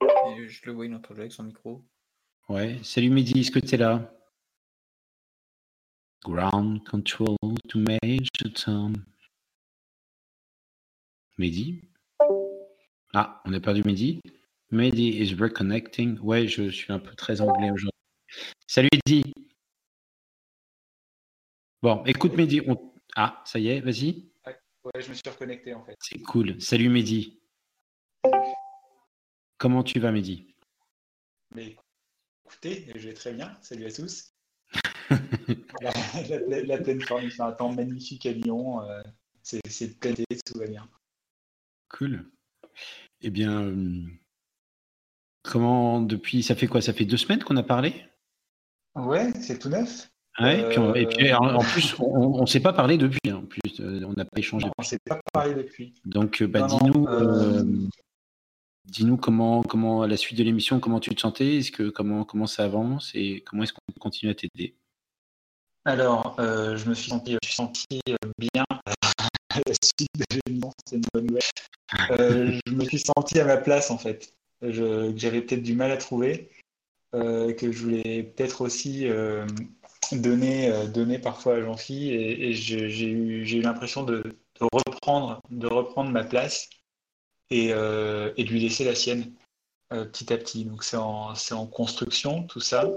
Je 0.00 0.66
le 0.66 0.72
vois 0.72 0.86
une 0.86 0.94
autre 0.94 1.12
avec 1.12 1.32
son 1.32 1.44
micro. 1.44 1.84
Ouais, 2.48 2.78
salut 2.82 3.10
Mehdi, 3.10 3.40
est-ce 3.40 3.50
que 3.50 3.58
tu 3.58 3.74
es 3.74 3.78
là? 3.78 4.12
Ground 6.24 6.84
control 6.84 7.36
to 7.68 7.78
Major 7.78 8.48
Tom. 8.54 8.94
Mehdi? 11.36 11.82
Ah, 13.12 13.42
on 13.44 13.52
a 13.52 13.60
perdu 13.60 13.82
Mehdi. 13.82 14.20
Mehdi 14.70 15.20
is 15.20 15.34
reconnecting. 15.34 16.20
Ouais, 16.20 16.46
je 16.46 16.70
suis 16.70 16.92
un 16.92 17.00
peu 17.00 17.12
très 17.16 17.40
anglais 17.40 17.72
aujourd'hui. 17.72 17.90
Salut 18.68 18.88
Mehdi. 18.94 19.32
Bon, 21.82 22.04
écoute 22.04 22.34
Mehdi, 22.34 22.60
on, 22.68 22.94
ah, 23.16 23.42
ça 23.44 23.58
y 23.58 23.70
est, 23.70 23.80
vas-y. 23.80 24.30
Ouais, 24.46 25.02
je 25.02 25.08
me 25.08 25.14
suis 25.14 25.28
reconnecté 25.28 25.74
en 25.74 25.84
fait. 25.84 25.96
C'est 26.00 26.22
cool. 26.22 26.60
Salut 26.60 26.88
Mehdi. 26.88 27.40
Comment 29.58 29.82
tu 29.82 29.98
vas 29.98 30.12
Mehdi? 30.12 30.54
Mais 31.52 31.76
écoutez, 32.44 32.92
je 32.94 33.08
vais 33.08 33.14
très 33.14 33.32
bien. 33.32 33.58
Salut 33.60 33.86
à 33.86 33.92
tous. 33.92 34.31
La, 35.80 36.78
pleine 36.78 37.00
forme, 37.00 37.24
il 37.24 37.30
fait 37.30 37.42
un 37.42 37.52
temps 37.52 37.72
magnifique 37.72 38.26
à 38.26 38.32
Lyon. 38.32 38.82
Euh, 38.82 39.02
c'est 39.42 39.98
plein 39.98 40.14
tout 40.14 40.58
va 40.58 40.66
bien. 40.66 40.88
Cool. 41.88 42.24
Eh 43.20 43.30
bien, 43.30 43.62
euh, 43.62 44.04
comment 45.42 46.00
depuis, 46.00 46.42
ça 46.42 46.54
fait 46.54 46.66
quoi? 46.66 46.80
Ça 46.80 46.92
fait 46.92 47.04
deux 47.04 47.16
semaines 47.16 47.42
qu'on 47.42 47.56
a 47.56 47.62
parlé? 47.62 47.94
Ouais, 48.94 49.32
c'est 49.40 49.58
tout 49.58 49.68
neuf. 49.68 50.08
Ouais, 50.40 50.60
et 50.60 51.06
puis, 51.06 51.30
euh, 51.30 51.36
en, 51.36 51.62
plus, 51.62 51.94
on 51.98 52.40
ne 52.40 52.46
s'est 52.46 52.60
pas 52.60 52.72
parlé 52.72 52.96
depuis. 52.96 53.20
Hein, 53.28 53.36
en 53.36 53.46
plus, 53.46 53.80
on 53.80 54.14
n'a 54.14 54.24
pas 54.24 54.38
échangé. 54.38 54.66
on 54.66 54.82
ne 54.82 54.86
s'est 54.86 54.98
pas 55.04 55.20
parlé 55.32 55.54
depuis. 55.54 55.94
Donc, 56.06 56.42
bah, 56.42 56.66
dis-nous, 56.66 57.06
dis-nous 58.86 59.16
comment, 59.18 59.62
comment, 59.62 60.02
à 60.02 60.06
la 60.06 60.16
suite 60.16 60.38
de 60.38 60.44
l'émission, 60.44 60.80
comment 60.80 61.00
tu 61.00 61.14
te 61.14 61.20
sentais? 61.20 61.58
Est-ce 61.58 61.70
que 61.70 61.90
comment, 61.90 62.24
comment 62.24 62.46
ça 62.46 62.64
avance? 62.64 63.12
Et 63.14 63.42
comment 63.42 63.62
est-ce 63.62 63.72
qu'on 63.74 64.00
continue 64.00 64.30
à 64.30 64.34
t'aider? 64.34 64.76
Alors, 65.84 66.36
euh, 66.38 66.76
je 66.76 66.88
me 66.88 66.94
suis 66.94 67.10
senti, 67.10 67.34
euh, 68.08 68.16
bien 68.38 68.64
à 68.70 68.92
la 69.66 69.74
suite 69.82 70.08
de 70.16 70.24
l'émission, 70.46 70.72
c'est 70.86 70.96
une 70.96 71.04
bonne 71.12 71.26
nouvelle. 71.26 71.42
Euh, 72.12 72.58
je 72.66 72.72
me 72.72 72.84
suis 72.84 73.00
senti 73.00 73.40
à 73.40 73.44
ma 73.44 73.56
place 73.56 73.90
en 73.90 73.98
fait, 73.98 74.32
j'avais 74.62 75.42
peut-être 75.42 75.62
du 75.62 75.74
mal 75.74 75.90
à 75.90 75.96
trouver, 75.96 76.50
que 77.12 77.72
je 77.72 77.78
voulais 77.82 78.22
peut-être 78.22 78.60
aussi 78.62 79.06
donner, 80.12 80.72
donner 80.88 81.18
parfois 81.18 81.56
à 81.56 81.60
Jean-Phi, 81.60 82.10
et, 82.10 82.54
j'ai 82.54 83.08
eu, 83.08 83.60
l'impression 83.60 84.04
de, 84.04 84.22
reprendre, 84.60 85.42
de 85.50 85.66
reprendre 85.66 86.10
ma 86.10 86.24
place 86.24 86.70
et, 87.50 87.68
de 87.68 88.48
lui 88.48 88.60
laisser 88.60 88.84
la 88.84 88.94
sienne 88.94 89.32
petit 89.90 90.32
à 90.32 90.38
petit. 90.38 90.64
Donc 90.64 90.84
c'est 90.84 90.96
en 90.96 91.66
construction 91.66 92.44
tout 92.44 92.60
ça. 92.60 92.88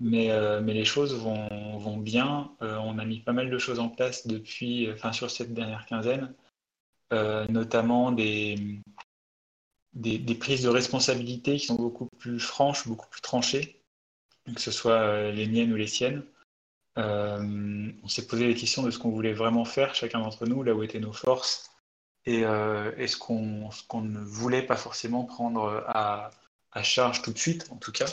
Mais, 0.00 0.30
euh, 0.30 0.60
mais 0.60 0.74
les 0.74 0.84
choses 0.84 1.14
vont, 1.14 1.96
bien. 1.98 2.50
Euh, 2.62 2.76
on 2.78 2.98
a 2.98 3.04
mis 3.04 3.20
pas 3.20 3.32
mal 3.32 3.50
de 3.50 3.58
choses 3.58 3.78
en 3.78 3.88
place 3.88 4.26
depuis, 4.26 4.90
enfin, 4.92 5.12
sur 5.12 5.30
cette 5.30 5.54
dernière 5.54 5.86
quinzaine, 5.86 6.34
euh, 7.12 7.46
notamment 7.48 8.12
des, 8.12 8.82
prises 10.40 10.62
de 10.62 10.68
responsabilité 10.68 11.56
qui 11.56 11.66
sont 11.66 11.76
beaucoup 11.76 12.08
plus 12.18 12.40
franches, 12.40 12.88
beaucoup 12.88 13.08
plus 13.08 13.20
tranchées, 13.20 13.80
que 14.54 14.60
ce 14.60 14.70
soit 14.70 15.30
les 15.30 15.46
miennes 15.46 15.72
ou 15.72 15.76
les 15.76 15.86
siennes. 15.86 16.24
on 16.96 18.08
s'est 18.08 18.26
posé 18.26 18.46
les 18.48 18.54
questions 18.54 18.82
de 18.82 18.90
ce 18.90 18.98
qu'on 18.98 19.10
voulait 19.10 19.32
vraiment 19.32 19.64
faire, 19.64 19.94
chacun 19.94 20.18
d'entre 20.20 20.46
nous, 20.46 20.62
là 20.62 20.74
où 20.74 20.82
étaient 20.82 21.00
nos 21.00 21.12
forces, 21.12 21.70
et, 22.26 22.42
ce 22.42 23.16
qu'on 23.16 24.02
ne 24.02 24.20
voulait 24.20 24.62
pas 24.66 24.76
forcément 24.76 25.24
prendre 25.24 25.84
à 25.86 26.82
charge 26.82 27.22
tout 27.22 27.32
de 27.32 27.38
suite, 27.38 27.68
en 27.70 27.76
tout 27.76 27.92
cas. 27.92 28.06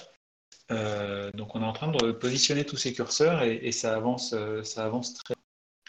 Euh, 0.72 1.32
donc 1.34 1.56
on 1.56 1.62
est 1.62 1.66
en 1.66 1.74
train 1.74 1.92
de 1.92 2.12
positionner 2.12 2.66
tous 2.66 2.78
ces 2.78 2.94
curseurs 2.94 3.44
et, 3.44 3.72
ça 3.72 3.96
avance, 3.96 4.34
euh, 4.34 4.64
ça 4.64 4.86
avance 4.86 5.14
très. 5.14 5.34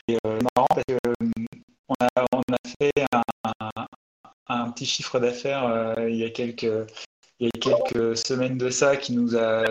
Et, 0.08 0.16
euh, 0.26 0.38
marrant 0.56 0.66
parce 0.68 0.84
qu'on 0.88 1.94
a, 2.00 2.24
on 2.32 2.40
a 2.52 2.68
fait 2.80 3.04
un, 4.48 4.70
petit 4.70 4.86
chiffre 4.86 5.20
d'affaires 5.20 5.96
il 6.08 6.16
y 6.16 6.24
a 6.24 6.30
quelques 6.30 6.66
il 7.38 7.46
y 7.46 7.48
a 7.48 7.50
quelques 7.58 8.16
semaines 8.16 8.58
de 8.58 8.70
ça 8.70 8.96
qui 8.96 9.12
nous 9.12 9.36
a 9.36 9.64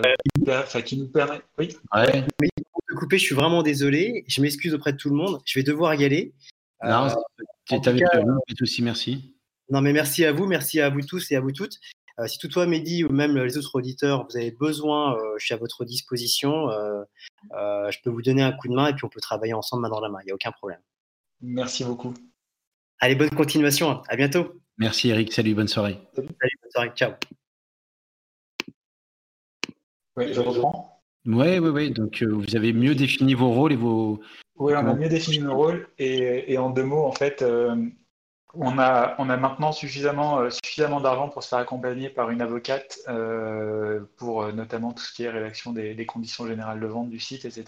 enfin, 0.48 0.82
qui 0.82 0.98
nous 0.98 1.08
permet 1.08 1.42
oui? 1.58 1.76
Ouais. 1.94 2.26
oui 2.42 2.50
pour 2.72 2.82
te 2.90 2.96
couper 2.96 3.18
je 3.18 3.26
suis 3.26 3.36
vraiment 3.36 3.64
désolé. 3.64 4.24
Je 4.28 4.42
m'excuse 4.42 4.74
auprès 4.74 4.94
de 4.94 4.98
tout 4.98 5.10
le 5.10 5.16
monde. 5.16 5.42
Je 5.46 5.60
vais 5.60 5.64
devoir 5.64 5.94
y 5.96 6.06
aller. 6.06 6.34
Non 6.84 7.10
tu 7.68 7.76
avec 7.76 8.04
aussi 8.62 8.82
merci. 8.82 9.36
Non 9.70 9.82
mais 9.82 9.94
merci 9.94 10.26
à 10.26 10.32
vous 10.32 10.48
merci 10.48 10.80
à 10.80 10.90
vous 10.90 11.02
tous 11.02 11.32
et 11.32 11.36
à 11.36 11.42
vous 11.42 11.52
toutes 11.52 11.80
euh, 12.20 12.28
si 12.28 12.38
toutefois, 12.38 12.66
Mehdi 12.66 13.04
ou 13.04 13.12
même 13.12 13.38
les 13.38 13.58
autres 13.58 13.76
auditeurs, 13.76 14.28
vous 14.30 14.38
avez 14.38 14.52
besoin, 14.52 15.16
euh, 15.16 15.36
je 15.38 15.46
suis 15.46 15.54
à 15.54 15.58
votre 15.58 15.86
disposition. 15.86 16.70
Euh, 16.70 17.04
je 17.54 17.98
peux 18.04 18.10
vous 18.10 18.22
donner 18.22 18.44
un 18.44 18.52
coup 18.52 18.68
de 18.68 18.74
main 18.74 18.88
et 18.88 18.94
puis 18.94 19.06
on 19.06 19.10
peut 19.10 19.22
travailler 19.22 19.54
ensemble 19.54 19.84
main 19.84 19.90
dans 19.90 20.02
la 20.02 20.10
main. 20.10 20.20
Il 20.22 20.26
n'y 20.26 20.32
a 20.32 20.36
aucun 20.36 20.52
problème. 20.52 20.80
Merci 21.42 21.84
beaucoup. 21.84 22.14
Allez, 23.00 23.16
bonne 23.16 23.30
continuation. 23.32 24.02
À 24.08 24.16
bientôt. 24.16 24.54
Merci 24.78 25.10
Eric. 25.10 25.34
Salut, 25.34 25.56
bonne 25.56 25.68
soirée. 25.68 26.00
Salut, 26.16 26.28
bonne 26.62 26.72
soirée. 26.72 26.92
Ciao. 26.96 27.14
Oui, 30.18 30.34
je 30.34 30.40
reprends. 30.40 31.02
Oui, 31.26 31.60
oui, 31.60 31.70
oui. 31.70 31.92
Donc, 31.92 32.22
vous 32.22 32.56
avez 32.56 32.74
mieux 32.74 32.96
défini 32.96 33.34
vos 33.34 33.52
rôles 33.52 33.74
et 33.74 33.76
vos. 33.76 34.20
Oui, 34.58 34.74
on 34.76 34.88
a 34.88 34.94
mieux 34.94 35.10
défini 35.10 35.40
nos 35.40 35.56
rôles. 35.56 35.88
Et, 35.98 36.52
et 36.52 36.58
en 36.58 36.70
deux 36.70 36.84
mots, 36.84 37.06
en 37.06 37.12
fait, 37.12 37.44
on 38.54 38.78
a, 38.80 39.16
maintenant 39.38 39.72
suffisamment, 39.72 40.40
euh, 40.40 40.50
suffisamment 40.50 41.00
d'argent 41.00 41.30
pour 41.30 41.44
se 41.44 41.50
faire 41.50 41.60
accompagner 41.60 42.10
par 42.10 42.30
une 42.30 42.42
avocate 42.42 43.00
euh, 43.08 44.02
pour 44.18 44.44
euh, 44.44 44.52
notamment 44.52 44.92
tout 44.94 45.04
ce 45.04 45.14
qui 45.14 45.24
est 45.24 45.30
rédaction 45.30 45.72
des, 45.72 46.06
conditions 46.06 46.48
générales 46.48 46.80
de 46.80 46.88
vente 46.88 47.10
du 47.10 47.20
site, 47.20 47.46
etc. 47.46 47.66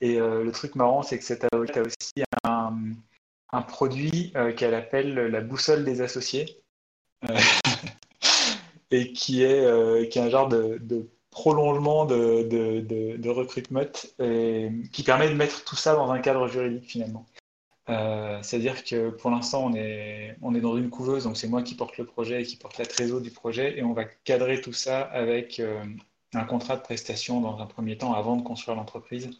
Et 0.00 0.18
le 0.18 0.50
truc 0.50 0.74
marrant, 0.74 1.02
c'est 1.02 1.16
que 1.16 1.24
cette 1.24 1.46
avocate 1.52 1.76
a 1.76 1.82
aussi 1.82 2.24
un, 2.42 3.62
produit 3.68 4.32
qu'elle 4.56 4.74
appelle 4.74 5.14
la 5.14 5.40
boussole 5.40 5.84
des 5.84 6.00
associés 6.00 6.60
et 8.90 9.12
qui 9.12 9.44
est, 9.44 10.18
un 10.18 10.28
genre 10.28 10.48
de, 10.48 11.08
prolongement 11.30 12.04
de, 12.04 12.42
de, 12.48 13.16
de, 13.16 13.30
recrutement 13.30 13.84
et 14.18 14.72
qui 14.92 15.04
permet 15.04 15.28
de 15.28 15.34
mettre 15.34 15.62
tout 15.64 15.76
ça 15.76 15.94
dans 15.94 16.10
un 16.10 16.18
cadre 16.18 16.48
juridique 16.48 16.90
finalement. 16.90 17.24
Euh, 17.88 18.40
c'est-à-dire 18.42 18.84
que 18.84 19.10
pour 19.10 19.30
l'instant, 19.30 19.64
on 19.66 19.74
est, 19.74 20.36
on 20.40 20.54
est 20.54 20.60
dans 20.60 20.76
une 20.76 20.90
couveuse, 20.90 21.24
donc 21.24 21.36
c'est 21.36 21.48
moi 21.48 21.62
qui 21.62 21.74
porte 21.74 21.98
le 21.98 22.06
projet 22.06 22.42
et 22.42 22.44
qui 22.44 22.56
porte 22.56 22.78
la 22.78 22.86
trésor 22.86 23.20
du 23.20 23.30
projet, 23.30 23.78
et 23.78 23.82
on 23.82 23.92
va 23.92 24.04
cadrer 24.04 24.60
tout 24.60 24.72
ça 24.72 25.02
avec 25.02 25.58
euh, 25.58 25.84
un 26.34 26.44
contrat 26.44 26.76
de 26.76 26.82
prestation 26.82 27.40
dans 27.40 27.58
un 27.58 27.66
premier 27.66 27.98
temps 27.98 28.14
avant 28.14 28.36
de 28.36 28.42
construire 28.42 28.76
l'entreprise, 28.76 29.30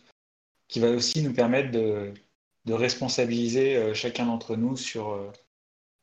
qui 0.68 0.80
va 0.80 0.90
aussi 0.90 1.22
nous 1.22 1.32
permettre 1.32 1.70
de, 1.70 2.12
de 2.64 2.72
responsabiliser 2.72 3.76
euh, 3.76 3.94
chacun 3.94 4.26
d'entre 4.26 4.56
nous 4.56 4.76
sur, 4.76 5.32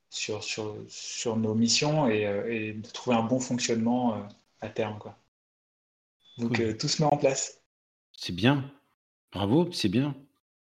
sur, 0.10 0.44
sur, 0.44 0.78
sur, 0.88 1.36
nos 1.36 1.56
missions 1.56 2.10
et, 2.10 2.22
et, 2.48 2.74
de 2.74 2.88
trouver 2.88 3.18
un 3.18 3.24
bon 3.24 3.40
fonctionnement 3.40 4.28
à 4.62 4.70
terme. 4.70 4.98
Quoi. 4.98 5.18
Donc 6.38 6.78
tout 6.78 6.88
se 6.88 7.02
met 7.02 7.10
en 7.12 7.18
place. 7.18 7.62
C'est 8.14 8.34
bien. 8.34 8.72
Bravo, 9.32 9.72
c'est 9.72 9.90
bien. 9.90 10.16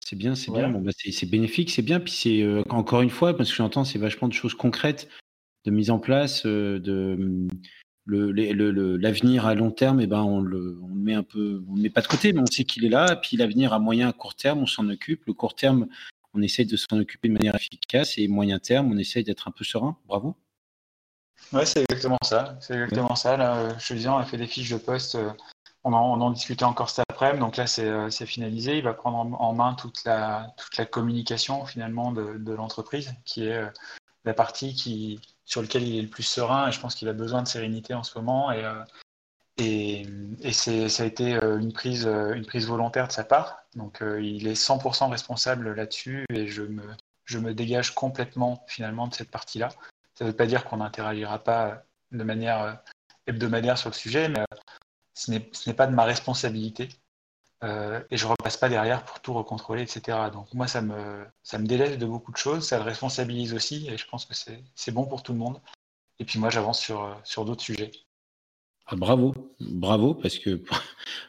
C'est 0.10 0.15
bien, 0.15 0.36
c'est 0.36 0.52
bien. 0.52 0.70
Bon, 0.70 0.80
bah, 0.80 0.91
c'est 0.96 1.30
bénéfique, 1.30 1.70
c'est 1.70 1.82
bien. 1.82 2.00
Puis 2.00 2.13
c'est 2.13 2.41
euh, 2.41 2.63
encore 2.70 3.02
une 3.02 3.10
fois, 3.10 3.36
parce 3.36 3.50
que 3.50 3.56
j'entends, 3.58 3.84
c'est 3.84 4.00
vachement 4.00 4.30
de 4.30 4.34
choses 4.34 4.54
concrètes 4.54 5.10
de 5.65 5.72
mise 5.72 5.91
en 5.91 6.00
place, 6.00 6.46
euh, 6.46 6.80
de 6.80 7.50
mmh, 8.06 8.98
l'avenir 9.02 9.46
à 9.46 9.54
long 9.54 9.70
terme, 9.70 10.00
et 10.00 10.06
eh 10.06 10.08
ben 10.08 10.24
on 10.24 10.39
le, 10.39 10.80
on 10.82 10.88
le 10.88 11.02
met 11.02 11.13
un 11.13 11.24
peu, 11.24 11.62
on 11.67 11.76
le 11.76 11.82
met 11.82 11.89
pas 11.89 12.00
de 12.00 12.08
côté, 12.08 12.32
mais 12.32 12.39
on 12.39 12.46
sait 12.46 12.63
qu'il 12.63 12.86
est 12.86 12.89
là. 12.89 13.17
Puis 13.17 13.36
l'avenir 13.36 13.74
à 13.74 13.80
moyen, 13.80 14.08
à 14.08 14.13
court 14.13 14.36
terme, 14.36 14.60
on 14.60 14.65
s'en 14.65 14.88
occupe. 14.88 15.26
Le 15.26 15.34
court 15.34 15.56
terme, 15.56 15.88
on 16.34 16.41
essaye 16.41 16.65
de 16.65 16.78
s'en 16.78 16.98
occuper 16.98 17.28
de 17.28 17.34
manière 17.34 17.56
efficace, 17.56 18.17
et 18.17 18.30
moyen 18.30 18.60
terme, 18.60 18.89
on 18.93 18.98
essaye 18.98 19.26
d'être 19.26 19.50
un 19.50 19.52
peu 19.52 19.65
serein. 19.65 19.98
Bravo. 20.06 20.38
Ouais, 21.52 21.65
c'est 21.65 21.82
exactement 21.82 22.17
ça. 22.24 22.58
C'est 22.62 22.76
exactement 22.76 23.15
ça. 23.15 23.36
Là, 23.36 23.78
je 23.78 23.89
te 23.89 23.93
disais, 23.93 24.08
on 24.08 24.15
a 24.15 24.26
fait 24.26 24.38
des 24.38 24.48
fiches 24.48 24.70
de 24.70 24.78
poste 24.78 25.17
euh, 25.93 25.97
on 25.97 26.21
en, 26.21 26.32
discutait 26.32 26.65
encore 26.65 26.89
cet 26.89 27.06
après-midi, 27.10 27.39
donc 27.39 27.58
là 27.58 27.65
euh, 27.80 28.10
c'est 28.10 28.26
finalisé. 28.26 28.78
Il 28.78 28.84
va 28.84 28.93
prendre 28.93 29.17
en, 29.41 29.54
main 29.54 29.73
toute 29.73 30.04
la, 30.06 30.54
communication 30.91 31.65
finalement 31.65 32.12
de, 32.12 32.54
l'entreprise, 32.54 33.13
qui 33.26 33.45
est 33.45 33.58
euh, 33.58 33.69
la 34.26 34.34
partie 34.34 35.19
sur 35.45 35.62
laquelle 35.62 35.84
il 35.84 35.97
est 35.97 36.02
le 36.02 36.10
plus 36.10 36.23
serein 36.23 36.67
et 36.67 36.71
je 36.71 36.80
pense 36.80 36.95
qu'il 36.95 37.08
a 37.08 37.13
besoin 37.13 37.41
de 37.41 37.47
sérénité 37.47 37.93
en 37.93 38.04
ce 38.04 38.17
moment. 38.17 38.52
Et, 38.52 38.63
euh, 38.65 38.84
ça 40.52 41.04
a 41.04 41.06
été 41.06 41.32
une 41.32 41.73
prise, 41.73 42.06
une 42.06 42.45
prise 42.45 42.67
volontaire 42.67 43.08
de 43.08 43.12
sa 43.12 43.23
part. 43.23 43.63
Donc 43.76 44.02
il 44.02 44.47
est 44.47 44.54
100% 44.54 45.10
responsable 45.10 45.73
là-dessus 45.73 46.26
et 46.32 46.47
je 46.47 46.62
me, 46.62 46.84
je 47.26 47.39
me 47.39 47.54
dégage 47.54 47.95
complètement 47.95 48.63
finalement 48.68 49.07
de 49.07 49.16
cette 49.16 49.32
partie-là. 49.32 49.70
Ça 50.14 50.26
ne 50.26 50.30
veut 50.30 50.36
pas 50.36 50.45
dire 50.45 50.66
qu'on 50.66 50.78
n'interagira 50.78 51.39
pas 51.39 51.82
de 52.11 52.24
manière 52.24 52.80
hebdomadaire 53.26 53.78
sur 53.78 53.89
le 53.89 53.95
sujet, 53.95 54.30
mais 54.30 54.43
ce 55.18 55.32
n'est 55.32 55.76
pas 55.76 55.88
de 55.88 55.93
ma 55.93 56.03
responsabilité. 56.03 56.89
Euh, 57.63 58.03
et 58.11 58.18
je 58.18 58.28
repasse 58.28 58.55
pas 58.55 58.70
derrière 58.70 59.03
pour 59.03 59.20
tout 59.20 59.34
recontrôler, 59.34 59.82
etc. 59.82 60.30
Donc 60.32 60.53
moi, 60.53 60.68
ça 60.68 60.82
me, 60.82 61.26
ça 61.41 61.57
me 61.57 61.65
délaisse 61.65 61.97
de 61.97 62.05
beaucoup 62.05 62.32
de 62.32 62.38
choses, 62.38 62.68
ça 62.68 62.78
le 62.78 62.84
responsabilise 62.84 63.55
aussi, 63.55 63.88
et 63.89 63.97
je 63.97 64.07
pense 64.07 64.26
que 64.26 64.36
c'est 64.36 64.91
bon 64.91 65.05
pour 65.05 65.24
tout 65.24 65.34
le 65.34 65.39
monde. 65.39 65.59
Et 66.20 66.26
puis 66.26 66.38
moi, 66.38 66.51
j'avance 66.51 66.80
sur, 66.80 67.20
sur 67.24 67.45
d'autres 67.45 67.63
sujets. 67.63 67.91
Ah, 68.86 68.95
bravo, 68.95 69.34
bravo, 69.59 70.13
parce 70.13 70.38
que 70.38 70.61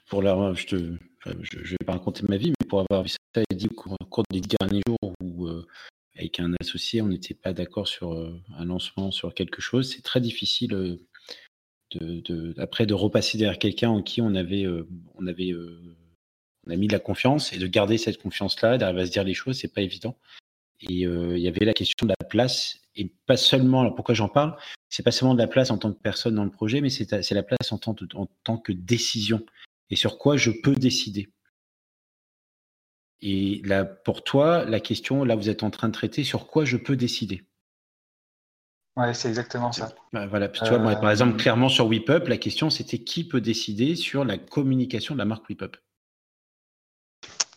pour, 0.09 0.23
la, 0.23 0.53
je 0.53 0.77
ne 0.77 1.63
vais 1.63 1.77
pas 1.87 1.93
raconter 1.93 2.25
ma 2.29 2.37
vie, 2.37 2.53
mais 2.61 2.67
pour 2.69 2.81
avoir 2.81 3.03
vu 3.03 3.09
ça 3.09 3.43
dit 3.55 3.69
au 3.69 3.97
cours, 4.05 4.25
des 4.31 4.41
derniers 4.41 4.83
jours 4.87 5.15
où 5.23 5.47
euh, 5.47 5.67
avec 6.15 6.41
un 6.41 6.53
associé, 6.61 7.01
on 7.01 7.09
n'était 7.09 7.35
pas 7.35 7.53
d'accord 7.55 7.89
sur 7.89 8.13
euh, 8.13 8.39
un 8.57 8.67
lancement, 8.67 9.11
sur 9.11 9.33
quelque 9.33 9.63
chose, 9.63 9.93
c'est 9.95 10.03
très 10.03 10.21
difficile 10.21 11.01
de, 11.91 12.55
après 12.59 12.87
de 12.87 12.95
repasser 12.95 13.39
derrière 13.39 13.59
quelqu'un 13.59 13.91
en 13.91 14.03
qui 14.03 14.21
on 14.21 14.35
avait, 14.35 14.65
euh, 14.65 14.89
on 15.17 15.27
avait, 15.27 15.53
euh, 15.53 15.97
on 16.67 16.71
a 16.71 16.77
mis 16.77 16.87
de 16.87 16.93
la 16.93 16.99
confiance 16.99 17.53
et 17.53 17.59
de 17.59 17.67
garder 17.67 17.99
cette 17.99 18.21
confiance-là, 18.21 18.79
d'arriver 18.79 19.03
à 19.03 19.07
se 19.07 19.11
dire 19.11 19.25
les 19.25 19.35
choses, 19.35 19.59
c'est 19.59 19.73
pas 19.73 19.83
évident. 19.83 20.19
Et 20.81 21.03
il 21.03 21.39
y 21.39 21.49
avait 21.49 21.65
la 21.65 21.73
question 21.73 22.07
de 22.07 22.15
la 22.21 22.27
place, 22.27 22.79
et 22.95 23.13
pas 23.27 23.37
seulement, 23.37 23.81
alors 23.81 23.97
pourquoi 23.97 24.15
j'en 24.15 24.29
parle, 24.29 24.57
c'est 24.89 25.03
pas 25.03 25.11
seulement 25.11 25.35
de 25.35 25.41
la 25.41 25.49
place 25.49 25.73
en 25.73 25.79
tant 25.79 25.93
que 25.93 25.99
personne 26.01 26.37
dans 26.37 26.45
le 26.45 26.53
projet, 26.53 26.81
mais 26.81 26.91
c'est 26.91 27.31
la 27.33 27.43
place 27.43 27.73
en 27.73 27.79
tant, 27.79 27.97
en 28.15 28.27
tant 28.45 28.59
que 28.59 28.71
décision, 28.71 29.45
et 29.91 29.97
sur 29.97 30.19
quoi 30.19 30.37
je 30.37 30.53
peux 30.53 30.77
décider. 30.77 31.31
Et 33.21 33.61
là, 33.65 33.85
pour 33.85 34.23
toi, 34.23 34.65
la 34.65 34.81
question, 34.81 35.25
là, 35.25 35.35
vous 35.35 35.49
êtes 35.49 35.63
en 35.63 35.71
train 35.71 35.89
de 35.89 35.93
traiter 35.93 36.23
sur 36.23 36.47
quoi 36.47 36.65
je 36.65 36.77
peux 36.77 36.97
décider. 36.97 37.43
Ouais, 38.99 39.15
c'est 39.15 39.29
exactement 39.29 39.71
ça. 39.71 39.95
Bah, 40.13 40.27
voilà, 40.27 40.49
tu 40.49 40.65
vois, 40.65 40.79
par 40.97 41.11
exemple, 41.13 41.35
euh, 41.35 41.39
clairement 41.39 41.69
sur 41.69 41.87
WePup, 41.87 42.27
la 42.27 42.37
question 42.37 42.69
c'était 42.69 42.99
qui 42.99 43.23
peut 43.23 43.41
décider 43.41 43.95
sur 43.95 44.25
la 44.25 44.39
communication 44.39 45.15
de 45.15 45.19
la 45.19 45.25
marque 45.25 45.49
WePup. 45.49 45.77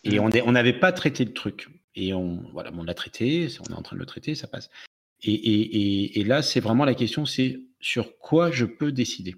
Et 0.04 0.20
mm. 0.20 0.44
on 0.46 0.52
n'avait 0.52 0.80
pas 0.80 0.92
traité 0.92 1.26
le 1.26 1.34
truc. 1.34 1.68
Et 1.96 2.14
on, 2.14 2.44
voilà, 2.54 2.72
on 2.78 2.84
l'a 2.84 2.94
traité, 2.94 3.48
on 3.68 3.74
est 3.74 3.76
en 3.76 3.82
train 3.82 3.96
de 3.96 4.00
le 4.00 4.06
traiter, 4.06 4.36
ça 4.36 4.48
passe. 4.48 4.70
Et, 5.24 6.24
là, 6.26 6.44
c'est 6.44 6.60
vraiment 6.60 6.86
la 6.86 6.94
question, 6.94 7.26
c'est 7.26 7.60
sur 7.80 8.20
quoi 8.20 8.52
je 8.52 8.66
peux 8.66 8.92
décider? 8.92 9.36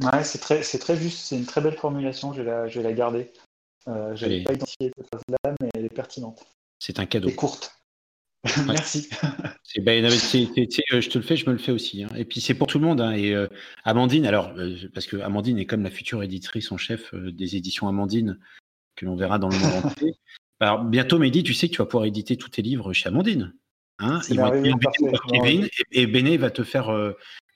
Ouais, 0.00 0.22
c'est 0.22 0.38
très, 0.38 0.62
c'est 0.62 0.78
très 0.78 0.96
juste, 0.96 1.18
c'est 1.18 1.36
une 1.36 1.46
très 1.46 1.60
belle 1.60 1.76
formulation, 1.76 2.32
je 2.32 2.42
vais 2.42 2.50
la, 2.50 2.68
je 2.68 2.78
vais 2.78 2.88
la 2.88 2.92
garder. 2.92 3.32
Euh, 3.88 4.14
je 4.14 4.26
n'avais 4.26 4.44
pas 4.44 4.52
identifié 4.52 4.92
cette 4.96 5.06
phrase-là, 5.08 5.54
mais 5.60 5.68
elle 5.74 5.84
est 5.84 5.94
pertinente. 5.94 6.46
C'est 6.78 7.00
un 7.00 7.06
cadeau. 7.06 7.28
Et 7.28 7.34
courte. 7.34 7.74
Merci. 8.66 9.08
Ben, 9.82 10.02
euh, 10.04 10.10
je 10.10 11.08
te 11.08 11.18
le 11.18 11.24
fais, 11.24 11.36
je 11.36 11.46
me 11.46 11.52
le 11.52 11.58
fais 11.58 11.70
aussi. 11.70 12.02
Hein. 12.02 12.08
Et 12.16 12.24
puis 12.24 12.40
c'est 12.40 12.54
pour 12.54 12.66
tout 12.66 12.78
le 12.78 12.86
monde. 12.86 13.00
Hein. 13.00 13.12
Et 13.12 13.34
euh, 13.34 13.46
Amandine, 13.84 14.26
alors, 14.26 14.52
parce 14.94 15.06
que 15.06 15.18
Amandine 15.18 15.58
est 15.58 15.66
comme 15.66 15.82
la 15.82 15.90
future 15.90 16.22
éditrice 16.22 16.72
en 16.72 16.78
chef 16.78 17.14
des 17.14 17.54
éditions 17.54 17.86
Amandine, 17.86 18.40
que 18.96 19.04
l'on 19.04 19.14
verra 19.14 19.38
dans 19.38 19.50
le 19.50 19.58
monde 19.58 19.84
entier. 19.84 20.14
Alors, 20.58 20.84
bientôt, 20.84 21.18
Mehdi, 21.18 21.42
tu 21.44 21.54
sais 21.54 21.68
que 21.68 21.74
tu 21.74 21.78
vas 21.78 21.86
pouvoir 21.86 22.06
éditer 22.06 22.36
tous 22.36 22.48
tes 22.48 22.62
livres 22.62 22.92
chez 22.92 23.08
Amandine. 23.08 23.54
Hein 23.98 24.20
Ils 24.30 24.40
vont 24.40 24.52
être 24.52 25.68
et, 25.92 26.06
Béné 26.06 26.38
va 26.38 26.50
te 26.50 26.64
faire, 26.64 26.90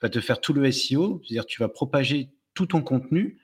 va 0.01 0.09
te 0.09 0.19
faire 0.21 0.39
tout 0.39 0.53
le 0.53 0.71
SEO, 0.71 1.21
c'est-à-dire 1.25 1.45
tu 1.45 1.59
vas 1.59 1.67
propager 1.67 2.29
tout 2.53 2.67
ton 2.67 2.81
contenu 2.81 3.39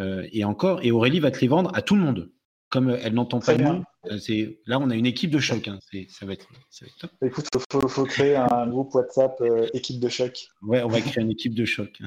euh, 0.00 0.26
et 0.32 0.44
encore, 0.44 0.80
et 0.82 0.90
Aurélie 0.90 1.20
va 1.20 1.30
te 1.30 1.40
les 1.40 1.48
vendre 1.48 1.70
à 1.74 1.82
tout 1.82 1.94
le 1.94 2.02
monde. 2.02 2.30
Comme 2.70 2.90
elle 2.90 3.14
n'entend 3.14 3.40
pas 3.40 3.56
nous, 3.56 3.82
euh, 4.10 4.46
là 4.66 4.78
on 4.78 4.90
a 4.90 4.94
une 4.94 5.06
équipe 5.06 5.30
de 5.30 5.38
choc. 5.38 5.68
Hein. 5.68 5.78
ça, 6.08 6.26
va 6.26 6.34
être, 6.34 6.46
top. 6.98 7.10
Écoute, 7.22 7.46
il 7.54 7.88
faut, 7.88 8.04
créer 8.04 8.36
un 8.36 8.66
groupe 8.66 8.94
WhatsApp 8.94 9.40
euh, 9.40 9.68
équipe 9.72 10.00
de 10.00 10.08
choc. 10.08 10.48
Ouais, 10.62 10.82
on 10.82 10.88
va 10.88 11.00
créer 11.00 11.22
une 11.22 11.30
équipe 11.30 11.54
de 11.54 11.64
choc. 11.64 11.98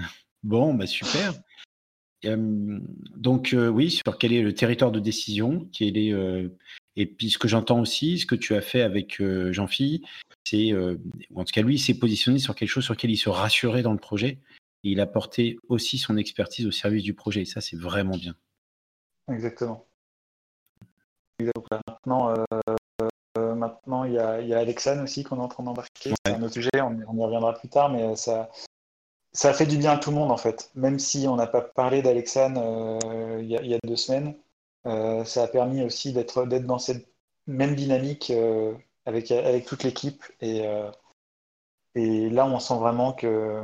Bon, 0.43 0.73
bah 0.73 0.85
super. 0.85 1.33
donc 2.23 3.55
oui, 3.55 3.89
sur 3.89 4.17
quel 4.19 4.33
est 4.33 4.43
le 4.43 4.53
territoire 4.53 4.91
de 4.91 4.99
décision, 4.99 5.67
quel 5.73 5.97
est, 5.97 6.13
et 6.95 7.05
puis 7.07 7.31
ce 7.31 7.39
que 7.39 7.47
j'entends 7.47 7.79
aussi, 7.79 8.19
ce 8.19 8.27
que 8.27 8.35
tu 8.35 8.53
as 8.53 8.61
fait 8.61 8.81
avec 8.81 9.21
Jean-Philippe, 9.51 10.05
c'est, 10.43 10.73
en 11.35 11.43
tout 11.43 11.53
cas 11.53 11.61
lui, 11.63 11.75
il 11.75 11.79
s'est 11.79 11.97
positionné 11.97 12.37
sur 12.37 12.53
quelque 12.53 12.69
chose 12.69 12.83
sur 12.83 12.93
lequel 12.93 13.09
il 13.09 13.17
se 13.17 13.29
rassurait 13.29 13.81
dans 13.81 13.93
le 13.93 13.99
projet 13.99 14.39
il 14.83 14.99
a 14.99 15.07
porté 15.07 15.57
aussi 15.67 15.97
son 15.97 16.17
expertise 16.17 16.65
au 16.65 16.71
service 16.71 17.03
du 17.03 17.13
projet. 17.13 17.41
Et 17.41 17.45
ça, 17.45 17.61
c'est 17.61 17.77
vraiment 17.77 18.17
bien. 18.17 18.35
Exactement. 19.29 19.87
Maintenant, 21.87 22.33
euh, 23.37 23.55
maintenant 23.55 24.03
il 24.03 24.13
y 24.13 24.19
a, 24.19 24.41
il 24.41 24.53
Alexane 24.53 25.01
aussi 25.01 25.23
qu'on 25.23 25.37
est 25.37 25.41
en 25.41 25.47
train 25.47 25.63
d'embarquer. 25.63 26.13
C'est 26.25 26.33
un 26.33 26.41
autre 26.41 26.53
sujet, 26.53 26.69
on, 26.81 26.97
y 26.99 27.23
reviendra 27.23 27.53
plus 27.53 27.69
tard, 27.69 27.89
mais 27.89 28.15
ça, 28.15 28.49
ça 29.33 29.49
a 29.49 29.53
fait 29.53 29.65
du 29.65 29.77
bien 29.77 29.91
à 29.91 29.97
tout 29.97 30.11
le 30.11 30.17
monde 30.17 30.31
en 30.31 30.37
fait. 30.37 30.71
Même 30.75 30.99
si 30.99 31.27
on 31.27 31.35
n'a 31.35 31.47
pas 31.47 31.61
parlé 31.61 32.01
d'Alexane 32.01 32.57
euh, 32.57 33.39
il, 33.41 33.49
y 33.49 33.73
a 33.73 33.79
deux 33.85 33.95
semaines, 33.95 34.35
euh, 34.87 35.23
ça 35.25 35.43
a 35.43 35.47
permis 35.47 35.83
aussi 35.83 36.13
d'être 36.13 36.45
dans 36.45 36.79
cette 36.79 37.07
même 37.47 37.75
dynamique 37.75 38.31
avec, 39.05 39.31
avec 39.31 39.65
toute 39.65 39.83
l'équipe. 39.83 40.23
Et, 40.41 40.63
et 41.95 42.29
là, 42.29 42.45
on 42.45 42.59
sent 42.59 42.75
vraiment 42.75 43.13
que 43.13 43.61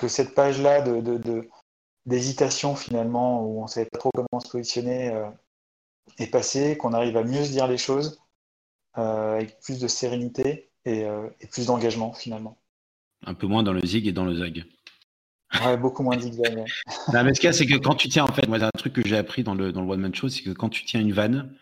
que 0.00 0.08
cette 0.08 0.34
page-là 0.34 0.80
de, 0.80 1.48
d'hésitation 2.06 2.74
finalement, 2.74 3.44
où 3.44 3.60
on 3.60 3.64
ne 3.64 3.68
savait 3.68 3.86
pas 3.86 3.98
trop 3.98 4.10
comment 4.14 4.40
se 4.40 4.48
positionner, 4.48 5.10
euh, 5.10 5.28
est 6.18 6.30
passée, 6.30 6.76
qu'on 6.76 6.92
arrive 6.92 7.16
à 7.16 7.24
mieux 7.24 7.44
se 7.44 7.50
dire 7.50 7.66
les 7.66 7.78
choses, 7.78 8.20
euh, 8.98 9.34
avec 9.36 9.60
plus 9.60 9.78
de 9.78 9.88
sérénité 9.88 10.70
euh, 10.86 11.28
et, 11.40 11.46
plus 11.46 11.66
d'engagement 11.66 12.12
finalement. 12.12 12.58
Un 13.26 13.34
peu 13.34 13.46
moins 13.46 13.62
dans 13.62 13.72
le 13.72 13.84
zig 13.84 14.06
et 14.06 14.12
dans 14.12 14.24
le 14.24 14.36
zag. 14.36 14.64
Ouais, 15.64 15.76
beaucoup 15.76 16.02
moins 16.02 16.18
zigzag. 16.18 16.56
Ouais. 16.56 16.64
mais 17.24 17.34
ce 17.34 17.40
qu'il 17.40 17.48
y 17.48 17.50
a, 17.50 17.52
c'est 17.52 17.66
que 17.66 17.76
quand 17.76 17.94
tu 17.94 18.08
tiens, 18.08 18.24
en 18.24 18.32
fait, 18.32 18.46
moi, 18.48 18.62
un 18.62 18.70
truc 18.70 18.92
que 18.94 19.06
j'ai 19.06 19.16
appris 19.16 19.42
dans 19.42 19.54
le, 19.54 19.72
dans 19.72 19.82
le 19.82 19.88
One 19.88 20.00
Man 20.00 20.14
Show, 20.14 20.28
c'est 20.28 20.42
que 20.42 20.50
quand 20.50 20.68
tu 20.68 20.84
tiens 20.84 21.00
une 21.00 21.12
vanne, 21.12 21.54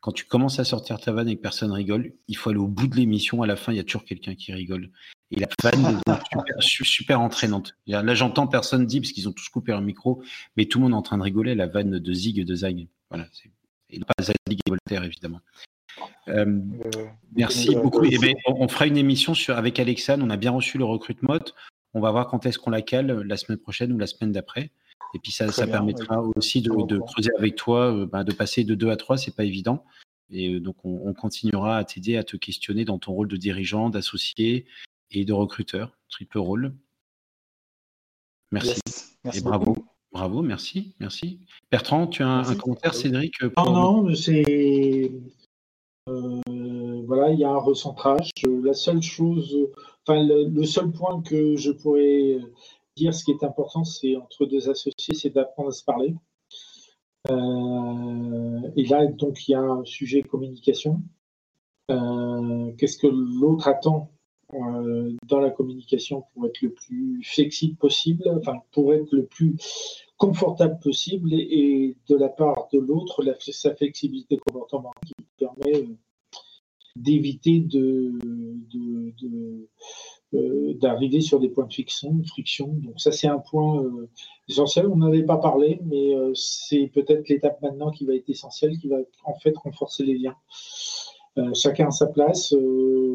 quand 0.00 0.12
tu 0.12 0.24
commences 0.26 0.58
à 0.58 0.64
sortir 0.64 1.00
ta 1.00 1.12
vanne 1.12 1.28
et 1.28 1.36
que 1.36 1.40
personne 1.40 1.72
rigole, 1.72 2.12
il 2.28 2.36
faut 2.36 2.50
aller 2.50 2.58
au 2.58 2.68
bout 2.68 2.86
de 2.86 2.96
l'émission. 2.96 3.42
À 3.42 3.46
la 3.46 3.56
fin, 3.56 3.72
il 3.72 3.76
y 3.76 3.80
a 3.80 3.84
toujours 3.84 4.04
quelqu'un 4.04 4.34
qui 4.34 4.52
rigole. 4.52 4.90
Et 5.30 5.40
la 5.40 5.48
vanne 5.62 6.00
est 6.06 6.10
super, 6.60 6.86
super, 6.86 7.20
entraînante. 7.20 7.74
Là, 7.86 8.14
j'entends 8.14 8.46
personne 8.46 8.84
dire, 8.86 9.00
parce 9.00 9.12
qu'ils 9.12 9.28
ont 9.28 9.32
tous 9.32 9.48
coupé 9.48 9.72
leur 9.72 9.80
micro, 9.80 10.22
mais 10.56 10.66
tout 10.66 10.78
le 10.78 10.82
monde 10.82 10.92
est 10.92 10.96
en 10.96 11.02
train 11.02 11.16
de 11.16 11.22
rigoler, 11.22 11.54
la 11.54 11.66
vanne 11.66 11.98
de 11.98 12.12
Zig 12.12 12.38
et 12.38 12.44
de 12.44 12.54
Zag. 12.54 12.86
Voilà. 13.08 13.26
Et 13.90 14.00
pas 14.00 14.22
Zag 14.22 14.36
et 14.50 14.56
Voltaire, 14.68 15.04
évidemment. 15.04 15.40
Euh, 16.28 16.46
euh, 16.46 17.06
merci 17.34 17.74
beaucoup. 17.74 18.04
Eh 18.04 18.18
ben, 18.18 18.34
on, 18.46 18.68
fera 18.68 18.86
une 18.86 18.96
émission 18.96 19.34
sur, 19.34 19.56
avec 19.56 19.78
Alexandre. 19.78 20.24
On 20.24 20.30
a 20.30 20.36
bien 20.36 20.50
reçu 20.50 20.78
le 20.78 20.84
recrutement. 20.84 21.38
On 21.92 22.00
va 22.00 22.10
voir 22.10 22.26
quand 22.26 22.46
est-ce 22.46 22.58
qu'on 22.58 22.70
la 22.70 22.82
cale, 22.82 23.22
la 23.22 23.36
semaine 23.36 23.58
prochaine 23.58 23.92
ou 23.92 23.98
la 23.98 24.06
semaine 24.06 24.32
d'après. 24.32 24.70
Et 25.14 25.20
puis 25.20 25.30
ça, 25.30 25.50
ça 25.52 25.66
permettra 25.66 26.22
aussi 26.34 26.60
de, 26.60 26.98
creuser 26.98 27.30
avec 27.38 27.54
toi, 27.54 27.94
euh, 27.94 28.06
bah, 28.06 28.24
de 28.24 28.32
passer 28.32 28.64
de 28.64 28.74
2 28.74 28.90
à 28.90 28.96
3, 28.96 29.16
c'est 29.16 29.34
pas 29.34 29.44
évident. 29.44 29.84
Et 30.30 30.54
euh, 30.54 30.60
donc 30.60 30.76
on, 30.84 31.14
continuera 31.14 31.76
à 31.76 31.84
t'aider, 31.84 32.16
à 32.16 32.24
te 32.24 32.36
questionner 32.36 32.84
dans 32.84 32.98
ton 32.98 33.12
rôle 33.12 33.28
de 33.28 33.36
dirigeant, 33.36 33.90
d'associé 33.90 34.66
et 35.12 35.24
de 35.24 35.32
recruteur, 35.32 35.96
triple 36.08 36.38
rôle. 36.38 36.74
Merci. 38.50 38.80
et 39.32 39.40
bravo. 39.40 39.86
Bravo, 40.14 40.42
merci, 40.42 40.94
merci. 41.00 41.40
Bertrand, 41.72 42.06
tu 42.06 42.22
as 42.22 42.28
un, 42.28 42.54
commentaire, 42.54 42.94
Cédric 42.94 43.34
Non, 43.56 43.72
non, 44.04 44.14
c'est. 44.14 45.10
Euh, 46.08 46.40
voilà, 47.04 47.30
il 47.30 47.40
y 47.40 47.44
a 47.44 47.50
un 47.50 47.58
recentrage. 47.58 48.30
La 48.44 48.74
seule 48.74 49.02
chose, 49.02 49.56
enfin, 50.06 50.24
le, 50.24 50.64
seul 50.66 50.92
point 50.92 51.20
que 51.20 51.56
je 51.56 51.72
pourrais 51.72 52.38
dire, 52.96 53.12
ce 53.12 53.24
qui 53.24 53.32
est 53.32 53.42
important, 53.42 53.82
c'est 53.82 54.14
entre 54.14 54.46
deux 54.46 54.70
associés, 54.70 55.14
c'est 55.14 55.30
d'apprendre 55.30 55.70
à 55.70 55.72
se 55.72 55.82
parler. 55.82 56.14
Euh, 57.28 58.70
et 58.76 58.84
là, 58.84 59.06
donc, 59.06 59.48
il 59.48 59.52
y 59.52 59.54
a 59.56 59.62
un 59.62 59.84
sujet 59.84 60.22
communication. 60.22 61.02
Euh, 61.90 62.70
qu'est-ce 62.78 62.98
que 62.98 63.08
l'autre 63.08 63.66
attend 63.66 64.12
euh, 64.54 65.16
dans 65.26 65.40
la 65.40 65.50
communication 65.50 66.24
pour 66.32 66.46
être 66.46 66.62
le 66.62 66.70
plus 66.70 67.20
flexible 67.24 67.76
possible, 67.76 68.22
enfin, 68.36 68.60
pour 68.70 68.94
être 68.94 69.10
le 69.12 69.26
plus 69.26 69.56
confortable 70.16 70.78
possible, 70.80 71.32
et, 71.32 71.96
de 72.08 72.16
la 72.16 72.28
part 72.28 72.68
de 72.72 72.78
l'autre, 72.78 73.22
sa 73.50 73.74
flexibilité 73.74 74.36
comportementale 74.36 75.02
qui 75.06 75.14
permet 75.38 75.88
d'éviter 76.96 77.58
de, 77.60 78.12
de, 78.72 79.68
euh, 80.34 80.74
d'arriver 80.74 81.20
sur 81.20 81.40
des 81.40 81.48
points 81.48 81.66
de 81.66 81.72
friction. 81.72 82.22
friction. 82.24 82.68
Donc 82.68 83.00
ça, 83.00 83.12
c'est 83.12 83.26
un 83.26 83.38
point 83.38 83.82
euh, 83.82 84.08
essentiel. 84.48 84.86
On 84.86 84.96
n'avait 84.96 85.24
pas 85.24 85.38
parlé, 85.38 85.80
mais 85.84 86.14
euh, 86.14 86.32
c'est 86.34 86.90
peut-être 86.92 87.28
l'étape 87.28 87.60
maintenant 87.62 87.90
qui 87.90 88.04
va 88.04 88.14
être 88.14 88.28
essentielle, 88.28 88.78
qui 88.78 88.88
va 88.88 88.98
en 89.24 89.34
fait 89.34 89.56
renforcer 89.56 90.04
les 90.04 90.18
liens. 90.18 90.36
chacun 91.54 91.88
a 91.88 91.90
sa 91.90 92.06
place, 92.06 92.54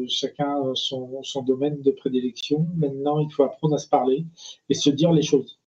chacun 0.08 0.62
a 0.62 0.74
son, 0.74 1.22
son, 1.22 1.42
domaine 1.42 1.80
de 1.80 1.90
prédilection. 1.90 2.66
Maintenant, 2.76 3.18
il 3.18 3.30
faut 3.32 3.44
apprendre 3.44 3.74
à 3.74 3.78
se 3.78 3.88
parler 3.88 4.26
et 4.68 4.74
se 4.74 4.90
dire 4.90 5.12
les 5.12 5.22
choses. 5.22 5.59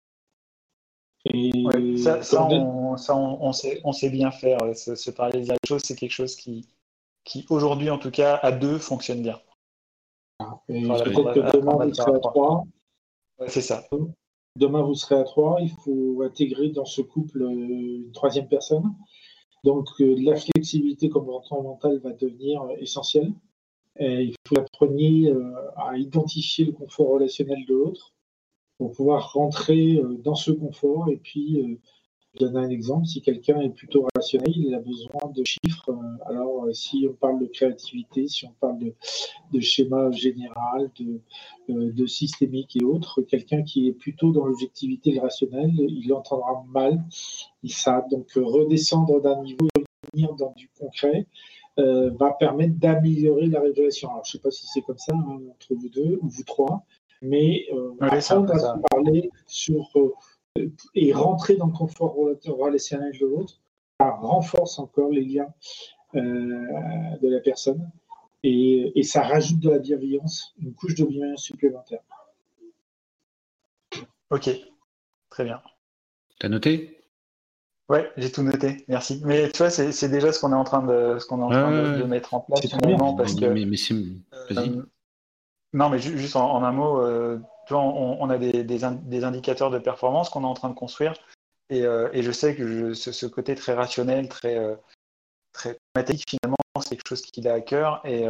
Et 1.25 1.51
ça, 1.97 2.21
ça, 2.23 2.47
on, 2.47 2.97
ça 2.97 3.15
on, 3.15 3.53
sait, 3.53 3.79
on, 3.83 3.91
sait, 3.91 4.09
bien 4.09 4.31
faire. 4.31 4.57
Se, 4.75 4.95
se 4.95 5.11
parler, 5.11 5.41
les 5.41 5.55
choses, 5.67 5.83
c'est 5.83 5.95
quelque 5.95 6.11
chose 6.11 6.35
qui, 6.35 6.67
qui 7.23 7.45
aujourd'hui, 7.49 7.89
en 7.89 7.99
tout 7.99 8.11
cas, 8.11 8.39
à 8.41 8.51
deux, 8.51 8.79
fonctionne 8.79 9.21
bien. 9.21 9.39
Peut-être 10.67 11.33
que 11.33 11.57
demain, 11.57 11.85
vous 11.85 11.93
serez 11.93 12.15
à 12.15 12.19
trois. 12.19 12.63
c'est 13.47 13.61
ça. 13.61 13.87
Demain, 14.57 14.81
vous 14.81 14.95
serez 14.95 15.15
à 15.15 15.23
trois. 15.23 15.59
Il 15.61 15.69
faut 15.69 16.23
intégrer 16.23 16.69
dans 16.69 16.85
ce 16.85 17.01
couple 17.01 17.43
euh, 17.43 17.49
une 17.49 18.11
troisième 18.11 18.47
personne. 18.47 18.93
Donc, 19.63 19.87
euh, 20.01 20.15
la 20.19 20.35
flexibilité 20.35 21.09
comportementale 21.09 21.99
va 21.99 22.11
devenir 22.11 22.63
essentielle. 22.79 23.31
Et 23.99 24.23
il 24.23 24.35
faut 24.47 24.59
apprendre 24.59 24.93
euh, 24.99 25.53
à 25.77 25.97
identifier 25.97 26.65
le 26.65 26.71
confort 26.71 27.09
relationnel 27.09 27.65
de 27.65 27.73
l'autre 27.73 28.13
pour 28.81 28.93
pouvoir 28.93 29.33
rentrer 29.33 30.01
dans 30.23 30.33
ce 30.33 30.49
confort 30.49 31.07
et 31.09 31.17
puis 31.17 31.77
je 32.33 32.45
donne 32.45 32.57
un 32.57 32.69
exemple. 32.69 33.05
Si 33.07 33.21
quelqu'un 33.21 33.59
est 33.59 33.69
plutôt 33.69 34.07
rationnel, 34.15 34.53
il 34.55 34.73
a 34.73 34.79
besoin 34.79 35.31
de 35.35 35.43
chiffres. 35.43 35.89
Euh, 35.89 36.25
alors, 36.25 36.65
euh, 36.65 36.73
si 36.73 37.05
on 37.09 37.13
parle 37.13 37.39
de 37.39 37.45
créativité, 37.47 38.27
si 38.27 38.45
on 38.45 38.53
parle 38.59 38.79
de, 38.79 39.59
schéma 39.59 40.11
général, 40.11 40.89
euh, 41.01 41.91
de, 41.91 42.05
systémique 42.05 42.77
et 42.77 42.85
autres, 42.85 43.21
quelqu'un 43.21 43.63
qui 43.63 43.87
est 43.87 43.93
plutôt 43.93 44.31
dans 44.31 44.45
l'objectivité 44.45 45.11
le 45.11 45.21
rationnel, 45.21 45.71
il 45.75 46.13
entendra 46.13 46.63
mal. 46.69 47.03
Il 47.63 47.73
ça 47.73 48.05
donc 48.09 48.31
redescendre 48.35 49.21
d'un 49.21 49.41
niveau 49.41 49.67
et 49.77 49.83
revenir 50.13 50.33
dans 50.35 50.53
du 50.55 50.69
concret. 50.79 51.27
va 51.77 52.31
permettre 52.39 52.75
d'améliorer 52.75 53.47
la 53.47 53.59
révélation. 53.59 54.09
Alors, 54.09 54.23
je 54.23 54.29
ne 54.29 54.31
sais 54.33 54.41
pas 54.41 54.51
si 54.51 54.67
c'est 54.67 54.81
comme 54.81 54.97
ça 54.97 55.13
hein, 55.15 55.39
entre 55.51 55.75
vous 55.75 55.89
deux 55.89 56.17
ou 56.21 56.29
vous 56.29 56.43
trois, 56.43 56.85
mais 57.21 57.67
on 57.71 57.95
va 57.99 58.79
parler 58.89 59.29
sur 59.47 59.89
et 60.95 61.13
rentrer 61.13 61.55
dans 61.55 61.67
le 61.67 61.73
confort 61.73 62.15
relationnel 62.15 63.17
de 63.19 63.25
l'autre, 63.25 63.61
ça 63.99 64.11
renforce 64.11 64.79
encore 64.79 65.09
les 65.09 65.23
liens 65.23 65.53
de 66.13 67.27
la 67.27 67.39
personne 67.39 67.89
et, 68.43 68.91
et, 68.99 69.03
ça 69.03 69.21
rajoute 69.21 69.59
de 69.59 69.69
la 69.69 69.79
bienveillance, 69.79 70.55
une 70.59 70.73
couche 70.73 70.95
de 70.95 71.05
bienveillance 71.05 71.43
supplémentaire. 71.43 72.01
Ok, 74.31 74.49
très 75.29 75.43
bien. 75.43 75.61
T'as 76.39 76.49
noté? 76.49 77.01
Ouais, 77.89 78.09
j'ai 78.15 78.31
tout 78.31 78.41
noté, 78.41 78.85
merci. 78.87 79.21
Mais 79.25 79.51
tu 79.51 79.57
vois, 79.57 79.69
c'est 79.69 80.09
déjà 80.09 80.31
ce 80.31 80.39
qu'on 80.39 80.53
est 80.53 80.55
en 80.55 80.63
train 80.63 80.81
de, 80.81 81.19
ce 81.19 81.25
qu'on 81.25 81.39
est 81.41 81.43
en 81.43 81.49
train 81.49 81.97
de, 81.97 82.03
mettre 82.03 82.33
en 82.33 82.39
place 82.39 82.61
finalement, 82.61 83.13
parce 83.15 83.35
que. 83.35 83.45
Mais, 83.45 83.65
euh, 84.57 84.83
non, 85.73 85.89
mais 85.89 85.99
juste 85.99 86.35
en, 86.35 86.63
un 86.63 86.71
mot, 86.71 86.99
euh, 86.99 87.39
on, 87.69 88.29
a 88.29 88.37
des, 88.37 88.63
des, 88.63 89.23
indicateurs 89.23 89.71
de 89.71 89.79
performance 89.79 90.29
qu'on 90.29 90.43
est 90.43 90.47
en 90.47 90.53
train 90.53 90.69
de 90.69 90.75
construire, 90.75 91.13
et, 91.69 91.83
euh, 91.83 92.09
et 92.13 92.23
je 92.23 92.31
sais 92.31 92.55
que 92.55 92.93
ce, 92.93 93.25
côté 93.25 93.55
très 93.55 93.73
rationnel, 93.73 94.27
très 94.27 94.77
très 95.53 95.77
mathématique 95.95 96.29
finalement, 96.29 96.57
c'est 96.81 96.95
quelque 96.95 97.07
chose 97.07 97.21
qu'il 97.21 97.47
a 97.47 97.53
à 97.53 97.61
cœur, 97.61 98.01
et, 98.05 98.25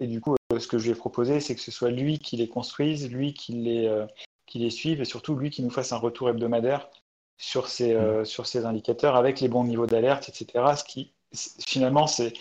et 0.00 0.06
du 0.06 0.20
coup, 0.20 0.36
ce 0.58 0.66
que 0.66 0.78
je 0.78 0.84
lui 0.84 0.92
ai 0.92 0.94
proposé, 0.94 1.40
c'est 1.40 1.54
que 1.54 1.60
ce 1.60 1.70
soit 1.70 1.90
lui 1.90 2.18
qui 2.18 2.36
les 2.36 2.48
construise, 2.48 3.10
lui 3.10 3.34
qui 3.34 3.52
les 3.52 4.06
qui 4.46 4.60
les 4.60 4.70
suive 4.70 5.00
et 5.00 5.04
surtout 5.04 5.34
lui 5.34 5.50
qui 5.50 5.62
nous 5.62 5.70
fasse 5.70 5.92
un 5.92 5.98
retour 5.98 6.30
hebdomadaire 6.30 6.88
sur 7.36 7.68
ces, 7.68 7.92
euh, 7.92 8.22
mm. 8.22 8.24
sur 8.24 8.46
ces 8.46 8.64
indicateurs 8.64 9.16
avec 9.16 9.40
les 9.40 9.48
bons 9.48 9.64
niveaux 9.64 9.86
d'alerte, 9.86 10.28
etc. 10.28 10.76
Ce 10.76 10.84
qui, 10.84 11.12
finalement, 11.66 12.06
c'est 12.06 12.32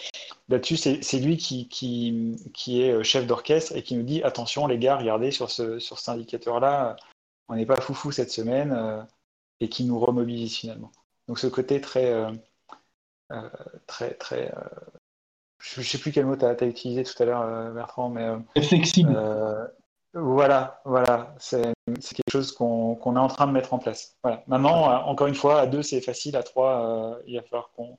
là-dessus, 0.50 0.78
c'est 0.78 1.20
lui 1.20 1.38
qui, 1.38 1.68
qui, 1.68 2.36
qui, 2.54 2.82
est 2.82 2.92
euh, 2.92 3.04
chef 3.04 3.28
d'orchestre 3.28 3.76
et 3.76 3.84
qui 3.84 3.96
nous 3.96 4.04
dit 4.04 4.24
attention, 4.24 4.68
les 4.68 4.78
gars, 4.78 4.98
regardez 4.98 5.32
sur, 5.32 5.52
ce, 5.52 5.80
sur 5.80 6.00
cet 6.00 6.10
indicateur-là, 6.10 6.96
on 7.48 7.56
n'est 7.56 7.66
pas 7.66 7.80
foufou 7.80 8.12
cette 8.12 8.32
semaine 8.32 8.72
euh, 8.72 9.02
et 9.60 9.70
qui 9.70 9.84
nous 9.86 10.00
remobilise 10.00 10.56
finalement. 10.56 10.92
Donc, 11.28 11.40
ce 11.40 11.48
côté 11.48 11.82
très, 11.82 12.14
très, 13.88 14.14
très. 14.14 14.54
je 15.60 15.80
ne 15.80 15.86
sais 15.86 15.98
plus 15.98 16.12
quel 16.12 16.26
mot 16.26 16.36
tu 16.36 16.46
as, 16.46 16.50
as, 16.50 16.66
utilisé 16.66 17.04
tout 17.04 17.22
à 17.24 17.26
l'heure, 17.26 17.74
Bertrand, 17.74 18.10
mais. 18.10 18.28
flexible. 18.62 19.18
Voilà, 20.18 20.80
voilà, 20.86 21.36
c'est 21.40 21.74
quelque 21.92 22.32
chose 22.32 22.54
qu'on 22.54 22.96
est 22.96 23.20
en 23.20 23.28
train 23.28 23.48
de 23.48 23.52
mettre 23.52 23.74
en 23.74 23.80
place. 23.80 24.16
Voilà. 24.24 24.44
Maintenant, 24.48 24.90
euh, 24.90 24.96
encore 25.04 25.28
une 25.28 25.36
fois, 25.36 25.60
à 25.60 25.68
deux, 25.68 25.84
c'est 25.84 26.00
facile, 26.00 26.38
à 26.38 26.44
trois, 26.44 27.18
euh, 27.18 27.22
il 27.28 27.36
va 27.36 27.44
falloir 27.44 27.70
qu'on 27.76 27.98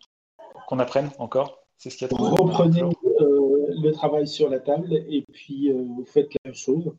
apprenne 0.78 1.10
encore. 1.18 1.58
C'est 1.78 1.90
ce 1.90 1.96
qui 1.98 2.06
Reprenez 2.06 2.82
euh, 2.82 3.66
le 3.82 3.90
travail 3.92 4.26
sur 4.26 4.48
la 4.48 4.60
table 4.60 4.94
et 4.94 5.24
puis 5.32 5.70
vous 5.72 6.04
faites 6.04 6.32
la 6.34 6.50
même 6.50 6.54
chose. 6.54 6.92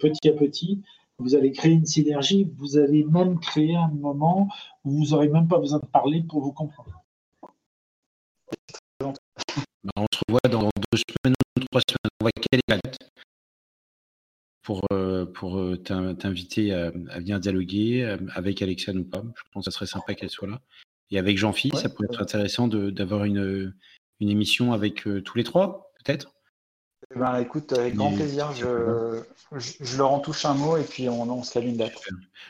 Petit 0.00 0.28
à 0.28 0.32
petit, 0.32 0.82
vous 1.18 1.34
allez 1.34 1.52
créer 1.52 1.72
une 1.72 1.86
synergie. 1.86 2.48
Vous 2.56 2.78
allez 2.78 3.04
même 3.04 3.40
créer 3.40 3.74
un 3.74 3.88
moment 3.88 4.48
où 4.84 4.90
vous 4.90 5.10
n'aurez 5.10 5.28
même 5.28 5.48
pas 5.48 5.58
besoin 5.58 5.78
de 5.78 5.86
parler 5.86 6.22
pour 6.28 6.42
vous 6.42 6.52
comprendre. 6.52 7.02
Bah, 9.00 9.92
on 9.96 10.06
se 10.12 10.20
revoit 10.28 10.48
dans 10.50 10.68
deux 10.92 10.98
semaines 10.98 11.34
ou 11.56 11.60
trois 11.70 11.80
semaines. 11.88 12.10
On 12.20 12.24
voit 12.24 12.30
quelle 12.32 12.60
est 12.60 12.70
la 12.70 12.76
date 12.76 12.98
pour, 14.68 14.84
euh, 14.92 15.24
pour 15.24 15.58
euh, 15.58 15.76
t'inviter 15.76 16.74
à, 16.74 16.90
venir 16.90 17.40
dialoguer 17.40 18.04
euh, 18.04 18.18
avec 18.34 18.60
Alexa 18.60 18.92
ou 18.92 19.04
pas. 19.04 19.22
Je 19.34 19.42
pense 19.50 19.64
que 19.64 19.70
ça 19.70 19.74
serait 19.74 19.86
sympa 19.86 20.14
qu'elle 20.14 20.28
soit 20.28 20.48
là. 20.48 20.60
Et 21.10 21.18
avec 21.18 21.38
Jean-Philippe, 21.38 21.76
ça 21.76 21.88
pourrait 21.88 22.08
être 22.12 22.22
intéressant 22.22 22.68
d'avoir 22.68 23.24
une, 23.24 23.74
une 24.20 24.28
émission 24.28 24.72
avec 24.72 25.06
tous 25.24 25.36
les 25.36 25.44
trois, 25.44 25.92
peut-être? 26.04 26.32
Eh 27.14 27.18
ben, 27.18 27.38
écoute, 27.38 27.72
avec 27.72 27.94
grand 27.94 28.12
plaisir, 28.12 28.52
je, 28.52 29.22
je, 29.56 29.96
leur 29.96 30.12
en 30.12 30.18
touche 30.18 30.44
un 30.44 30.52
mot 30.52 30.76
et 30.76 30.82
puis 30.82 31.08
on, 31.08 31.22
on 31.22 31.42
se 31.42 31.54
cale 31.54 31.64
une 31.64 31.76
date. 31.76 31.94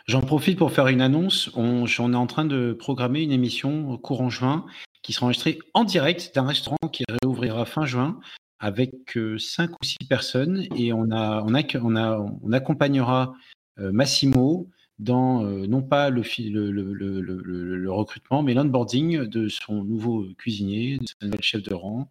J'en 0.07 0.21
profite 0.21 0.59
pour 0.59 0.73
faire 0.73 0.89
une 0.89 1.01
annonce. 1.01 1.51
On, 1.55 1.85
on, 1.85 2.13
est 2.13 2.17
en 2.17 2.27
train 2.27 2.45
de 2.45 2.73
programmer 2.73 3.23
une 3.23 3.31
émission 3.31 3.97
courant 3.99 4.31
juin 4.31 4.67
qui 5.03 5.13
sera 5.13 5.27
enregistrée 5.27 5.61
en 5.75 5.85
direct 5.85 6.35
d'un 6.35 6.47
restaurant 6.47 6.77
qui 6.93 7.05
réouvrira 7.23 7.67
fin 7.67 7.87
juin 7.87 8.19
avec 8.59 9.17
cinq 9.39 9.71
ou 9.71 9.85
six 9.85 9.99
personnes. 10.09 10.67
Et 10.75 10.93
on, 10.93 11.11
a, 11.13 11.43
on, 11.47 11.55
a, 11.55 11.63
on, 11.81 11.95
a, 11.95 12.19
on 12.43 12.53
accompagnera 12.53 13.35
Massimo 13.77 14.69
dans 14.99 15.43
non 15.43 15.83
pas 15.83 16.11
le, 16.11 16.23
le, 16.23 16.71
le, 16.71 17.77
le 17.77 17.93
recrutement, 17.93 18.43
mais 18.43 18.55
l'onboarding 18.55 19.25
de 19.25 19.49
son 19.49 19.85
nouveau 19.85 20.27
cuisinier, 20.37 20.99
de 20.99 21.07
son 21.07 21.27
nouvel 21.27 21.43
chef 21.43 21.63
de 21.63 21.75
rang. 21.75 22.11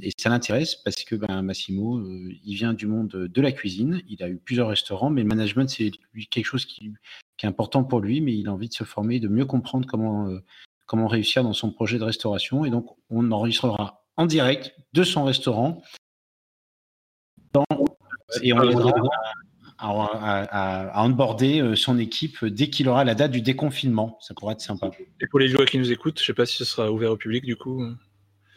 et 0.00 0.10
ça 0.16 0.30
l'intéresse 0.30 0.76
parce 0.76 1.04
que 1.04 1.14
ben, 1.14 1.42
Massimo, 1.42 2.02
il 2.44 2.54
vient 2.54 2.72
du 2.72 2.86
monde 2.86 3.08
de 3.08 3.40
la 3.40 3.52
cuisine. 3.52 4.02
Il 4.08 4.22
a 4.22 4.28
eu 4.28 4.36
plusieurs 4.38 4.68
restaurants, 4.68 5.10
mais 5.10 5.22
le 5.22 5.28
management, 5.28 5.68
c'est 5.68 5.90
quelque 6.30 6.46
chose 6.46 6.64
qui, 6.64 6.92
qui, 7.36 7.46
est 7.46 7.48
important 7.48 7.84
pour 7.84 8.00
lui, 8.00 8.20
mais 8.20 8.36
il 8.36 8.48
a 8.48 8.52
envie 8.52 8.68
de 8.68 8.74
se 8.74 8.84
former, 8.84 9.20
de 9.20 9.28
mieux 9.28 9.46
comprendre 9.46 9.86
comment, 9.86 10.30
comment 10.86 11.08
réussir 11.08 11.42
dans 11.42 11.52
son 11.52 11.70
projet 11.70 11.98
de 11.98 12.04
restauration. 12.04 12.64
Et 12.64 12.70
donc, 12.70 12.86
on 13.10 13.30
enregistrera 13.30 14.06
en 14.16 14.26
direct 14.26 14.74
de 14.92 15.02
son 15.02 15.24
restaurant. 15.24 15.82
et 18.42 18.52
on 18.52 18.62
aidera 18.62 18.92
à, 19.78 20.98
à, 20.98 21.04
onboarder 21.04 21.60
euh, 21.60 21.76
son 21.76 21.98
équipe 21.98 22.44
dès 22.44 22.70
qu'il 22.70 22.88
aura 22.88 23.04
la 23.04 23.14
date 23.14 23.30
du 23.30 23.40
déconfinement. 23.42 24.18
Ça 24.20 24.34
pourrait 24.34 24.54
être 24.54 24.60
sympa. 24.60 24.90
Et 25.20 25.26
pour 25.26 25.38
les 25.38 25.48
joueurs 25.48 25.66
qui 25.66 25.78
nous 25.78 25.92
écoutent, 25.92 26.18
je 26.18 26.22
ne 26.24 26.26
sais 26.26 26.34
pas 26.34 26.46
si 26.46 26.56
ce 26.56 26.64
sera 26.64 26.90
ouvert 26.90 27.12
au 27.12 27.16
public 27.16 27.44
du 27.44 27.56
coup. 27.56 27.82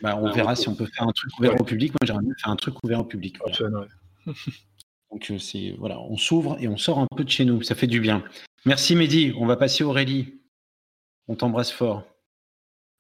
Bah, 0.02 0.18
on 0.18 0.32
verra 0.32 0.56
si 0.56 0.70
on 0.70 0.76
peut 0.76 0.86
faire 0.86 1.08
un 1.08 1.12
truc 1.12 1.38
ouvert 1.38 1.60
au 1.60 1.64
public. 1.64 1.92
Moi, 1.92 2.00
j'aimerais 2.06 2.24
bien 2.24 2.34
faire 2.42 2.52
un 2.52 2.56
truc 2.56 2.76
ouvert 2.84 3.00
au 3.02 3.06
public. 3.06 3.38
Donc, 5.12 5.32
euh, 5.32 5.40
c'est 5.40 5.76
voilà, 5.78 6.00
on 6.00 6.18
s'ouvre 6.18 6.58
et 6.60 6.68
on 6.68 6.78
sort 6.78 7.00
un 7.00 7.08
peu 7.16 7.24
de 7.24 7.30
chez 7.30 7.44
nous. 7.44 7.62
Ça 7.64 7.76
fait 7.76 7.88
du 7.88 8.00
bien. 8.00 8.24
Merci 8.66 8.96
Mehdi. 8.96 9.34
On 9.38 9.46
va 9.46 9.58
passer 9.58 9.84
Aurélie. 9.84 10.40
On 11.28 11.36
t'embrasse 11.36 11.72
fort. 11.72 12.06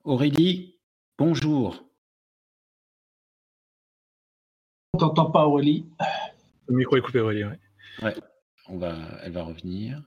Aurélie, 0.04 0.78
bonjour. 1.18 1.84
On 4.94 4.98
t'entend 4.98 5.32
pas, 5.32 5.46
Aurélie. 5.46 5.86
Le 6.68 6.76
micro 6.76 6.98
est 6.98 7.02
coupé, 7.02 7.20
Aurélie, 7.20 7.46
ouais. 7.46 7.60
Ouais, 8.02 8.16
on 8.68 8.78
va, 8.78 8.96
elle 9.24 9.32
va 9.32 9.44
revenir. 9.44 10.02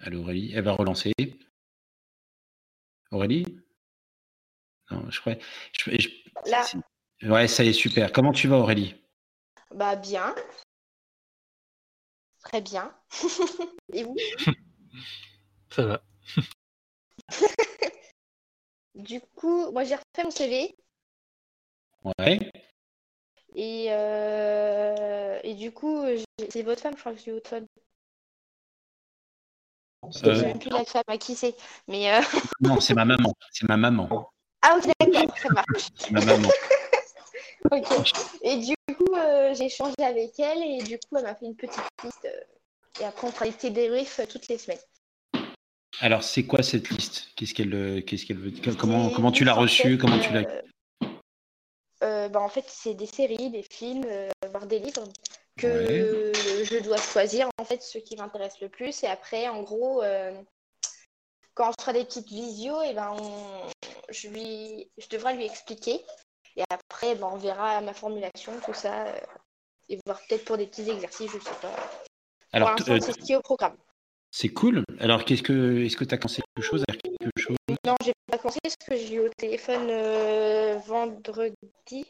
Allô, 0.00 0.20
Aurélie, 0.20 0.52
elle 0.54 0.64
va 0.64 0.72
relancer. 0.72 1.12
Aurélie? 3.10 3.46
Non, 4.90 5.10
je 5.10 5.20
crois. 5.20 5.34
Là. 6.44 6.64
Ouais, 7.22 7.48
ça 7.48 7.64
y 7.64 7.68
est, 7.68 7.72
super. 7.72 8.12
Comment 8.12 8.32
tu 8.32 8.46
vas, 8.46 8.58
Aurélie? 8.58 8.94
Bah, 9.74 9.96
bien. 9.96 10.34
Très 12.44 12.60
bien. 12.60 12.94
Et 13.92 14.04
vous? 14.04 14.16
Ça 15.70 15.84
va. 15.84 16.02
Du 18.94 19.20
coup, 19.20 19.70
moi 19.72 19.84
j'ai 19.84 19.94
refait 19.94 20.24
mon 20.24 20.30
CV. 20.30 20.74
Ouais. 22.18 22.50
Et, 23.58 23.86
euh, 23.88 25.40
et 25.42 25.54
du 25.54 25.72
coup, 25.72 26.04
c'est 26.50 26.62
votre 26.62 26.82
femme, 26.82 26.92
je 26.94 27.00
crois 27.00 27.14
que 27.14 27.20
c'est 27.20 27.32
votre 27.32 27.48
femme. 27.48 27.66
Je 30.12 30.28
ne 30.28 30.34
sais 30.34 30.46
même 30.46 30.58
plus 30.58 30.68
la 30.68 30.84
femme 30.84 31.02
à 31.08 31.16
qui 31.16 31.34
c'est. 31.34 31.56
Mais 31.88 32.12
euh, 32.12 32.20
Non, 32.60 32.80
c'est 32.80 32.92
ma 32.92 33.06
maman. 33.06 33.32
C'est 33.50 33.66
ma 33.66 33.78
maman. 33.78 34.30
Ah, 34.60 34.76
ok, 34.76 34.92
d'accord, 35.00 35.38
ça 35.38 35.48
marche. 35.48 35.88
c'est 35.96 36.10
ma 36.10 36.22
maman. 36.22 36.48
ok. 37.70 38.12
Et 38.42 38.58
du 38.58 38.74
coup, 38.94 39.14
euh, 39.16 39.54
j'ai 39.54 39.64
échangé 39.64 39.94
avec 40.00 40.38
elle 40.38 40.62
et 40.62 40.82
du 40.82 40.98
coup, 40.98 41.16
elle 41.16 41.24
m'a 41.24 41.34
fait 41.34 41.46
une 41.46 41.56
petite 41.56 41.80
liste. 42.04 42.28
et 43.00 43.04
après, 43.04 43.26
on 43.26 43.32
fera 43.32 43.46
des 43.48 43.70
débriefs 43.70 44.20
toutes 44.28 44.48
les 44.48 44.58
semaines. 44.58 44.78
Alors, 46.00 46.22
c'est 46.22 46.44
quoi 46.44 46.62
cette 46.62 46.90
liste? 46.90 47.28
Qu'est-ce 47.36 47.54
qu'elle 47.54 48.04
qu'est-ce 48.04 48.26
qu'elle 48.26 48.38
veut 48.38 48.52
Comment, 48.78 49.08
comment 49.08 49.32
tu 49.32 49.44
l'as 49.44 49.54
reçue? 49.54 49.96
Comment 49.96 50.18
tu 50.18 50.30
l'as 50.34 50.40
euh, 50.40 50.62
bah, 52.28 52.40
En 52.40 52.48
fait, 52.48 52.64
c'est 52.68 52.94
des 52.94 53.06
séries, 53.06 53.50
des 53.50 53.62
films, 53.62 54.04
euh, 54.06 54.28
voire 54.50 54.66
des 54.66 54.78
livres 54.78 55.04
que 55.56 56.32
je 56.34 56.82
dois 56.82 56.98
choisir 56.98 57.48
en 57.58 57.64
fait 57.64 57.82
ce 57.82 57.98
qui 57.98 58.16
m'intéresse 58.16 58.60
le 58.60 58.68
plus. 58.68 59.02
Et 59.02 59.06
après, 59.06 59.48
en 59.48 59.62
gros, 59.62 60.02
euh, 60.02 60.32
quand 61.54 61.70
on 61.70 61.80
fera 61.80 61.92
des 61.92 62.04
petites 62.04 62.28
visios, 62.28 62.82
et 62.82 62.90
eh 62.90 62.94
ben 62.94 63.16
je, 64.10 64.28
lui... 64.28 64.90
je 64.98 65.08
devrais 65.08 65.34
lui 65.34 65.46
expliquer. 65.46 66.04
Et 66.56 66.64
après, 66.70 67.14
ben, 67.14 67.28
on 67.32 67.36
verra 67.36 67.80
ma 67.80 67.94
formulation, 67.94 68.52
tout 68.64 68.74
ça. 68.74 69.06
et 69.88 69.98
voir 70.06 70.20
peut-être 70.28 70.44
pour 70.44 70.56
des 70.56 70.66
petits 70.66 70.88
exercices, 70.88 71.30
je 71.30 71.36
ne 71.36 71.42
sais 71.42 71.60
pas. 71.60 71.74
Alors, 72.52 72.74
c'est 72.78 73.00
ce 73.00 73.18
qui 73.18 73.32
est 73.32 73.36
au 73.36 73.42
programme. 73.42 73.76
C'est 74.38 74.50
cool. 74.50 74.84
Alors, 75.00 75.24
qu'est-ce 75.24 75.42
que, 75.42 75.82
est-ce 75.82 75.96
que 75.96 76.04
tu 76.04 76.14
as 76.14 76.18
commencé 76.18 76.42
quelque 76.54 76.66
chose, 76.66 76.84
quelque 77.02 77.30
chose? 77.38 77.56
Non, 77.86 77.94
j'ai 78.04 78.12
pas 78.30 78.36
commencé 78.36 78.58
parce 78.62 78.76
que 78.76 78.94
j'ai 78.94 79.14
eu 79.14 79.20
au 79.20 79.30
téléphone 79.34 79.86
euh, 79.88 80.76
vendredi, 80.86 82.04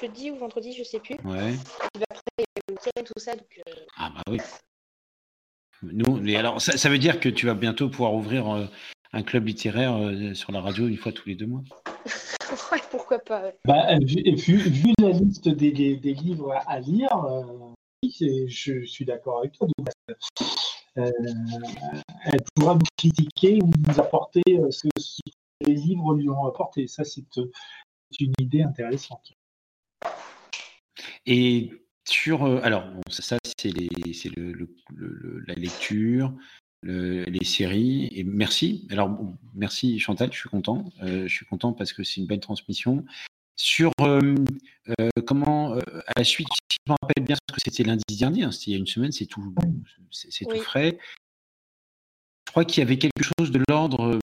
jeudi 0.00 0.30
ou 0.30 0.36
vendredi, 0.36 0.72
je 0.72 0.84
sais 0.84 1.00
plus. 1.00 1.16
Ouais. 1.24 1.54
Et 1.98 2.04
après, 2.08 2.22
il 2.38 2.44
y 2.70 3.00
a 3.00 3.02
tout 3.02 3.18
ça. 3.18 3.34
Donc, 3.34 3.60
euh, 3.66 3.72
Ah, 3.96 4.12
bah 4.14 4.22
oui. 4.30 4.38
Nous, 5.82 6.36
alors, 6.36 6.62
ça, 6.62 6.88
veut 6.88 6.98
dire 6.98 7.18
que 7.18 7.28
tu 7.28 7.44
vas 7.44 7.54
bientôt 7.54 7.88
pouvoir 7.88 8.14
ouvrir 8.14 8.48
euh, 8.54 8.66
un 9.12 9.24
club 9.24 9.48
littéraire 9.48 9.96
euh, 9.96 10.32
sur 10.32 10.52
la 10.52 10.60
radio 10.60 10.86
une 10.86 10.96
fois 10.96 11.10
tous 11.10 11.28
les 11.28 11.34
deux 11.34 11.46
mois? 11.46 11.64
ouais, 12.70 12.78
pourquoi 12.92 13.18
pas. 13.18 13.50
Bah, 13.64 13.98
vu, 14.00 14.22
la 15.00 15.10
liste 15.10 15.48
des, 15.48 15.72
livres 15.72 16.54
à, 16.68 16.78
lire, 16.78 17.26
je, 18.00 18.84
suis 18.84 19.04
d'accord 19.04 19.40
avec 19.40 19.54
toi. 19.54 19.66
Elle 20.96 22.42
pourra 22.54 22.74
nous 22.74 22.86
critiquer 22.96 23.60
ou 23.62 23.70
nous 23.88 24.00
apporter 24.00 24.42
ce 24.70 24.86
que 24.88 25.66
les 25.66 25.74
livres 25.74 26.14
lui 26.14 26.28
ont 26.28 26.46
apporté. 26.46 26.86
Ça, 26.86 27.04
c'est 27.04 27.24
une 28.20 28.32
idée 28.40 28.62
intéressante. 28.62 29.32
Et 31.26 31.72
sur, 32.06 32.44
euh, 32.44 32.60
alors, 32.62 32.84
ça, 33.08 33.38
c'est 33.58 33.72
la 33.72 35.54
lecture, 35.54 36.34
les 36.82 37.44
séries. 37.44 38.10
Et 38.12 38.24
merci. 38.24 38.86
Alors, 38.90 39.18
merci 39.54 39.98
Chantal, 39.98 40.32
je 40.32 40.38
suis 40.38 40.48
content. 40.48 40.84
Euh, 41.02 41.26
je 41.26 41.34
suis 41.34 41.46
content 41.46 41.72
parce 41.72 41.92
que 41.92 42.02
c'est 42.02 42.20
une 42.20 42.26
belle 42.26 42.40
transmission. 42.40 43.04
Sur 43.56 43.92
euh, 44.00 44.34
comment, 45.26 45.74
à 45.74 46.12
la 46.16 46.24
suite, 46.24 46.48
si 46.48 46.78
je 46.86 46.92
me 46.92 46.96
rappelle 47.00 47.24
bien 47.24 47.36
ce 47.36 47.54
que 47.54 47.60
c'était 47.64 47.84
lundi 47.84 48.02
dernier, 48.18 48.44
hein, 48.44 48.52
c'était 48.52 48.66
il 48.66 48.72
y 48.72 48.76
a 48.76 48.78
une 48.78 48.86
semaine, 48.86 49.12
c'est 49.12 49.26
tout, 49.26 49.54
c'est 50.10 50.44
tout 50.44 50.60
frais. 50.60 50.98
Je 52.46 52.52
crois 52.52 52.64
qu'il 52.64 52.82
y 52.82 52.82
avait 52.82 52.98
quelque 52.98 53.22
chose 53.22 53.50
de 53.50 53.60
l'ordre 53.68 54.18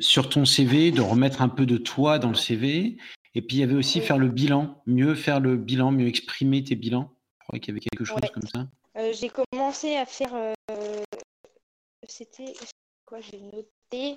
sur 0.00 0.28
ton 0.28 0.44
CV, 0.44 0.90
de 0.90 1.00
remettre 1.00 1.42
un 1.42 1.48
peu 1.48 1.66
de 1.66 1.76
toi 1.76 2.18
dans 2.18 2.28
le 2.28 2.34
CV. 2.34 2.96
Et 3.34 3.42
puis 3.42 3.58
il 3.58 3.60
y 3.60 3.62
avait 3.62 3.74
aussi 3.74 4.00
faire 4.00 4.18
le 4.18 4.28
bilan, 4.28 4.82
mieux 4.86 5.14
faire 5.14 5.40
le 5.40 5.56
bilan, 5.56 5.92
mieux 5.92 6.08
exprimer 6.08 6.64
tes 6.64 6.74
bilans. 6.74 7.12
Je 7.40 7.44
crois 7.46 7.58
qu'il 7.58 7.68
y 7.68 7.70
avait 7.72 7.80
quelque 7.80 8.04
chose 8.04 8.20
comme 8.32 8.46
ça. 8.46 8.66
Euh, 8.96 9.12
j'ai 9.12 9.30
commencé 9.30 9.96
à 9.96 10.06
faire. 10.06 10.34
Euh, 10.34 10.54
c'était 12.08 12.52
quoi 13.06 13.20
J'ai 13.20 13.40
noté. 13.40 14.16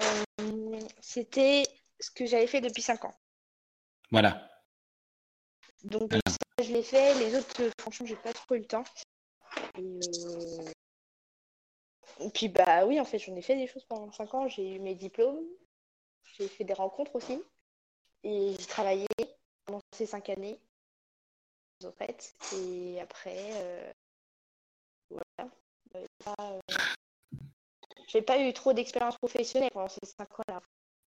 Euh, 0.00 0.80
c'était 1.00 1.64
ce 2.00 2.10
que 2.10 2.26
j'avais 2.26 2.46
fait 2.46 2.60
depuis 2.60 2.82
5 2.82 3.04
ans. 3.04 3.14
Voilà. 4.10 4.50
Donc 5.84 6.12
ça, 6.12 6.64
je 6.64 6.72
l'ai 6.72 6.82
fait. 6.82 7.14
Les 7.14 7.36
autres, 7.36 7.70
franchement, 7.80 8.06
j'ai 8.06 8.16
pas 8.16 8.32
trop 8.32 8.54
eu 8.54 8.58
le 8.58 8.66
temps. 8.66 8.84
Et 12.20 12.30
puis 12.30 12.48
bah 12.48 12.86
oui, 12.86 12.98
en 13.00 13.04
fait, 13.04 13.18
j'en 13.18 13.36
ai 13.36 13.42
fait 13.42 13.56
des 13.56 13.66
choses 13.66 13.84
pendant 13.84 14.10
5 14.12 14.34
ans. 14.34 14.48
J'ai 14.48 14.76
eu 14.76 14.78
mes 14.78 14.94
diplômes, 14.94 15.44
j'ai 16.38 16.48
fait 16.48 16.64
des 16.64 16.72
rencontres 16.74 17.14
aussi. 17.14 17.42
Et 18.22 18.54
j'ai 18.58 18.66
travaillé 18.66 19.06
pendant 19.64 19.80
ces 19.92 20.06
5 20.06 20.30
années. 20.30 20.58
En 21.84 21.92
fait. 21.92 22.34
Et 22.54 23.00
après, 23.00 23.36
euh, 23.38 23.92
voilà. 25.10 25.50
Euh, 25.94 26.60
J'ai 28.06 28.22
pas 28.22 28.40
eu 28.40 28.52
trop 28.52 28.72
d'expérience 28.72 29.16
professionnelle 29.16 29.70
pendant 29.72 29.88
ces 29.88 29.98
5 30.04 30.40
ans-là. 30.40 30.60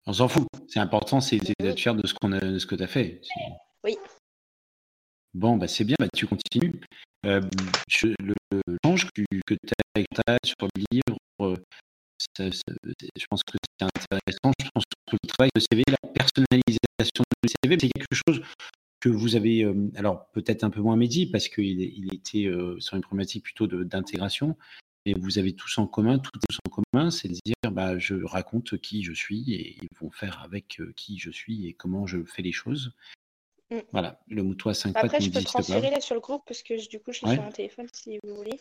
On 0.05 0.13
s'en 0.13 0.27
fout. 0.27 0.47
C'est 0.67 0.79
important, 0.79 1.21
c'est 1.21 1.37
d'être 1.37 1.79
fier 1.79 1.95
de 1.95 2.05
ce, 2.05 2.13
qu'on 2.13 2.31
a, 2.31 2.39
de 2.39 2.59
ce 2.59 2.65
que 2.65 2.75
tu 2.75 2.83
as 2.83 2.87
fait. 2.87 3.21
Oui. 3.83 3.97
Bon, 5.33 5.57
bah 5.57 5.67
c'est 5.67 5.83
bien, 5.83 5.95
bah, 5.99 6.07
tu 6.13 6.27
continues. 6.27 6.81
Euh, 7.25 7.41
le 8.19 8.33
change 8.85 9.07
que, 9.13 9.21
que 9.45 9.53
tu 9.53 9.73
as 10.27 10.37
sur 10.43 10.67
le 10.75 10.83
livre, 10.91 11.17
euh, 11.41 11.55
je 12.39 13.25
pense 13.29 13.43
que 13.43 13.57
c'est 13.79 13.85
intéressant. 13.85 14.53
Je 14.59 14.69
pense 14.73 14.83
que 15.07 15.17
le 15.21 15.27
travail 15.27 15.49
de 15.55 15.59
CV, 15.59 15.83
la 15.87 16.09
personnalisation 16.09 17.23
du 17.43 17.49
CV, 17.63 17.77
c'est 17.79 17.89
quelque 17.89 18.15
chose 18.27 18.41
que 18.99 19.09
vous 19.09 19.35
avez, 19.35 19.63
euh, 19.63 19.91
alors 19.95 20.29
peut-être 20.31 20.63
un 20.63 20.69
peu 20.69 20.81
moins 20.81 20.95
médit 20.95 21.27
parce 21.27 21.47
qu'il 21.47 21.79
il 21.81 22.13
était 22.13 22.51
sur 22.79 22.95
une 22.95 23.01
problématique 23.01 23.43
plutôt 23.43 23.67
d'intégration, 23.67 24.57
mais 25.13 25.19
vous 25.19 25.37
avez 25.37 25.53
tous 25.53 25.77
en 25.77 25.87
commun, 25.87 26.19
tous 26.19 26.57
en 26.65 26.69
commun, 26.69 27.11
c'est 27.11 27.27
de 27.27 27.37
dire, 27.45 27.71
bah, 27.71 27.97
je 27.97 28.15
raconte 28.15 28.77
qui 28.79 29.03
je 29.03 29.13
suis 29.13 29.53
et 29.53 29.77
ils 29.81 29.89
vont 29.99 30.11
faire 30.11 30.41
avec 30.43 30.81
qui 30.95 31.17
je 31.17 31.31
suis 31.31 31.67
et 31.67 31.73
comment 31.73 32.07
je 32.07 32.23
fais 32.23 32.41
les 32.41 32.51
choses. 32.51 32.93
Mm. 33.71 33.79
Voilà, 33.91 34.19
le 34.27 34.43
mouton 34.43 34.69
à 34.69 34.73
5 34.73 34.93
pattes 34.93 35.05
Après, 35.05 35.21
je 35.21 35.31
peux 35.31 35.41
transférer 35.41 35.91
là 35.91 36.01
sur 36.01 36.15
le 36.15 36.21
groupe 36.21 36.43
parce 36.45 36.63
que 36.63 36.89
du 36.89 36.99
coup, 36.99 37.11
je 37.11 37.19
suis 37.19 37.29
sur 37.29 37.43
mon 37.43 37.51
téléphone 37.51 37.87
si 37.93 38.19
vous 38.23 38.35
voulez. 38.35 38.59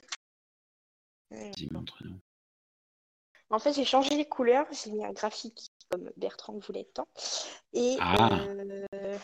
En 3.50 3.58
fait, 3.58 3.72
j'ai 3.72 3.84
changé 3.84 4.16
les 4.16 4.28
couleurs. 4.28 4.66
J'ai 4.72 4.90
mis 4.90 5.04
un 5.04 5.12
graphique 5.12 5.70
comme 5.90 6.10
Bertrand 6.16 6.58
voulait 6.58 6.88
tant. 6.92 7.08
Et 7.72 7.96
ah. 8.00 8.40
euh... 8.92 9.18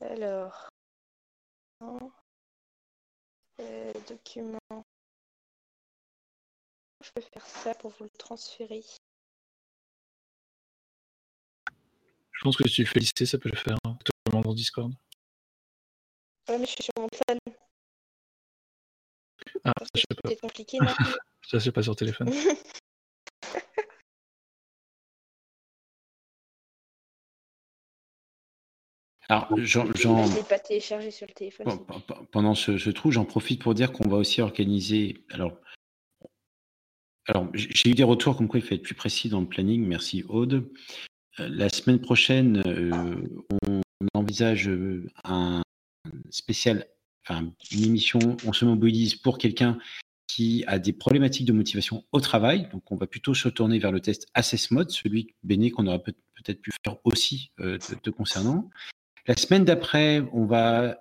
alors, 0.00 0.68
euh, 3.60 3.92
document. 4.08 4.58
Je 7.02 7.10
peux 7.14 7.20
faire 7.20 7.46
ça 7.46 7.74
pour 7.74 7.90
vous 7.90 8.04
le 8.04 8.10
transférer. 8.10 8.82
Je 12.30 12.44
pense 12.44 12.56
que 12.56 12.68
si 12.68 12.76
tu 12.76 12.82
le 12.82 12.88
fais 12.88 13.00
lister, 13.00 13.26
ça 13.26 13.38
peut 13.38 13.50
le 13.50 13.56
faire. 13.56 13.76
Hein 13.84 13.96
dans 14.40 14.54
Discord 14.54 14.92
Ouais, 16.48 16.58
mais 16.58 16.66
je 16.66 16.70
suis 16.70 16.82
sur 16.84 16.92
mon 16.98 17.08
téléphone. 17.08 17.38
Ah, 19.64 19.72
ça, 19.78 19.86
je 19.94 20.00
sais 20.00 20.06
pas. 20.22 20.28
C'est 20.28 20.40
compliqué, 20.40 20.78
non 20.80 20.86
Ça, 21.48 21.60
c'est 21.60 21.72
pas 21.72 21.82
sur 21.82 21.96
téléphone. 21.96 22.30
Alors, 29.28 29.48
j'en. 29.56 29.86
Je 29.92 30.36
l'ai 30.36 30.42
pas 30.42 30.58
téléchargé 30.58 31.10
sur 31.10 31.26
le 31.26 31.32
téléphone. 31.32 31.66
Pendant 32.32 32.54
ce, 32.54 32.76
ce 32.76 32.90
trou, 32.90 33.10
j'en 33.10 33.24
profite 33.24 33.62
pour 33.62 33.74
dire 33.74 33.92
qu'on 33.92 34.08
va 34.08 34.16
aussi 34.16 34.40
organiser. 34.40 35.24
Alors, 35.30 35.56
alors 37.28 37.48
j'ai 37.54 37.90
eu 37.90 37.94
des 37.94 38.02
retours 38.02 38.36
comme 38.36 38.48
quoi 38.48 38.58
il 38.58 38.66
faut 38.66 38.74
être 38.74 38.82
plus 38.82 38.94
précis 38.94 39.28
dans 39.28 39.40
le 39.40 39.46
planning. 39.46 39.86
Merci 39.86 40.24
Aude. 40.28 40.68
Euh, 41.40 41.48
la 41.50 41.68
semaine 41.68 42.00
prochaine, 42.00 42.62
euh, 42.66 43.22
on 43.66 43.80
envisage 44.14 44.68
euh, 44.68 45.06
un 45.24 45.62
spécial, 46.30 46.86
enfin 47.24 47.52
une 47.70 47.84
émission, 47.84 48.18
on 48.44 48.52
se 48.52 48.64
mobilise 48.64 49.14
pour 49.14 49.38
quelqu'un 49.38 49.78
qui 50.26 50.64
a 50.66 50.78
des 50.78 50.92
problématiques 50.92 51.46
de 51.46 51.52
motivation 51.52 52.04
au 52.12 52.20
travail. 52.20 52.68
Donc, 52.72 52.90
on 52.90 52.96
va 52.96 53.06
plutôt 53.06 53.34
se 53.34 53.48
tourner 53.48 53.78
vers 53.78 53.92
le 53.92 54.00
test 54.00 54.26
Assess 54.34 54.70
Mode, 54.70 54.90
celui 54.90 55.34
Béné 55.42 55.70
qu'on 55.70 55.86
aurait 55.86 56.02
peut-être 56.02 56.60
pu 56.60 56.70
faire 56.84 56.96
aussi 57.04 57.52
te, 57.58 58.08
concernant. 58.08 58.70
La 59.26 59.36
semaine 59.36 59.66
d'après, 59.66 60.24
on 60.32 60.46
va 60.46 60.98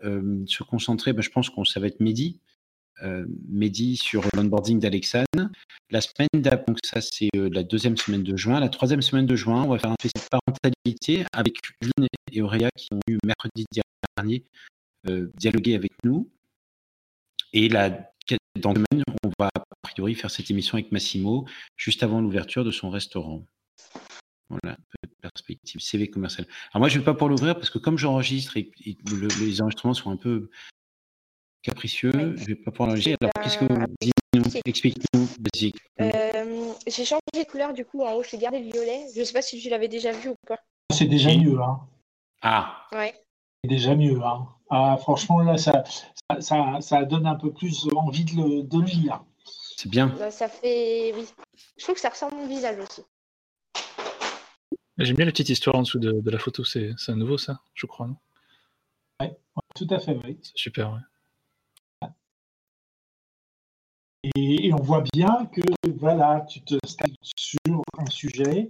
se 0.47 0.63
concentrer, 0.63 1.13
ben, 1.13 1.21
je 1.21 1.29
pense 1.29 1.49
que 1.49 1.63
ça 1.63 1.79
va 1.79 1.87
être 1.87 2.01
Mehdi, 2.01 2.41
euh, 3.03 3.25
Mehdi 3.49 3.97
sur 3.97 4.23
l'onboarding 4.35 4.79
d'Alexane. 4.79 5.51
La 5.89 6.01
semaine 6.01 6.29
d'après, 6.33 6.65
donc 6.67 6.77
ça 6.85 7.01
c'est 7.01 7.29
euh, 7.35 7.49
la 7.51 7.63
deuxième 7.63 7.97
semaine 7.97 8.23
de 8.23 8.35
juin. 8.35 8.59
La 8.59 8.69
troisième 8.69 9.01
semaine 9.01 9.25
de 9.25 9.35
juin, 9.35 9.63
on 9.63 9.69
va 9.69 9.79
faire 9.79 9.91
un 9.91 9.95
spécial 9.99 10.27
parentalité 10.29 11.25
avec 11.33 11.57
Lynn 11.81 12.07
et 12.31 12.41
Auréa 12.41 12.69
qui 12.77 12.87
ont 12.93 12.99
eu 13.07 13.17
mercredi 13.25 13.65
dernier 14.17 14.45
euh, 15.07 15.31
dialoguer 15.35 15.75
avec 15.75 15.91
nous. 16.03 16.29
Et 17.53 17.69
la, 17.69 17.89
dans 18.59 18.73
le 18.73 18.83
semaine, 18.91 19.03
on 19.23 19.31
va 19.39 19.49
a 19.55 19.63
priori 19.81 20.15
faire 20.15 20.31
cette 20.31 20.49
émission 20.51 20.75
avec 20.75 20.91
Massimo 20.91 21.47
juste 21.75 22.03
avant 22.03 22.21
l'ouverture 22.21 22.63
de 22.63 22.71
son 22.71 22.89
restaurant. 22.89 23.45
Voilà, 24.49 24.77
perspective, 25.21 25.79
CV 25.79 26.09
commercial. 26.09 26.45
Alors 26.71 26.81
moi, 26.81 26.89
je 26.89 26.95
ne 26.95 26.99
vais 26.99 27.05
pas 27.05 27.13
pour 27.13 27.29
l'ouvrir 27.29 27.55
parce 27.55 27.69
que 27.69 27.77
comme 27.77 27.97
j'enregistre 27.97 28.57
et, 28.57 28.71
les 29.39 29.61
enregistrements 29.61 29.93
sont 29.93 30.11
un 30.11 30.17
peu 30.17 30.49
capricieux. 31.61 32.11
Je 32.37 32.45
vais 32.45 32.55
pas 32.55 32.71
pouvoir 32.71 32.89
Alors, 32.89 33.33
qu'est-ce 33.43 33.57
que 33.57 33.65
vous 33.65 33.85
dites 34.01 34.13
Explique-nous, 34.65 35.27
euh, 35.99 36.73
J'ai 36.87 37.05
changé 37.05 37.19
de 37.33 37.43
couleur, 37.43 37.73
du 37.73 37.85
coup, 37.85 38.03
en 38.03 38.13
haut, 38.13 38.23
j'ai 38.23 38.37
gardé 38.37 38.59
le 38.59 38.71
violet. 38.71 39.07
Je 39.15 39.23
sais 39.23 39.33
pas 39.33 39.41
si 39.41 39.59
tu 39.59 39.69
l'avais 39.69 39.87
déjà 39.87 40.11
vu 40.11 40.29
ou 40.29 40.35
pas. 40.47 40.57
C'est 40.91 41.05
déjà 41.05 41.35
mieux, 41.35 41.59
hein. 41.59 41.81
Ah. 42.41 42.87
Ouais. 42.93 43.13
C'est 43.63 43.69
déjà 43.69 43.95
mieux, 43.95 44.21
hein. 44.23 44.47
Ah, 44.69 44.97
franchement, 44.99 45.39
là, 45.41 45.57
ça, 45.57 45.83
ça, 46.39 46.79
ça, 46.79 47.03
donne 47.03 47.27
un 47.27 47.35
peu 47.35 47.51
plus 47.51 47.87
envie 47.93 48.23
de 48.23 48.35
le, 48.35 48.63
de 48.63 48.81
lire. 48.81 49.21
C'est 49.75 49.89
bien. 49.89 50.07
Bah, 50.17 50.31
ça 50.31 50.47
fait. 50.47 51.13
Oui. 51.13 51.25
Je 51.77 51.83
trouve 51.83 51.95
que 51.95 52.01
ça 52.01 52.09
ressemble 52.09 52.35
à 52.35 52.37
mon 52.37 52.47
visage 52.47 52.77
aussi. 52.79 53.01
J'aime 54.97 55.17
bien 55.17 55.25
la 55.25 55.31
petite 55.31 55.49
histoire 55.49 55.75
en 55.75 55.81
dessous 55.81 55.99
de, 55.99 56.11
de 56.11 56.31
la 56.31 56.39
photo. 56.39 56.63
C'est 56.63 56.93
un 57.07 57.15
nouveau, 57.15 57.37
ça, 57.37 57.61
je 57.73 57.85
crois, 57.85 58.07
non? 58.07 58.15
Oui, 59.19 59.27
tout 59.75 59.87
à 59.89 59.99
fait, 59.99 60.17
oui. 60.23 60.39
C'est 60.41 60.57
super, 60.57 60.93
ouais. 60.93 60.99
Et, 64.23 64.71
on 64.73 64.81
voit 64.81 65.03
bien 65.13 65.47
que 65.47 65.61
voilà, 65.97 66.41
tu 66.41 66.61
te 66.61 66.75
statues 66.85 67.15
sur 67.35 67.81
un 67.97 68.05
sujet, 68.05 68.69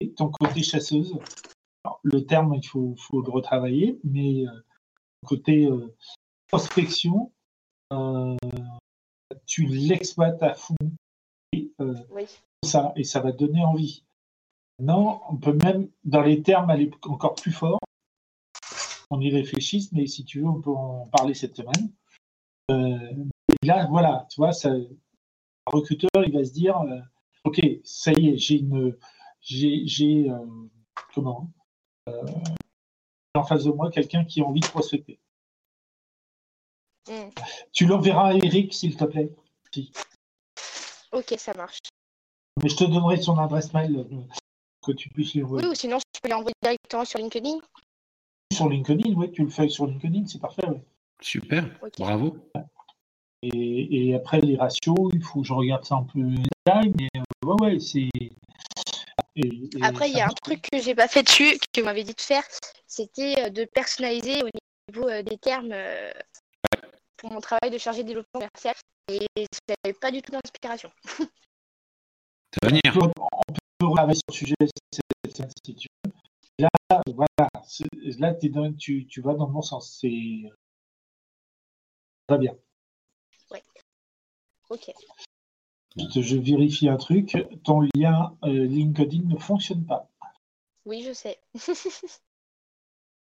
et 0.00 0.12
ton 0.12 0.30
côté 0.30 0.62
chasseuse. 0.62 1.18
le 2.02 2.24
terme, 2.24 2.54
il 2.54 2.66
faut, 2.66 2.94
faut, 2.96 3.20
le 3.20 3.30
retravailler, 3.30 3.98
mais 4.04 4.46
euh, 4.46 4.64
côté 5.26 5.66
euh, 5.66 5.94
prospection, 6.48 7.30
euh, 7.92 8.36
tu 9.46 9.66
l'exploites 9.66 10.42
à 10.42 10.54
fond. 10.54 10.74
Et, 11.52 11.72
ça, 12.64 12.92
et 12.96 13.04
ça 13.04 13.20
va 13.20 13.32
donner 13.32 13.62
envie. 13.64 14.04
Non, 14.78 15.20
on 15.28 15.36
peut 15.36 15.56
même, 15.64 15.88
dans 16.04 16.22
les 16.22 16.42
termes, 16.42 16.70
aller 16.70 16.90
encore 17.04 17.34
plus 17.34 17.52
fort. 17.52 17.80
On 19.10 19.20
y 19.20 19.30
réfléchisse, 19.30 19.92
mais 19.92 20.06
si 20.06 20.24
tu 20.24 20.40
veux, 20.40 20.46
on 20.46 20.60
peut 20.60 20.70
en 20.70 21.06
parler 21.12 21.34
cette 21.34 21.56
semaine 21.56 21.90
là, 23.62 23.86
voilà, 23.90 24.26
tu 24.30 24.40
vois, 24.40 24.52
ça, 24.52 24.70
un 24.70 24.86
recruteur, 25.66 26.10
il 26.24 26.32
va 26.32 26.44
se 26.44 26.52
dire, 26.52 26.78
euh, 26.78 27.00
ok, 27.44 27.60
ça 27.84 28.12
y 28.12 28.30
est, 28.30 28.36
j'ai 28.36 28.56
une, 28.56 28.96
j'ai, 29.40 30.30
comment, 31.14 31.50
en 33.34 33.44
face 33.44 33.64
de 33.64 33.70
moi 33.70 33.90
quelqu'un 33.90 34.24
qui 34.24 34.40
a 34.40 34.44
envie 34.44 34.60
de 34.60 34.66
prospecter. 34.66 35.18
Mm. 37.08 37.30
Tu 37.72 37.86
l'enverras 37.86 38.30
à 38.30 38.34
Eric, 38.34 38.74
s'il 38.74 38.96
te 38.96 39.04
plaît. 39.04 39.30
Ok, 41.12 41.34
ça 41.38 41.54
marche. 41.54 41.78
Mais 42.62 42.68
je 42.68 42.76
te 42.76 42.84
donnerai 42.84 43.20
son 43.20 43.38
adresse 43.38 43.72
mail 43.72 43.96
euh, 43.96 44.22
que 44.82 44.92
tu 44.92 45.08
puisses 45.08 45.34
lui 45.34 45.42
envoyer. 45.42 45.66
Oui, 45.66 45.72
ou 45.72 45.74
sinon 45.74 45.98
je 45.98 46.20
peux 46.20 46.28
l'envoyer 46.28 46.54
directement 46.62 47.04
sur 47.04 47.18
LinkedIn. 47.18 47.58
Sur 48.52 48.68
LinkedIn, 48.68 49.14
oui, 49.14 49.30
tu 49.32 49.44
le 49.44 49.50
fais 49.50 49.68
sur 49.68 49.86
LinkedIn, 49.86 50.26
c'est 50.26 50.40
parfait. 50.40 50.66
Super, 51.22 51.64
bravo. 51.98 52.36
Et, 53.42 54.14
après 54.14 54.40
les 54.40 54.56
ratios, 54.56 54.96
il 55.14 55.22
faut 55.22 55.40
que 55.40 55.46
je 55.46 55.52
regarde 55.52 55.84
ça 55.84 55.96
un 55.96 56.02
peu 56.04 56.20
détail, 56.20 56.92
mais 56.98 57.08
euh, 57.16 57.46
ouais, 57.46 57.72
ouais, 57.72 57.80
c'est. 57.80 58.08
après, 59.80 60.10
il 60.10 60.16
y 60.16 60.20
a 60.20 60.26
un 60.26 60.34
truc 60.44 60.68
que 60.70 60.78
j'ai 60.78 60.94
pas 60.94 61.08
fait 61.08 61.22
dessus, 61.22 61.58
que 61.72 61.80
vous 61.80 61.86
m'avez 61.86 62.04
dit 62.04 62.14
de 62.14 62.20
faire, 62.20 62.44
c'était 62.86 63.46
euh, 63.46 63.50
de 63.50 63.64
personnaliser 63.64 64.42
au 64.42 64.48
niveau 64.92 65.22
des 65.22 65.38
termes 65.38 65.74
pour 67.16 67.32
mon 67.32 67.40
travail 67.40 67.70
de 67.70 67.78
chargé 67.78 68.02
de 68.02 68.08
développement 68.08 68.40
commercial 68.40 68.74
et 69.08 69.26
ça 69.52 69.74
n'avait 69.84 69.98
pas 69.98 70.10
du 70.10 70.22
tout 70.22 70.32
d'inspiration. 70.32 70.90
Ça 72.52 72.58
va 72.62 72.68
venir. 72.68 72.82
On 72.96 73.52
peut 73.78 73.86
regarder 73.86 74.14
sur 74.14 74.24
le 74.28 74.34
sujet 74.34 74.54
si 75.64 75.74
tu 75.76 75.86
veux. 76.04 76.12
Là, 76.58 76.68
voilà, 77.14 77.50
là 78.18 78.34
dans, 78.50 78.72
tu, 78.72 79.06
tu 79.06 79.20
vas 79.20 79.34
dans 79.34 79.46
le 79.46 79.52
bon 79.52 79.62
sens. 79.62 79.98
C'est 80.00 80.50
va 82.28 82.38
bien. 82.38 82.56
Ok. 84.70 84.90
Je, 85.96 86.36
vérifie 86.36 86.88
un 86.88 86.96
truc. 86.96 87.36
Ton 87.64 87.80
lien 87.94 88.36
euh, 88.44 88.66
LinkedIn 88.66 89.24
ne 89.24 89.36
fonctionne 89.36 89.84
pas. 89.84 90.08
Oui, 90.84 91.02
je 91.02 91.12
sais. 91.12 91.38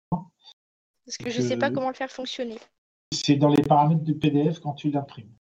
Parce 0.09 1.17
que 1.19 1.29
je 1.29 1.41
ne 1.41 1.47
sais 1.47 1.57
pas 1.57 1.69
comment 1.69 1.89
le 1.89 1.95
faire 1.95 2.11
fonctionner. 2.11 2.57
C'est 3.13 3.35
dans 3.35 3.49
les 3.49 3.61
paramètres 3.61 4.03
du 4.03 4.15
PDF 4.15 4.59
quand 4.59 4.73
tu 4.73 4.89
l'imprimes. 4.89 5.31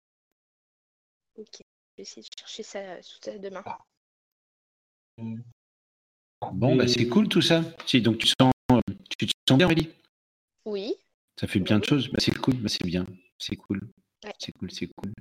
Ok, 1.37 1.57
je 1.57 1.97
vais 1.97 2.03
essayer 2.03 2.21
de 2.21 2.27
chercher 2.39 2.63
ça, 2.63 3.01
ça 3.01 3.37
demain. 3.39 3.63
Ah. 3.65 3.79
Bon, 6.53 6.75
bah, 6.75 6.87
c'est 6.87 7.07
cool 7.07 7.27
tout 7.27 7.41
ça. 7.41 7.63
Si, 7.87 8.01
donc 8.01 8.19
tu 8.19 8.27
sens, 8.27 8.53
tu 9.17 9.25
te 9.25 9.31
sens 9.49 9.57
bien, 9.57 9.65
Aurélie? 9.65 9.89
Oui. 10.65 10.93
Ça 11.39 11.47
fait 11.47 11.59
bien 11.59 11.79
de 11.79 11.85
choses. 11.85 12.09
Bah, 12.09 12.19
c'est 12.19 12.37
cool, 12.37 12.55
bah, 12.57 12.69
c'est 12.69 12.85
bien. 12.85 13.05
C'est 13.39 13.55
cool. 13.55 13.89
C'est 14.39 14.51
cool, 14.53 14.71
c'est 14.71 14.87
cool. 14.87 15.11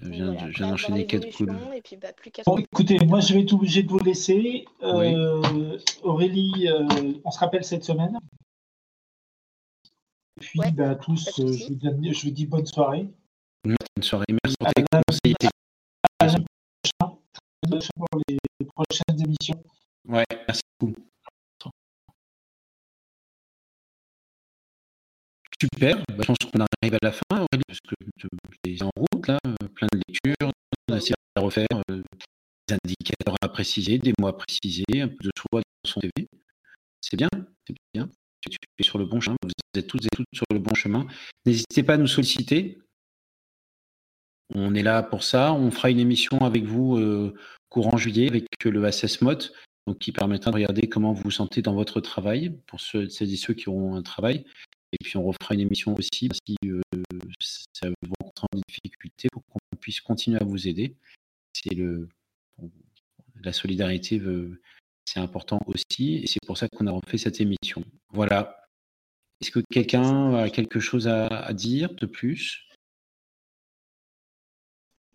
Je 0.00 0.08
viens, 0.10 0.32
d'enchaîner 0.60 1.06
quatre 1.06 1.28
cool. 1.36 1.46
Bah, 1.46 2.12
bon, 2.46 2.58
écoutez, 2.58 2.98
moi 3.04 3.20
je 3.20 3.34
vais 3.34 3.40
être 3.42 3.52
obligé 3.52 3.82
de 3.82 3.90
vous 3.90 3.98
laisser. 3.98 4.64
Euh, 4.82 5.76
Aurélie, 6.02 6.68
euh, 6.68 7.14
on 7.24 7.30
se 7.30 7.38
rappelle 7.40 7.64
cette 7.64 7.84
semaine. 7.84 8.16
Et 10.36 10.40
puis 10.40 10.60
bah, 10.72 10.90
à 10.90 10.94
tous, 10.94 11.40
euh, 11.40 11.52
je, 11.52 11.72
vous 11.72 12.12
je, 12.12 12.22
vous 12.22 12.30
dis 12.30 12.46
bonne 12.46 12.66
soirée. 12.66 13.08
Bonne 13.64 13.76
soirée, 14.02 14.24
merci 14.28 14.56
pour 14.60 14.68
tes 14.72 14.84
conseils. 15.08 15.34
pour 17.96 18.06
les 18.28 18.38
prochaines 18.66 19.20
émissions. 19.20 19.62
Ouais, 20.06 20.24
merci 20.46 20.62
beaucoup. 20.78 21.02
Super, 25.60 25.96
bah, 25.96 26.14
je 26.20 26.24
pense 26.24 26.36
qu'on 26.38 26.60
arrive 26.60 26.94
à 26.94 26.98
la 27.02 27.10
fin, 27.12 27.37
Parce 27.50 27.80
que 27.80 28.84
en 28.84 28.90
route, 28.96 29.26
là, 29.26 29.38
plein 29.74 29.88
de 29.92 30.00
lectures, 30.06 30.52
on 30.88 30.92
a 30.92 30.96
essayé 30.98 31.14
de 31.36 31.42
refaire 31.42 31.66
euh, 31.90 32.02
des 32.68 32.76
indicateurs 32.84 33.36
à 33.40 33.48
préciser, 33.48 33.98
des 33.98 34.12
mots 34.20 34.28
à 34.28 34.36
préciser, 34.36 34.84
un 34.94 35.08
peu 35.08 35.24
de 35.24 35.30
choix 35.36 35.60
dans 35.60 35.90
son 35.90 36.00
TV. 36.00 36.28
C'est 37.00 37.16
bien, 37.16 37.28
c'est 37.66 37.74
bien 37.94 38.10
tu 38.50 38.58
es 38.78 38.82
sur 38.82 38.98
le 38.98 39.04
bon 39.04 39.20
chemin, 39.20 39.36
vous 39.42 39.50
êtes 39.74 39.86
toutes 39.86 40.04
et 40.04 40.08
toutes 40.14 40.26
sur 40.32 40.46
le 40.50 40.58
bon 40.58 40.74
chemin. 40.74 41.06
N'hésitez 41.46 41.82
pas 41.82 41.94
à 41.94 41.96
nous 41.96 42.06
solliciter. 42.06 42.78
On 44.54 44.74
est 44.74 44.82
là 44.82 45.02
pour 45.02 45.22
ça. 45.22 45.52
On 45.52 45.70
fera 45.70 45.90
une 45.90 46.00
émission 46.00 46.38
avec 46.38 46.64
vous 46.64 46.96
euh, 46.96 47.34
courant 47.68 47.96
juillet 47.96 48.28
avec 48.28 48.46
le 48.64 48.84
Assess 48.84 49.20
donc 49.20 49.98
qui 49.98 50.12
permettra 50.12 50.50
de 50.50 50.56
regarder 50.56 50.88
comment 50.88 51.12
vous 51.12 51.22
vous 51.24 51.30
sentez 51.30 51.62
dans 51.62 51.74
votre 51.74 52.00
travail 52.00 52.58
pour 52.66 52.80
ceux, 52.80 53.08
celles 53.08 53.32
et 53.32 53.36
ceux 53.36 53.54
qui 53.54 53.68
auront 53.68 53.94
un 53.94 54.02
travail. 54.02 54.44
Et 54.92 54.96
puis 55.02 55.16
on 55.16 55.24
refera 55.24 55.54
une 55.54 55.60
émission 55.60 55.94
aussi 55.94 56.28
si 56.46 56.56
euh, 56.64 56.80
ça 57.72 57.88
vous 57.88 58.14
rencontre 58.20 58.46
en 58.52 58.60
difficulté 58.68 59.28
pour 59.32 59.42
qu'on 59.44 59.76
puisse 59.80 60.00
continuer 60.00 60.38
à 60.40 60.44
vous 60.44 60.66
aider. 60.66 60.96
C'est 61.52 61.74
le 61.74 62.08
la 63.42 63.52
solidarité 63.52 64.18
veut, 64.18 64.60
c'est 65.04 65.20
important 65.20 65.60
aussi, 65.66 66.16
et 66.16 66.26
c'est 66.26 66.44
pour 66.46 66.58
ça 66.58 66.68
qu'on 66.68 66.86
a 66.86 66.92
refait 66.92 67.18
cette 67.18 67.40
émission. 67.40 67.84
Voilà. 68.10 68.68
Est-ce 69.40 69.50
que 69.50 69.60
quelqu'un 69.70 70.34
a 70.34 70.50
quelque 70.50 70.80
chose 70.80 71.06
à, 71.06 71.52
dire 71.52 71.94
de 71.94 72.06
plus? 72.06 72.66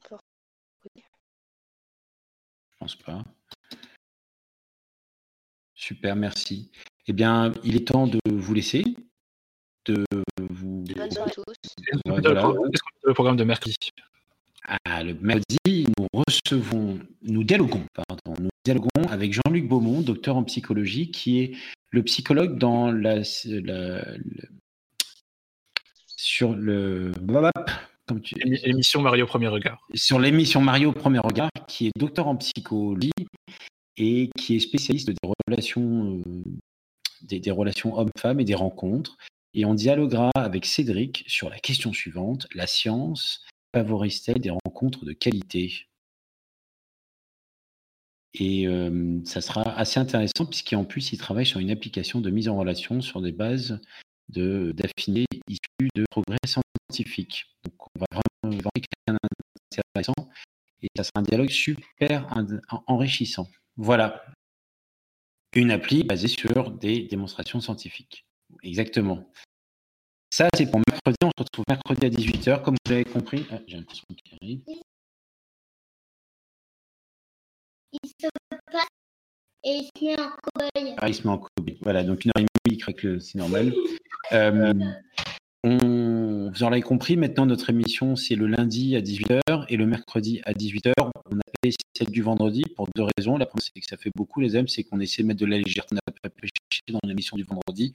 Je 0.10 0.16
pense 2.80 2.96
pas. 2.96 3.24
Super, 5.76 6.16
merci. 6.16 6.72
Eh 7.08 7.14
bien, 7.14 7.52
il 7.64 7.76
est 7.76 7.88
temps 7.88 8.08
de 8.08 8.20
vous 8.26 8.54
laisser, 8.54 8.84
de 9.86 10.04
vous. 10.50 10.84
Bonne 10.96 11.12
soirée 11.12 11.30
à 11.30 11.34
tous. 11.34 11.44
Est-ce 11.54 12.02
qu'on 12.04 12.16
a 12.16 12.20
le 13.06 13.14
programme 13.14 13.38
de 13.38 13.44
mercredi? 13.44 13.78
Ah, 14.86 15.04
le 15.04 15.14
mardi, 15.16 15.86
nous 15.98 16.08
recevons, 16.14 16.98
nous 17.22 17.44
dialoguons, 17.44 17.84
pardon, 17.94 18.42
nous 18.42 18.50
dialoguons 18.64 19.04
avec 19.10 19.34
Jean-Luc 19.34 19.68
Beaumont, 19.68 20.00
docteur 20.02 20.38
en 20.38 20.44
psychologie, 20.44 21.12
qui 21.12 21.42
est 21.42 21.52
le 21.92 22.02
psychologue 22.04 22.58
dans 22.58 22.90
la, 22.90 23.26
sur 23.26 23.52
le 26.54 27.12
l'émission 28.64 29.02
Mario 29.02 29.26
Premier 29.26 29.50
Regard. 29.50 29.86
Sur 29.94 30.20
l'émission 30.20 30.62
Mario 30.62 30.94
Premier 30.94 31.20
Regard, 31.20 31.52
qui 31.68 31.88
est 31.88 31.92
docteur 31.98 32.28
en 32.28 32.38
psychologie 32.38 33.12
et 33.98 34.30
qui 34.38 34.56
est 34.56 34.60
spécialiste 34.60 35.10
des 35.10 35.16
relations, 35.48 36.22
euh, 36.26 36.44
des, 37.22 37.40
des 37.40 37.52
relations 37.52 37.98
hommes-femmes 37.98 38.40
et 38.40 38.46
des 38.46 38.56
rencontres. 38.56 39.18
Et 39.54 39.66
on 39.66 39.74
dialoguera 39.74 40.32
avec 40.36 40.66
Cédric 40.66 41.24
sur 41.28 41.50
la 41.50 41.60
question 41.60 41.94
suivante 41.94 42.48
la 42.56 42.68
science 42.68 43.46
favorise-t-elle 43.76 44.40
des 44.40 44.50
rencontres 44.50 45.06
de 45.06 45.14
qualité? 45.14 45.88
Et 48.36 48.68
ça 49.26 49.42
sera 49.42 49.62
assez 49.78 50.00
intéressant 50.00 50.46
puisqu'en 50.48 50.86
plus, 50.86 51.12
il 51.12 51.18
travaille 51.20 51.46
sur 51.46 51.60
une 51.60 51.70
application 51.70 52.20
de 52.20 52.32
mise 52.32 52.50
en 52.50 52.58
relation 52.58 53.02
sur 53.02 53.22
des 53.22 53.32
bases 53.32 53.80
d'affinés 54.30 55.26
issues 55.48 55.90
de 55.96 56.04
progrès 56.10 56.38
scientifiques. 56.46 57.46
Donc 57.64 57.74
on 57.96 58.00
va 58.00 58.06
vraiment 58.12 58.58
voir 58.60 58.72
quelqu'un 58.74 59.20
intéressant 59.72 60.30
et 60.82 60.88
ça 60.98 61.04
sera 61.04 61.20
un 61.20 61.22
dialogue 61.22 61.52
super 61.52 62.28
enrichissant. 62.88 63.48
Voilà. 63.78 64.26
Une 65.56 65.70
appli 65.70 66.04
basée 66.04 66.28
sur 66.28 66.72
des 66.72 67.04
démonstrations 67.04 67.62
scientifiques. 67.62 68.26
Exactement. 68.64 69.30
Ça, 70.30 70.48
c'est 70.56 70.66
pour 70.66 70.82
mercredi. 70.88 71.18
On 71.24 71.30
se 71.30 71.44
retrouve 71.44 71.66
mercredi 71.68 72.06
à 72.06 72.10
18h, 72.10 72.62
comme 72.64 72.76
vous 72.86 72.92
l'avez 72.92 73.06
compris. 73.06 73.46
Ah, 73.52 73.60
j'ai 73.68 73.78
l'impression 73.78 74.06
qu'il 74.10 74.38
arrive. 74.42 74.62
Il 77.92 78.10
se 78.10 78.28
passe 78.72 78.88
et 79.64 79.70
il 79.70 79.90
se 79.96 80.06
met 80.06 80.20
en 80.20 80.32
cobaye. 80.32 80.96
Ah, 80.98 81.10
il 81.10 81.16
se 81.16 81.22
met 81.24 81.34
en 81.34 81.38
cobaye. 81.38 81.78
Voilà, 81.82 82.04
donc 82.04 82.26
une 82.26 82.32
heure 82.36 82.42
et 82.42 82.48
demie, 82.66 82.78
il 82.78 82.78
craque 82.78 82.96
que 82.96 83.20
c'est 83.20 83.38
normal. 83.38 83.74
Euh, 84.32 84.74
on, 85.64 86.50
vous 86.50 86.64
en 86.64 86.72
avez 86.72 86.82
compris, 86.82 87.16
maintenant 87.16 87.46
notre 87.46 87.70
émission 87.70 88.16
c'est 88.16 88.36
le 88.36 88.48
lundi 88.48 88.96
à 88.96 89.02
18h 89.02 89.66
et 89.70 89.78
le 89.78 89.86
mercredi 89.86 90.42
à 90.46 90.54
18h. 90.54 90.94
On 90.98 91.38
a 91.38 91.42
fait 91.64 91.74
celle 91.96 92.10
du 92.10 92.22
vendredi 92.22 92.64
pour 92.76 92.88
deux 92.96 93.06
raisons. 93.18 93.38
La 93.38 93.46
première 93.46 93.64
c'est 93.64 93.80
que 93.80 93.86
ça 93.88 93.98
fait 93.98 94.12
beaucoup 94.16 94.42
les 94.42 94.56
amis, 94.56 94.70
c'est 94.70 94.84
qu'on 94.84 95.00
essaie 95.00 95.22
de 95.22 95.28
mettre 95.28 95.40
de 95.40 95.46
la 95.46 95.58
légèreté. 95.58 95.96
On 95.96 96.28
a 96.28 96.30
pêché 96.30 96.52
dans 96.90 97.00
l'émission 97.04 97.38
du 97.38 97.44
vendredi 97.44 97.94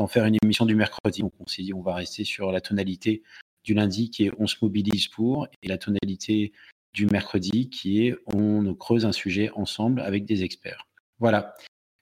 d'en 0.00 0.06
faire 0.06 0.24
une 0.24 0.36
émission 0.42 0.64
du 0.64 0.74
mercredi. 0.74 1.20
Donc 1.20 1.34
on 1.38 1.46
s'est 1.46 1.62
dit 1.62 1.74
on 1.74 1.82
va 1.82 1.94
rester 1.94 2.24
sur 2.24 2.50
la 2.52 2.60
tonalité 2.60 3.22
du 3.64 3.74
lundi 3.74 4.10
qui 4.10 4.24
est 4.24 4.32
on 4.38 4.46
se 4.46 4.56
mobilise 4.62 5.08
pour 5.08 5.46
et 5.62 5.68
la 5.68 5.76
tonalité 5.76 6.52
du 6.94 7.06
mercredi 7.06 7.68
qui 7.68 8.06
est 8.06 8.16
on 8.26 8.74
creuse 8.74 9.04
un 9.04 9.12
sujet 9.12 9.50
ensemble 9.54 10.00
avec 10.00 10.24
des 10.24 10.42
experts. 10.42 10.88
Voilà. 11.18 11.54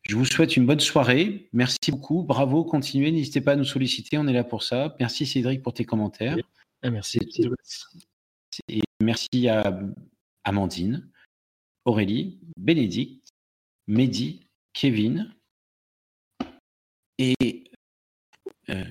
Je 0.09 0.17
vous 0.17 0.25
souhaite 0.25 0.57
une 0.57 0.65
bonne 0.65 0.81
soirée. 0.81 1.51
Merci 1.53 1.91
beaucoup. 1.91 2.23
Bravo. 2.23 2.65
Continuez. 2.65 3.11
N'hésitez 3.11 3.41
pas 3.41 3.53
à 3.53 3.57
nous 3.57 3.65
solliciter. 3.65 4.17
On 4.17 4.29
est 4.29 4.33
là 4.33 4.45
pour 4.45 4.63
ça. 4.63 4.97
Merci 5.01 5.27
Cédric 5.27 5.63
pour 5.63 5.75
tes 5.75 5.85
commentaires. 5.85 6.37
Merci. 6.83 7.19
Et 8.69 8.81
merci 9.03 9.49
à 9.49 9.81
Amandine, 10.45 11.11
Aurélie, 11.85 12.39
Bénédicte, 12.57 13.29
Mehdi, 13.89 14.47
Kevin 14.73 15.35
et 17.19 17.68
euh, 18.71 18.85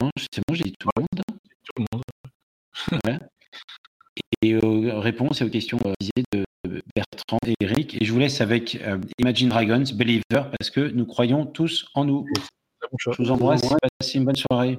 non, 0.00 0.10
c'est 0.16 0.42
bon, 0.46 0.54
j'ai 0.54 0.64
dit 0.64 0.74
tout 0.78 0.88
le 0.96 1.02
monde. 1.02 1.22
Tout 1.64 1.82
le 1.82 1.86
monde. 1.92 3.20
Et 4.42 4.56
aux 4.56 5.00
réponses 5.00 5.40
et 5.40 5.44
aux 5.44 5.50
questions 5.50 5.78
de 6.32 6.44
Bertrand 6.94 7.38
et 7.44 7.54
Eric. 7.60 8.00
Et 8.00 8.04
je 8.04 8.12
vous 8.12 8.20
laisse 8.20 8.40
avec 8.40 8.78
Imagine 9.18 9.48
Dragons, 9.48 9.82
Believer, 9.94 10.22
parce 10.30 10.70
que 10.70 10.80
nous 10.80 11.06
croyons 11.06 11.44
tous 11.44 11.86
en 11.94 12.04
nous. 12.04 12.24
Je 12.98 13.10
vous 13.22 13.30
embrasse, 13.32 13.62
passez 13.98 14.18
une 14.18 14.24
bonne 14.24 14.36
soirée. 14.36 14.78